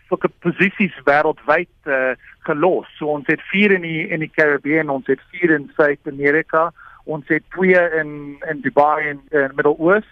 sulke 0.10 0.30
posisies 0.46 0.96
wêreldwyd 1.06 1.74
uh, 1.90 2.14
gelos. 2.48 2.90
So 2.98 3.14
ons 3.14 3.30
het 3.32 3.42
4 3.52 3.78
in 3.78 3.86
die 3.86 4.08
in 4.10 4.26
die 4.26 4.32
Karibië, 4.34 4.84
ons 4.90 5.08
het 5.12 5.22
4 5.32 5.56
in 5.58 5.70
Suid-Amerika, 5.78 6.72
ons 7.04 7.28
het 7.28 7.44
twee 7.56 7.80
in 8.00 8.38
in 8.50 8.62
Dubai 8.62 9.10
en 9.10 9.22
in 9.32 9.56
Midde-Oos 9.56 10.10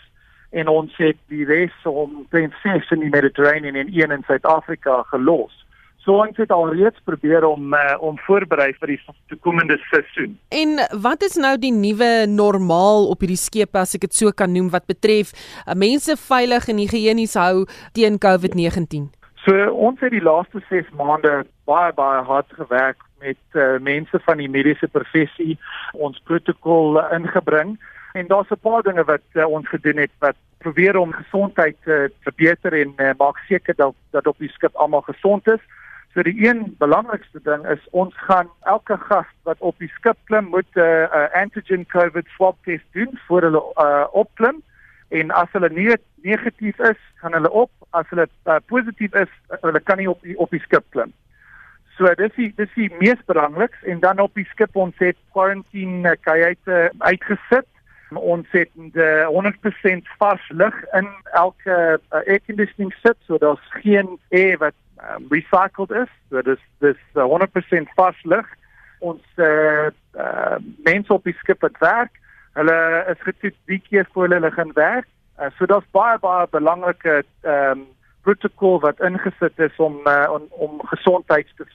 en 0.52 0.68
ons 0.68 0.96
het 1.00 1.18
die 1.32 1.46
res 1.48 1.76
om 1.88 2.26
6 2.32 2.92
in 2.92 3.00
die 3.00 3.10
Mediterranean 3.10 3.76
en 3.76 3.92
een 3.92 4.12
in 4.12 4.24
Suid-Afrika 4.28 5.04
gelos. 5.12 5.54
So 6.02 6.18
ons 6.18 6.38
het 6.42 6.50
al 6.52 6.72
reeds 6.74 6.98
probeer 7.06 7.46
om 7.46 7.74
uh, 7.78 7.94
om 8.02 8.18
voorberei 8.26 8.72
vir 8.80 8.96
die 8.96 9.00
toekomende 9.30 9.78
seisoen. 9.92 10.34
En 10.50 10.82
wat 11.02 11.22
is 11.22 11.38
nou 11.38 11.54
die 11.62 11.72
nuwe 11.72 12.26
normaal 12.28 13.06
op 13.14 13.22
hierdie 13.22 13.38
skepe 13.38 13.84
as 13.84 13.94
ek 13.96 14.08
dit 14.08 14.18
so 14.18 14.34
kan 14.34 14.50
noem 14.52 14.72
wat 14.74 14.90
betref 14.90 15.36
uh, 15.36 15.76
mense 15.78 16.18
veilig 16.18 16.68
en 16.74 16.82
higiënies 16.82 17.38
hou 17.38 17.68
teen 17.94 18.18
COVID-19? 18.18 19.12
So 19.46 19.54
ons 19.88 20.02
het 20.02 20.14
die 20.14 20.26
laaste 20.26 20.64
6 20.74 20.90
maande 20.98 21.44
baie 21.70 21.94
baie 21.94 22.26
hard 22.26 22.50
gewerk 22.58 23.06
met 23.22 23.42
uh, 23.54 23.80
mense 23.80 24.20
van 24.26 24.38
die 24.38 24.50
mediese 24.50 24.88
professie 24.88 25.58
ons 25.94 26.22
protokol 26.30 27.00
uh, 27.00 27.08
ingebring 27.16 27.78
en 28.14 28.28
daar's 28.28 28.50
'n 28.50 28.60
paar 28.62 28.84
dinge 28.84 29.04
wat 29.04 29.26
uh, 29.34 29.46
ons 29.48 29.68
gedoen 29.68 29.98
het 29.98 30.12
wat 30.20 30.36
probeer 30.58 30.98
om 30.98 31.14
gesondheid 31.14 31.78
uh, 31.86 32.10
verbeter 32.20 32.74
en 32.74 32.94
uh, 32.98 33.12
maak 33.18 33.38
seker 33.48 33.76
dat 33.76 33.96
dat 34.12 34.28
op 34.28 34.38
die 34.38 34.52
skip 34.52 34.76
almal 34.76 35.02
gesond 35.02 35.48
is. 35.48 35.64
So 36.14 36.22
die 36.22 36.48
een 36.48 36.76
belangrikste 36.78 37.40
ding 37.44 37.68
is 37.68 37.88
ons 37.92 38.14
gaan 38.28 38.50
elke 38.60 38.98
gas 38.98 39.30
wat 39.44 39.60
op 39.60 39.78
die 39.80 39.92
skip 39.96 40.18
klim 40.24 40.46
moet 40.46 40.68
'n 40.76 40.80
uh, 40.80 41.02
uh, 41.02 41.28
antigen 41.34 41.86
COVID 41.86 42.28
swab 42.28 42.58
test 42.64 42.86
doen 42.92 43.20
voor 43.28 43.42
hulle 43.42 43.64
uh, 43.76 44.06
opklim 44.12 44.62
en 45.10 45.32
as 45.32 45.52
hulle 45.52 45.70
nie 45.70 45.96
negatief 46.22 46.80
is, 46.80 47.00
gaan 47.16 47.34
hulle 47.34 47.52
op. 47.52 47.72
As 47.90 48.06
hulle 48.10 48.28
uh, 48.46 48.56
positief 48.66 49.14
is, 49.14 49.32
hulle 49.62 49.80
kan 49.80 49.98
nie 49.98 50.10
op 50.10 50.22
die, 50.22 50.38
op 50.40 50.50
die 50.50 50.62
skip 50.64 50.86
klim. 50.90 51.14
So 52.02 52.10
dis 52.18 52.32
die 52.34 52.48
dis 52.58 52.72
die 52.74 52.88
mees 52.98 53.20
belangriks 53.30 53.84
en 53.86 54.00
dan 54.02 54.20
op 54.24 54.34
die 54.34 54.48
skip 54.50 54.78
ons 54.80 54.96
het 54.98 55.18
quarantine 55.36 56.16
kajuite 56.26 56.88
uitgesit. 56.98 57.68
Ons 58.18 58.50
het 58.56 58.72
uh, 58.98 59.28
100% 59.30 60.10
vars 60.18 60.48
lug 60.50 60.80
in 60.98 61.12
elke 61.38 61.76
uh, 61.76 62.24
air 62.24 62.42
conditioning 62.48 62.90
sit, 63.04 63.20
so 63.28 63.38
daar's 63.38 63.70
geen 63.84 64.18
air 64.34 64.58
wat 64.64 64.74
um, 64.98 65.30
recycled 65.30 65.94
is. 66.02 66.10
So 66.34 66.42
dis 66.42 66.66
dis 66.82 66.98
uh, 67.14 67.30
100% 67.30 67.94
vars 68.00 68.26
lug. 68.34 68.50
Ons 69.06 69.22
uh, 69.38 69.94
uh, 70.18 70.58
mense 70.90 71.14
op 71.14 71.30
die 71.30 71.38
skip 71.38 71.62
wat 71.62 71.78
werk, 71.86 72.18
hulle 72.58 72.82
is 73.14 73.26
getoets 73.30 73.62
drie 73.70 73.82
keer 73.86 74.10
voor 74.10 74.34
hulle 74.34 74.52
gaan 74.58 74.74
werk. 74.74 75.06
Uh, 75.38 75.54
so 75.60 75.70
daar's 75.70 75.94
baie 75.94 76.18
baie 76.26 76.50
belangrike 76.50 77.22
ehm 77.46 77.86
um, 77.86 77.90
protokol 78.22 78.80
wat 78.80 79.02
ingesit 79.02 79.60
is 79.60 79.76
om 79.78 80.00
uh, 80.08 80.28
om, 80.34 80.46
om 80.50 80.82
gesondheid 80.94 81.48
te 81.58 81.66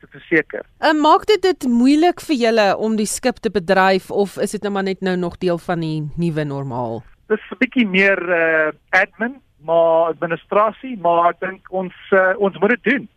te 0.00 0.06
verseker. 0.10 0.66
En 0.78 1.00
maak 1.00 1.26
dit 1.30 1.42
dit 1.42 1.68
moeilik 1.70 2.20
vir 2.20 2.36
julle 2.36 2.66
om 2.76 2.96
die 2.96 3.06
skip 3.06 3.40
te 3.42 3.50
bedryf 3.50 4.10
of 4.10 4.36
is 4.38 4.54
dit 4.56 4.62
nou 4.62 4.72
maar 4.74 4.86
net 4.88 5.00
nou 5.00 5.16
nog 5.16 5.38
deel 5.38 5.58
van 5.58 5.80
die 5.80 6.02
nuwe 6.16 6.44
normaal? 6.44 7.02
Dis 7.32 7.50
'n 7.50 7.58
bietjie 7.58 7.86
meer 7.86 8.20
uh, 8.28 8.70
admin, 8.90 9.40
maar 9.64 10.12
administrasie, 10.12 10.98
maar 10.98 11.30
ek 11.30 11.40
dink 11.40 11.72
ons 11.72 11.94
uh, 12.10 12.34
ons 12.38 12.58
moet 12.58 12.76
dit 12.76 12.84
doen. 12.84 13.08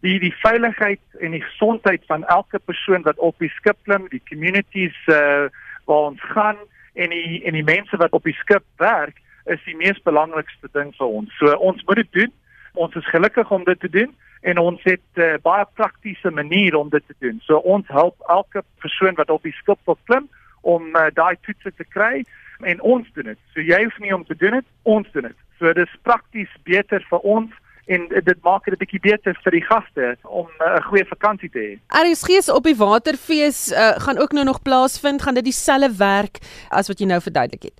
Die 0.00 0.18
die 0.18 0.34
veiligheid 0.42 1.02
en 1.20 1.30
die 1.36 1.44
gesondheid 1.44 2.02
van 2.06 2.24
elke 2.24 2.58
persoon 2.58 3.02
wat 3.02 3.18
op 3.18 3.38
die 3.38 3.52
skip 3.60 3.76
klim, 3.84 4.08
die 4.08 4.22
communities 4.28 4.96
uh, 5.06 5.48
waar 5.84 6.12
ons 6.12 6.22
gaan 6.32 6.56
en 6.94 7.10
die 7.10 7.44
en 7.44 7.52
die 7.52 7.64
mense 7.64 7.96
wat 7.96 8.12
op 8.12 8.24
die 8.24 8.36
skip 8.40 8.64
werk 8.76 9.20
is 9.44 9.62
die 9.64 9.76
mees 9.76 10.02
belangrikste 10.02 10.68
ding 10.72 10.92
vir 10.98 11.06
ons. 11.06 11.30
So 11.38 11.54
ons 11.56 11.84
moet 11.86 12.02
dit 12.02 12.12
doen. 12.12 12.32
Ons 12.74 12.94
is 12.94 13.08
gelukkig 13.10 13.50
om 13.50 13.64
dit 13.64 13.80
te 13.80 13.88
doen 13.88 14.12
en 14.40 14.58
ons 14.58 14.82
het 14.88 15.20
uh, 15.20 15.34
baie 15.42 15.64
praktiese 15.74 16.30
maniere 16.30 16.78
om 16.78 16.88
dit 16.88 17.06
te 17.06 17.16
doen. 17.18 17.40
So 17.44 17.56
ons 17.56 17.88
help 17.88 18.16
elke 18.28 18.62
persoon 18.80 19.14
wat 19.14 19.30
op 19.30 19.42
die 19.42 19.56
skip 19.58 19.78
wil 19.84 19.98
klim 20.08 20.28
om 20.60 20.94
uh, 20.96 21.08
daai 21.14 21.36
toetse 21.44 21.72
te 21.76 21.84
kry 21.84 22.24
en 22.64 22.80
ons 22.80 23.08
doen 23.16 23.32
dit. 23.32 23.40
So 23.54 23.64
jy 23.64 23.82
hoef 23.84 23.98
nie 24.00 24.14
om 24.14 24.24
te 24.24 24.36
doen 24.36 24.60
dit, 24.60 24.68
ons 24.82 25.08
doen 25.12 25.28
dit. 25.28 25.36
So 25.58 25.72
dit 25.72 25.84
is 25.84 25.98
prakties 26.08 26.52
beter 26.68 27.04
vir 27.10 27.26
ons 27.36 27.52
en 27.90 28.06
dit 28.08 28.42
maak 28.46 28.64
dit 28.64 28.74
'n 28.74 28.82
bietjie 28.84 29.02
beter 29.02 29.34
vir 29.44 29.52
die 29.52 29.66
gaste 29.66 30.16
om 30.22 30.46
'n 30.46 30.64
uh, 30.64 30.80
goeie 30.88 31.04
vakansie 31.04 31.50
te 31.50 31.58
hê. 31.58 31.72
RSG 31.88 32.42
se 32.44 32.54
op 32.54 32.64
die 32.64 32.76
waterfees 32.76 33.72
uh, 33.72 33.98
gaan 34.04 34.18
ook 34.18 34.32
nou 34.32 34.44
nog 34.44 34.62
plaasvind, 34.62 35.22
gaan 35.22 35.34
dit 35.34 35.44
dieselfde 35.44 35.96
werk 35.96 36.38
as 36.68 36.88
wat 36.88 36.98
jy 36.98 37.06
nou 37.06 37.20
verduidelik 37.20 37.62
het. 37.62 37.78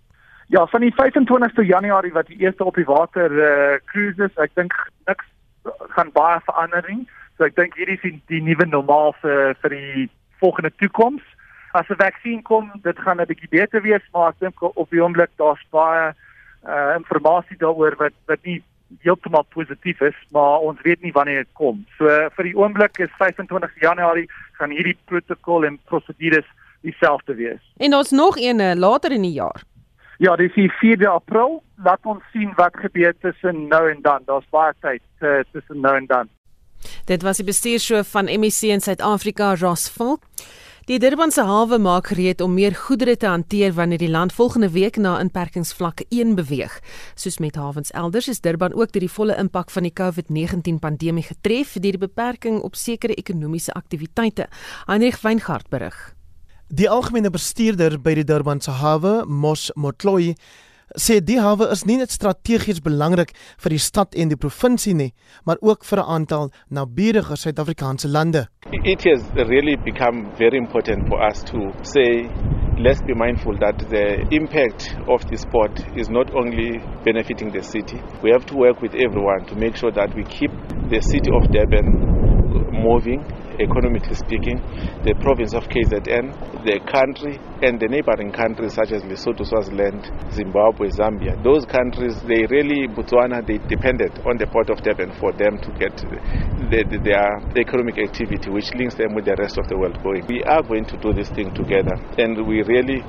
Ja, 0.51 0.67
van 0.67 0.81
die 0.81 0.95
25ste 0.95 1.63
Januarie 1.63 2.13
wat 2.13 2.27
die 2.27 2.41
eerste 2.43 2.65
op 2.65 2.75
die 2.75 2.85
water 2.85 3.31
uh, 3.31 3.77
cruises, 3.85 4.33
ek 4.35 4.51
dink 4.59 4.75
niks 5.07 5.29
gaan 5.95 6.11
baie 6.11 6.41
verander 6.43 6.83
nie. 6.91 7.05
So 7.39 7.47
ek 7.47 7.55
dink 7.55 7.77
hierdie 7.79 7.95
is 8.01 8.03
die, 8.03 8.17
die 8.33 8.41
nuwe 8.43 8.67
normaal 8.67 9.15
vir 9.23 9.55
vir 9.63 9.77
die 9.77 10.09
volgende 10.43 10.73
toekoms. 10.83 11.23
As 11.79 11.87
'n 11.87 12.01
vaksin 12.03 12.43
kom, 12.43 12.73
dit 12.83 12.99
gaan 12.99 13.23
'n 13.23 13.31
bietjie 13.31 13.53
beter 13.55 13.83
wees, 13.87 14.03
maar 14.13 14.35
ek 14.35 14.43
dink 14.43 14.59
op 14.63 14.91
die 14.91 14.99
oomblik 14.99 15.31
daar's 15.39 15.63
baie 15.71 16.11
uh 16.67 16.99
inligting 16.99 17.61
daaroor 17.63 17.95
wat 18.03 18.19
wat 18.27 18.43
nie 18.43 18.59
heeltemal 19.07 19.47
positief 19.55 20.01
is, 20.01 20.19
maar 20.35 20.67
ons 20.67 20.83
weet 20.83 21.03
nie 21.03 21.13
wanneer 21.13 21.47
dit 21.47 21.53
kom. 21.55 21.87
So 21.99 22.11
vir 22.37 22.45
die 22.45 22.57
oomblik 22.59 22.99
is 22.99 23.15
25 23.23 23.71
Januarie 23.81 24.27
gaan 24.59 24.71
hierdie 24.71 24.99
protokol 25.07 25.65
en 25.65 25.79
prosedures 25.87 26.47
dieselfde 26.83 27.35
wees. 27.35 27.63
En 27.77 27.91
daar's 27.91 28.11
nog 28.11 28.37
een 28.37 28.59
uh, 28.59 28.75
later 28.75 29.13
in 29.13 29.23
die 29.23 29.39
jaar. 29.39 29.63
Ja, 30.21 30.35
dis 30.37 30.53
die 30.53 30.69
4de 30.69 31.09
April. 31.09 31.63
Laat 31.81 32.05
ons 32.05 32.21
sien 32.33 32.51
wat 32.59 32.77
gebeur 32.77 33.15
tussen 33.25 33.69
nou 33.71 33.87
en 33.89 34.03
dan. 34.05 34.21
Daar's 34.29 34.49
baie 34.53 34.75
tyd 34.85 35.03
uh, 35.25 35.39
tussen 35.53 35.81
nou 35.81 35.95
en 35.97 36.09
dan. 36.11 36.29
Dit 37.09 37.25
was 37.25 37.41
die 37.41 37.47
bestuurshoof 37.49 38.11
van 38.13 38.29
MEC 38.29 38.69
in 38.69 38.85
Suid-Afrika, 38.85 39.55
Ross 39.57 39.89
Volk. 39.95 40.21
Die 40.91 40.99
Durbanse 41.01 41.47
hawe 41.49 41.79
maak 41.79 42.13
gereed 42.13 42.41
om 42.45 42.53
meer 42.59 42.77
goedere 42.77 43.17
te 43.17 43.31
hanteer 43.33 43.73
wanneer 43.73 44.03
die 44.03 44.11
land 44.13 44.37
volgende 44.37 44.71
week 44.77 45.01
na 45.01 45.17
inperkingsvlak 45.25 46.05
1 46.09 46.37
beweeg. 46.37 46.77
Soos 47.15 47.41
met 47.41 47.57
hawens 47.57 47.93
elders 47.97 48.29
is 48.29 48.45
Durban 48.45 48.77
ook 48.77 48.93
deur 48.93 49.09
die 49.09 49.13
volle 49.17 49.41
impak 49.41 49.73
van 49.73 49.89
die 49.89 49.97
COVID-19 49.97 50.83
pandemie 50.85 51.25
getref 51.25 51.79
deur 51.81 51.97
die 51.97 52.07
beperking 52.09 52.61
op 52.61 52.77
sekere 52.77 53.17
ekonomiese 53.17 53.73
aktiwiteite. 53.73 54.51
Heinrich 54.85 55.23
Weingart 55.25 55.71
berig. 55.73 56.11
Die 56.71 56.87
algemene 56.87 57.33
bestuurder 57.35 57.97
by 57.99 58.13
die 58.15 58.23
Durbanse 58.23 58.71
hawe, 58.79 59.25
Mos 59.27 59.73
Motloi, 59.75 60.37
sê 60.95 61.17
die 61.19 61.41
hawe 61.43 61.67
is 61.75 61.81
nie 61.83 61.97
net 61.99 62.13
strategies 62.15 62.79
belangrik 62.85 63.33
vir 63.59 63.75
die 63.75 63.81
stad 63.83 64.15
en 64.15 64.31
die 64.31 64.39
provinsie 64.39 64.95
nie, 64.95 65.09
maar 65.43 65.59
ook 65.67 65.83
vir 65.83 65.99
'n 65.99 66.11
aantal 66.17 66.53
naburige 66.71 67.35
Suid-Afrikaanse 67.35 68.07
lande. 68.07 68.47
It 68.85 69.03
has 69.03 69.21
really 69.35 69.75
become 69.83 70.31
very 70.39 70.59
important 70.59 71.09
for 71.09 71.19
us 71.19 71.43
to 71.51 71.59
say 71.83 72.31
let's 72.79 73.03
be 73.03 73.15
mindful 73.15 73.59
that 73.59 73.77
the 73.91 74.23
impact 74.31 74.95
of 75.09 75.27
the 75.27 75.37
sport 75.37 75.75
is 75.97 76.09
not 76.09 76.31
only 76.31 76.79
benefiting 77.03 77.51
the 77.51 77.63
city. 77.63 77.99
We 78.23 78.31
have 78.31 78.47
to 78.47 78.55
work 78.55 78.81
with 78.81 78.95
everyone 78.95 79.45
to 79.47 79.57
make 79.57 79.75
sure 79.75 79.91
that 79.91 80.15
we 80.15 80.23
keep 80.23 80.53
the 80.89 81.01
city 81.01 81.31
of 81.35 81.51
Durban 81.51 82.40
moving 82.83 83.25
economically 83.61 84.17
speaking, 84.17 84.57
the 85.05 85.13
province 85.21 85.53
of 85.53 85.69
KZN, 85.69 86.65
the 86.65 86.81
country, 86.89 87.37
and 87.61 87.77
the 87.77 87.89
neighboring 87.89 88.33
countries 88.33 88.73
such 88.73 88.93
as 88.93 89.05
Lesotho, 89.05 89.45
Swaziland, 89.45 90.09
Zimbabwe, 90.33 90.89
Zambia. 90.97 91.37
Those 91.45 91.69
countries, 91.69 92.17
they 92.25 92.49
really, 92.49 92.89
Botswana, 92.89 93.45
they 93.45 93.61
depended 93.69 94.17
on 94.25 94.41
the 94.41 94.49
port 94.49 94.71
of 94.71 94.81
Durban 94.81 95.13
for 95.21 95.33
them 95.37 95.61
to 95.61 95.71
get 95.77 95.93
the, 96.73 96.81
the, 96.89 96.99
their 97.05 97.29
economic 97.61 98.01
activity, 98.01 98.49
which 98.51 98.73
links 98.75 98.97
them 98.97 99.15
with 99.15 99.29
the 99.29 99.37
rest 99.37 99.59
of 99.59 99.69
the 99.69 99.77
world 99.77 100.01
going. 100.03 100.25
We 100.27 100.43
are 100.45 100.63
going 100.63 100.87
to 100.87 100.97
do 100.97 101.13
this 101.13 101.29
thing 101.31 101.53
together, 101.53 101.95
and 102.17 102.47
we 102.49 102.63
really 102.65 103.05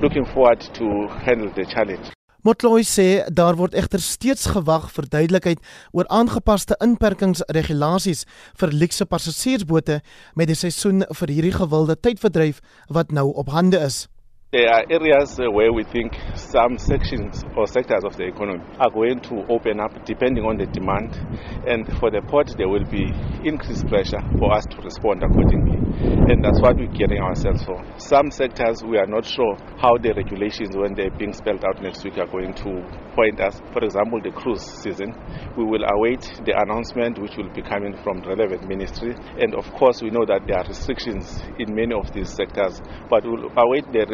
looking 0.00 0.24
forward 0.24 0.60
to 0.60 0.86
handle 1.24 1.52
the 1.52 1.64
challenge. 1.68 2.13
Motloi 2.44 2.82
sê 2.84 3.24
daar 3.32 3.56
word 3.56 3.72
egter 3.72 4.02
steeds 4.04 4.50
gewag 4.52 4.90
vir 4.92 5.06
duidelikheid 5.08 5.62
oor 5.96 6.04
aangepaste 6.12 6.76
inperkingsregulasies 6.84 8.26
vir 8.60 8.74
luukse 8.82 9.06
passasiersbote 9.08 10.02
met 10.36 10.52
die 10.52 10.58
seisoen 10.60 11.06
vir 11.08 11.32
hierdie 11.32 11.54
gewilde 11.56 11.96
tydverdryf 11.96 12.60
wat 12.92 13.16
nou 13.16 13.30
op 13.32 13.48
hande 13.48 13.80
is. 13.80 14.04
There 14.54 14.70
are 14.70 14.84
areas 14.88 15.34
uh, 15.40 15.50
where 15.50 15.72
we 15.72 15.82
think 15.82 16.14
some 16.36 16.78
sections 16.78 17.42
or 17.56 17.66
sectors 17.66 18.04
of 18.04 18.14
the 18.16 18.30
economy 18.30 18.62
are 18.78 18.88
going 18.88 19.18
to 19.26 19.42
open 19.50 19.80
up 19.80 19.90
depending 20.06 20.44
on 20.44 20.58
the 20.58 20.66
demand. 20.70 21.10
And 21.66 21.82
for 21.98 22.14
the 22.14 22.22
port, 22.22 22.54
there 22.56 22.68
will 22.68 22.86
be 22.86 23.10
increased 23.42 23.82
pressure 23.90 24.22
for 24.38 24.54
us 24.54 24.62
to 24.70 24.78
respond 24.78 25.26
accordingly. 25.26 25.82
And 26.30 26.38
that's 26.38 26.62
what 26.62 26.78
we're 26.78 26.94
gearing 26.94 27.18
ourselves 27.18 27.66
for. 27.66 27.82
Some 27.98 28.30
sectors, 28.30 28.78
we 28.86 28.94
are 28.94 29.10
not 29.10 29.26
sure 29.26 29.58
how 29.82 29.98
the 29.98 30.14
regulations, 30.14 30.78
when 30.78 30.94
they're 30.94 31.10
being 31.10 31.34
spelled 31.34 31.66
out 31.66 31.82
next 31.82 32.04
week, 32.06 32.14
are 32.22 32.30
going 32.30 32.54
to 32.62 32.78
point 33.18 33.42
us. 33.42 33.58
For 33.74 33.82
example, 33.82 34.22
the 34.22 34.30
cruise 34.30 34.62
season. 34.62 35.18
We 35.58 35.66
will 35.66 35.82
await 35.82 36.22
the 36.46 36.54
announcement 36.54 37.18
which 37.18 37.34
will 37.34 37.50
be 37.50 37.62
coming 37.62 37.98
from 38.06 38.22
the 38.22 38.38
relevant 38.38 38.70
ministry. 38.70 39.18
And 39.18 39.54
of 39.54 39.66
course, 39.74 39.98
we 39.98 40.10
know 40.14 40.22
that 40.26 40.46
there 40.46 40.62
are 40.62 40.66
restrictions 40.66 41.42
in 41.58 41.74
many 41.74 41.94
of 41.94 42.14
these 42.14 42.30
sectors, 42.30 42.78
but 43.10 43.26
we'll 43.26 43.50
await 43.58 43.86
the 43.90 44.06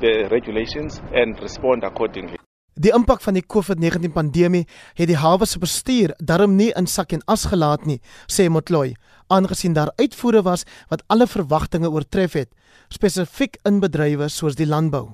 the 0.00 0.28
regulations 0.30 1.00
and 1.12 1.40
respond 1.40 1.84
accordingly. 1.84 2.38
Die 2.80 2.92
impak 2.96 3.20
van 3.20 3.36
die 3.36 3.44
COVID-19 3.44 4.12
pandemie 4.14 4.66
het 4.96 5.08
die 5.10 5.18
hawe 5.18 5.46
se 5.46 5.58
bestuur 5.60 6.14
darm 6.16 6.54
nie 6.56 6.70
in 6.78 6.86
sak 6.86 7.12
en 7.12 7.24
as 7.28 7.44
gelaat 7.50 7.84
nie, 7.84 7.98
sê 8.24 8.48
Motloi, 8.48 8.94
aangesien 9.28 9.74
daar 9.76 9.92
uitvoere 10.00 10.42
was 10.46 10.64
wat 10.88 11.02
alle 11.12 11.26
verwagtinge 11.26 11.90
oortref 11.90 12.38
het, 12.38 12.48
spesifiek 12.88 13.58
in 13.68 13.82
bedrywe 13.84 14.30
soos 14.32 14.56
die 14.56 14.66
landbou. 14.66 15.10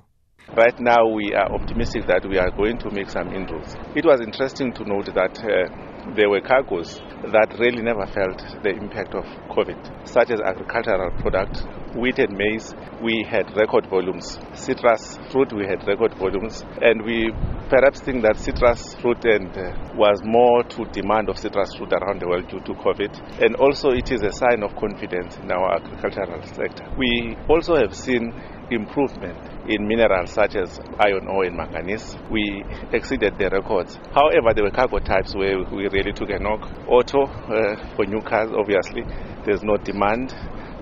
Right 0.55 0.79
now, 0.79 1.11
we 1.11 1.35
are 1.35 1.51
optimistic 1.51 2.07
that 2.07 2.25
we 2.25 2.39
are 2.39 2.53
going 2.55 2.79
to 2.79 2.91
make 2.91 3.11
some 3.11 3.35
inroads. 3.35 3.75
It 3.97 4.05
was 4.05 4.21
interesting 4.21 4.73
to 4.75 4.85
note 4.85 5.11
that 5.13 5.35
uh, 5.43 5.67
there 6.15 6.31
were 6.31 6.41
cargoes 6.41 7.01
that 7.33 7.57
really 7.59 7.83
never 7.83 8.07
felt 8.07 8.39
the 8.63 8.71
impact 8.71 9.15
of 9.15 9.25
COVID, 9.51 10.07
such 10.07 10.31
as 10.31 10.41
agricultural 10.41 11.11
products, 11.19 11.65
wheat 11.97 12.19
and 12.19 12.37
maize. 12.37 12.75
We 13.03 13.27
had 13.29 13.55
record 13.57 13.87
volumes. 13.91 14.39
Citrus 14.55 15.19
fruit, 15.33 15.53
we 15.53 15.67
had 15.67 15.87
record 15.87 16.15
volumes. 16.15 16.63
And 16.81 17.03
we 17.03 17.33
perhaps 17.69 18.01
think 18.01 18.23
that 18.23 18.37
citrus 18.39 18.95
fruit 19.01 19.25
and 19.25 19.51
uh, 19.57 19.75
was 19.95 20.23
more 20.25 20.63
to 20.63 20.85
demand 20.93 21.29
of 21.29 21.39
citrus 21.39 21.75
fruit 21.75 21.93
around 21.93 22.21
the 22.21 22.29
world 22.29 22.47
due 22.49 22.61
to 22.61 22.73
COVID. 22.75 23.43
And 23.43 23.57
also 23.57 23.91
it 23.91 24.11
is 24.13 24.23
a 24.23 24.33
sign 24.33 24.63
of 24.63 24.75
confidence 24.77 25.37
in 25.39 25.51
our 25.51 25.77
agricultural 25.77 26.43
sector. 26.47 26.87
We 26.97 27.37
also 27.49 27.75
have 27.77 27.95
seen 27.95 28.33
improvement 28.71 29.39
in 29.69 29.87
minerals 29.87 30.31
such 30.31 30.57
as 30.57 30.79
iron 30.99 31.27
ore 31.29 31.45
and 31.45 31.57
manganese. 31.57 32.17
We 32.31 32.65
exceeded 32.93 33.39
the 33.39 33.51
records. 33.51 33.99
However, 34.15 34.55
there 34.55 34.65
were 34.65 34.71
cargo 34.71 34.99
types 34.99 35.35
where 35.35 35.59
we 35.59 35.89
really 35.89 36.13
took 36.13 36.31
a 36.31 36.39
knock. 36.39 36.63
Auto 36.89 37.27
uh, 37.27 37.95
for 37.95 38.07
new 38.07 38.23
cars, 38.23 38.51
obviously, 38.55 39.03
there's 39.45 39.63
no 39.63 39.77
demand. 39.77 40.35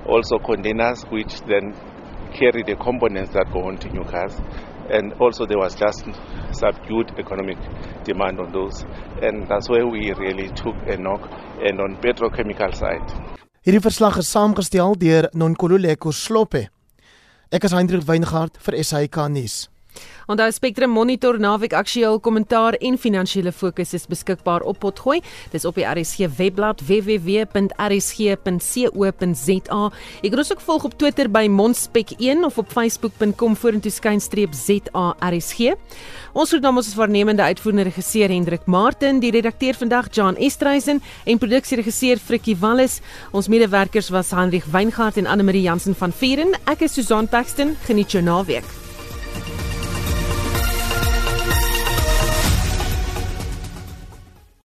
Also 0.07 0.39
containers, 0.39 1.03
which 1.09 1.41
then 1.49 1.73
carry 2.37 2.63
the 2.67 2.77
components 2.77 3.33
that 3.33 3.47
go 3.53 3.69
on 3.69 3.79
to 3.79 3.89
new 3.89 4.05
cars. 4.05 4.37
And 4.91 5.13
also 5.21 5.47
there 5.47 5.59
was 5.59 5.75
just 5.75 6.05
subdued 6.53 7.13
economic 7.19 7.59
demand 8.05 8.41
on 8.41 8.53
those. 8.53 8.85
And 9.23 9.49
that's 9.49 9.69
where 9.69 9.87
we 9.87 10.13
really 10.13 10.49
took 10.49 10.77
a 10.87 10.97
knock. 10.97 11.29
And 11.63 11.81
on 11.81 11.97
petrochemical 12.03 12.75
side, 12.75 13.35
Hierdie 13.65 13.81
verslag 13.81 14.19
is 14.19 14.29
saamgestel 14.29 14.99
deur 15.01 15.31
Nonkululeko 15.33 16.13
Sloppe. 16.13 16.69
Ek 17.51 17.65
is 17.65 17.73
Hendrik 17.73 18.05
Weingart 18.05 18.59
vir 18.61 18.77
SAK 18.85 19.17
nuus. 19.33 19.74
Onthou 20.27 20.53
Spectrum 20.53 20.91
Monitor 20.91 21.39
naweek 21.41 21.73
aktueel 21.77 22.21
kommentaar 22.21 22.75
en 22.81 22.99
finansiële 22.99 23.53
fokus 23.53 23.93
is 23.95 24.07
beskikbaar 24.09 24.61
op 24.65 24.79
Potgooi. 24.81 25.21
Dis 25.53 25.65
op 25.69 25.75
die 25.77 25.85
RSG 25.85 26.19
webblad 26.39 26.81
www.rsg.co.za. 26.87 27.73
Jy 30.23 30.31
kan 30.31 30.39
ons 30.41 30.53
ook 30.53 30.65
volg 30.65 30.85
op 30.89 30.97
Twitter 30.99 31.29
by 31.29 31.45
Monspek1 31.53 32.45
of 32.49 32.59
op 32.63 32.73
facebook.com 32.73 33.57
vorentoe 33.57 33.93
skynstreep 33.93 34.53
ZARSG. 34.57 35.75
Ons 36.35 36.51
groet 36.51 36.65
namens 36.65 36.89
ons 36.91 36.99
waarnemende 36.99 37.45
uitvoerende 37.45 37.89
regisseur 37.91 38.33
Hendrik 38.33 38.65
Martin, 38.67 39.21
die 39.23 39.31
redakteur 39.35 39.77
vandag 39.79 40.09
Jan 40.15 40.37
Estreisen 40.41 41.03
en 41.25 41.39
produksieregisseur 41.39 42.19
Frikkie 42.19 42.57
Wallis. 42.61 43.01
Ons 43.33 43.49
medewerkers 43.53 44.09
was 44.15 44.33
Hendrik 44.35 44.65
Weingart 44.73 45.21
en 45.21 45.27
Anne 45.31 45.45
Marie 45.47 45.63
Jansen 45.69 45.95
van 45.95 46.13
Vieren. 46.13 46.57
Ek 46.65 46.81
is 46.89 46.97
Susan 46.97 47.29
Paxton. 47.29 47.77
Geniet 47.85 48.17
jou 48.17 48.25
naweek. 48.25 48.84